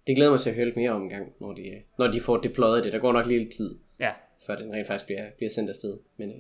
det 0.07 0.16
glæder 0.16 0.31
mig 0.31 0.40
til 0.40 0.51
at 0.51 0.57
høre 0.57 0.64
lidt 0.64 0.77
mere 0.77 0.90
om 0.90 1.03
en 1.03 1.09
gang, 1.09 1.33
når 1.40 1.53
de, 1.53 1.83
når 1.99 2.07
de 2.07 2.21
får 2.21 2.37
deployet 2.37 2.85
det. 2.85 2.92
Der 2.92 2.99
går 2.99 3.12
nok 3.12 3.27
lidt 3.27 3.53
tid, 3.53 3.75
ja. 4.01 4.11
før 4.47 4.57
den 4.57 4.73
rent 4.73 4.87
faktisk 4.87 5.07
bliver, 5.07 5.31
bliver 5.37 5.51
sendt 5.51 5.71
afsted. 5.71 5.99
Men, 6.16 6.31
øh. 6.31 6.37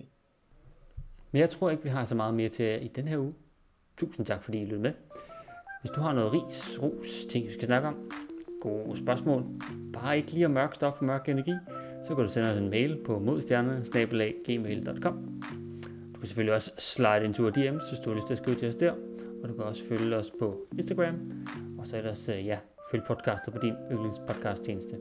Men 1.32 1.40
jeg 1.40 1.50
tror 1.50 1.70
ikke, 1.70 1.82
vi 1.82 1.88
har 1.88 2.04
så 2.04 2.14
meget 2.14 2.34
mere 2.34 2.48
til 2.48 2.84
i 2.84 2.88
den 2.88 3.08
her 3.08 3.18
uge. 3.18 3.34
Tusind 3.96 4.26
tak, 4.26 4.42
fordi 4.42 4.58
I 4.58 4.64
lyttede 4.64 4.82
med. 4.82 4.92
Hvis 5.80 5.90
du 5.90 6.00
har 6.00 6.14
noget 6.14 6.32
ris, 6.32 6.78
ros, 6.82 7.24
ting, 7.30 7.46
vi 7.46 7.52
skal 7.52 7.66
snakke 7.66 7.88
om, 7.88 8.10
gode 8.60 8.96
spørgsmål, 8.96 9.44
bare 9.92 10.16
ikke 10.16 10.32
lige 10.32 10.46
om 10.46 10.52
mørk 10.52 10.74
stof 10.74 10.94
og 10.98 11.04
mørk 11.04 11.28
energi, 11.28 11.52
så 12.04 12.14
kan 12.14 12.24
du 12.24 12.30
sende 12.30 12.50
os 12.50 12.58
en 12.58 12.70
mail 12.70 12.98
på 13.04 13.18
modstjerne-gmail.com. 13.18 15.40
Du 16.14 16.20
kan 16.20 16.26
selvfølgelig 16.26 16.54
også 16.54 16.72
slide 16.78 17.24
en 17.24 17.34
tur 17.34 17.50
DM's, 17.50 17.88
hvis 17.88 18.00
du 18.04 18.10
har 18.10 18.16
lyst 18.16 18.26
til 18.26 18.34
at 18.34 18.38
skrive 18.38 18.56
til 18.56 18.68
os 18.68 18.76
der. 18.76 18.92
Og 19.42 19.48
du 19.48 19.54
kan 19.54 19.64
også 19.64 19.84
følge 19.88 20.16
os 20.16 20.32
på 20.38 20.66
Instagram. 20.78 21.44
Og 21.78 21.86
så 21.86 21.96
ellers, 21.96 22.28
øh, 22.28 22.46
ja, 22.46 22.58
følg 22.90 23.04
podcastet 23.04 23.54
på 23.54 23.60
din 23.60 23.74
yndlingspodcast 23.92 24.64
tjeneste. 24.64 24.98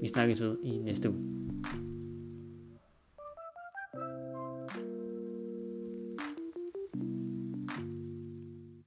Vi 0.00 0.08
snakkes 0.08 0.40
ud 0.40 0.56
i 0.64 0.78
næste 0.78 1.10
uge. 1.10 1.51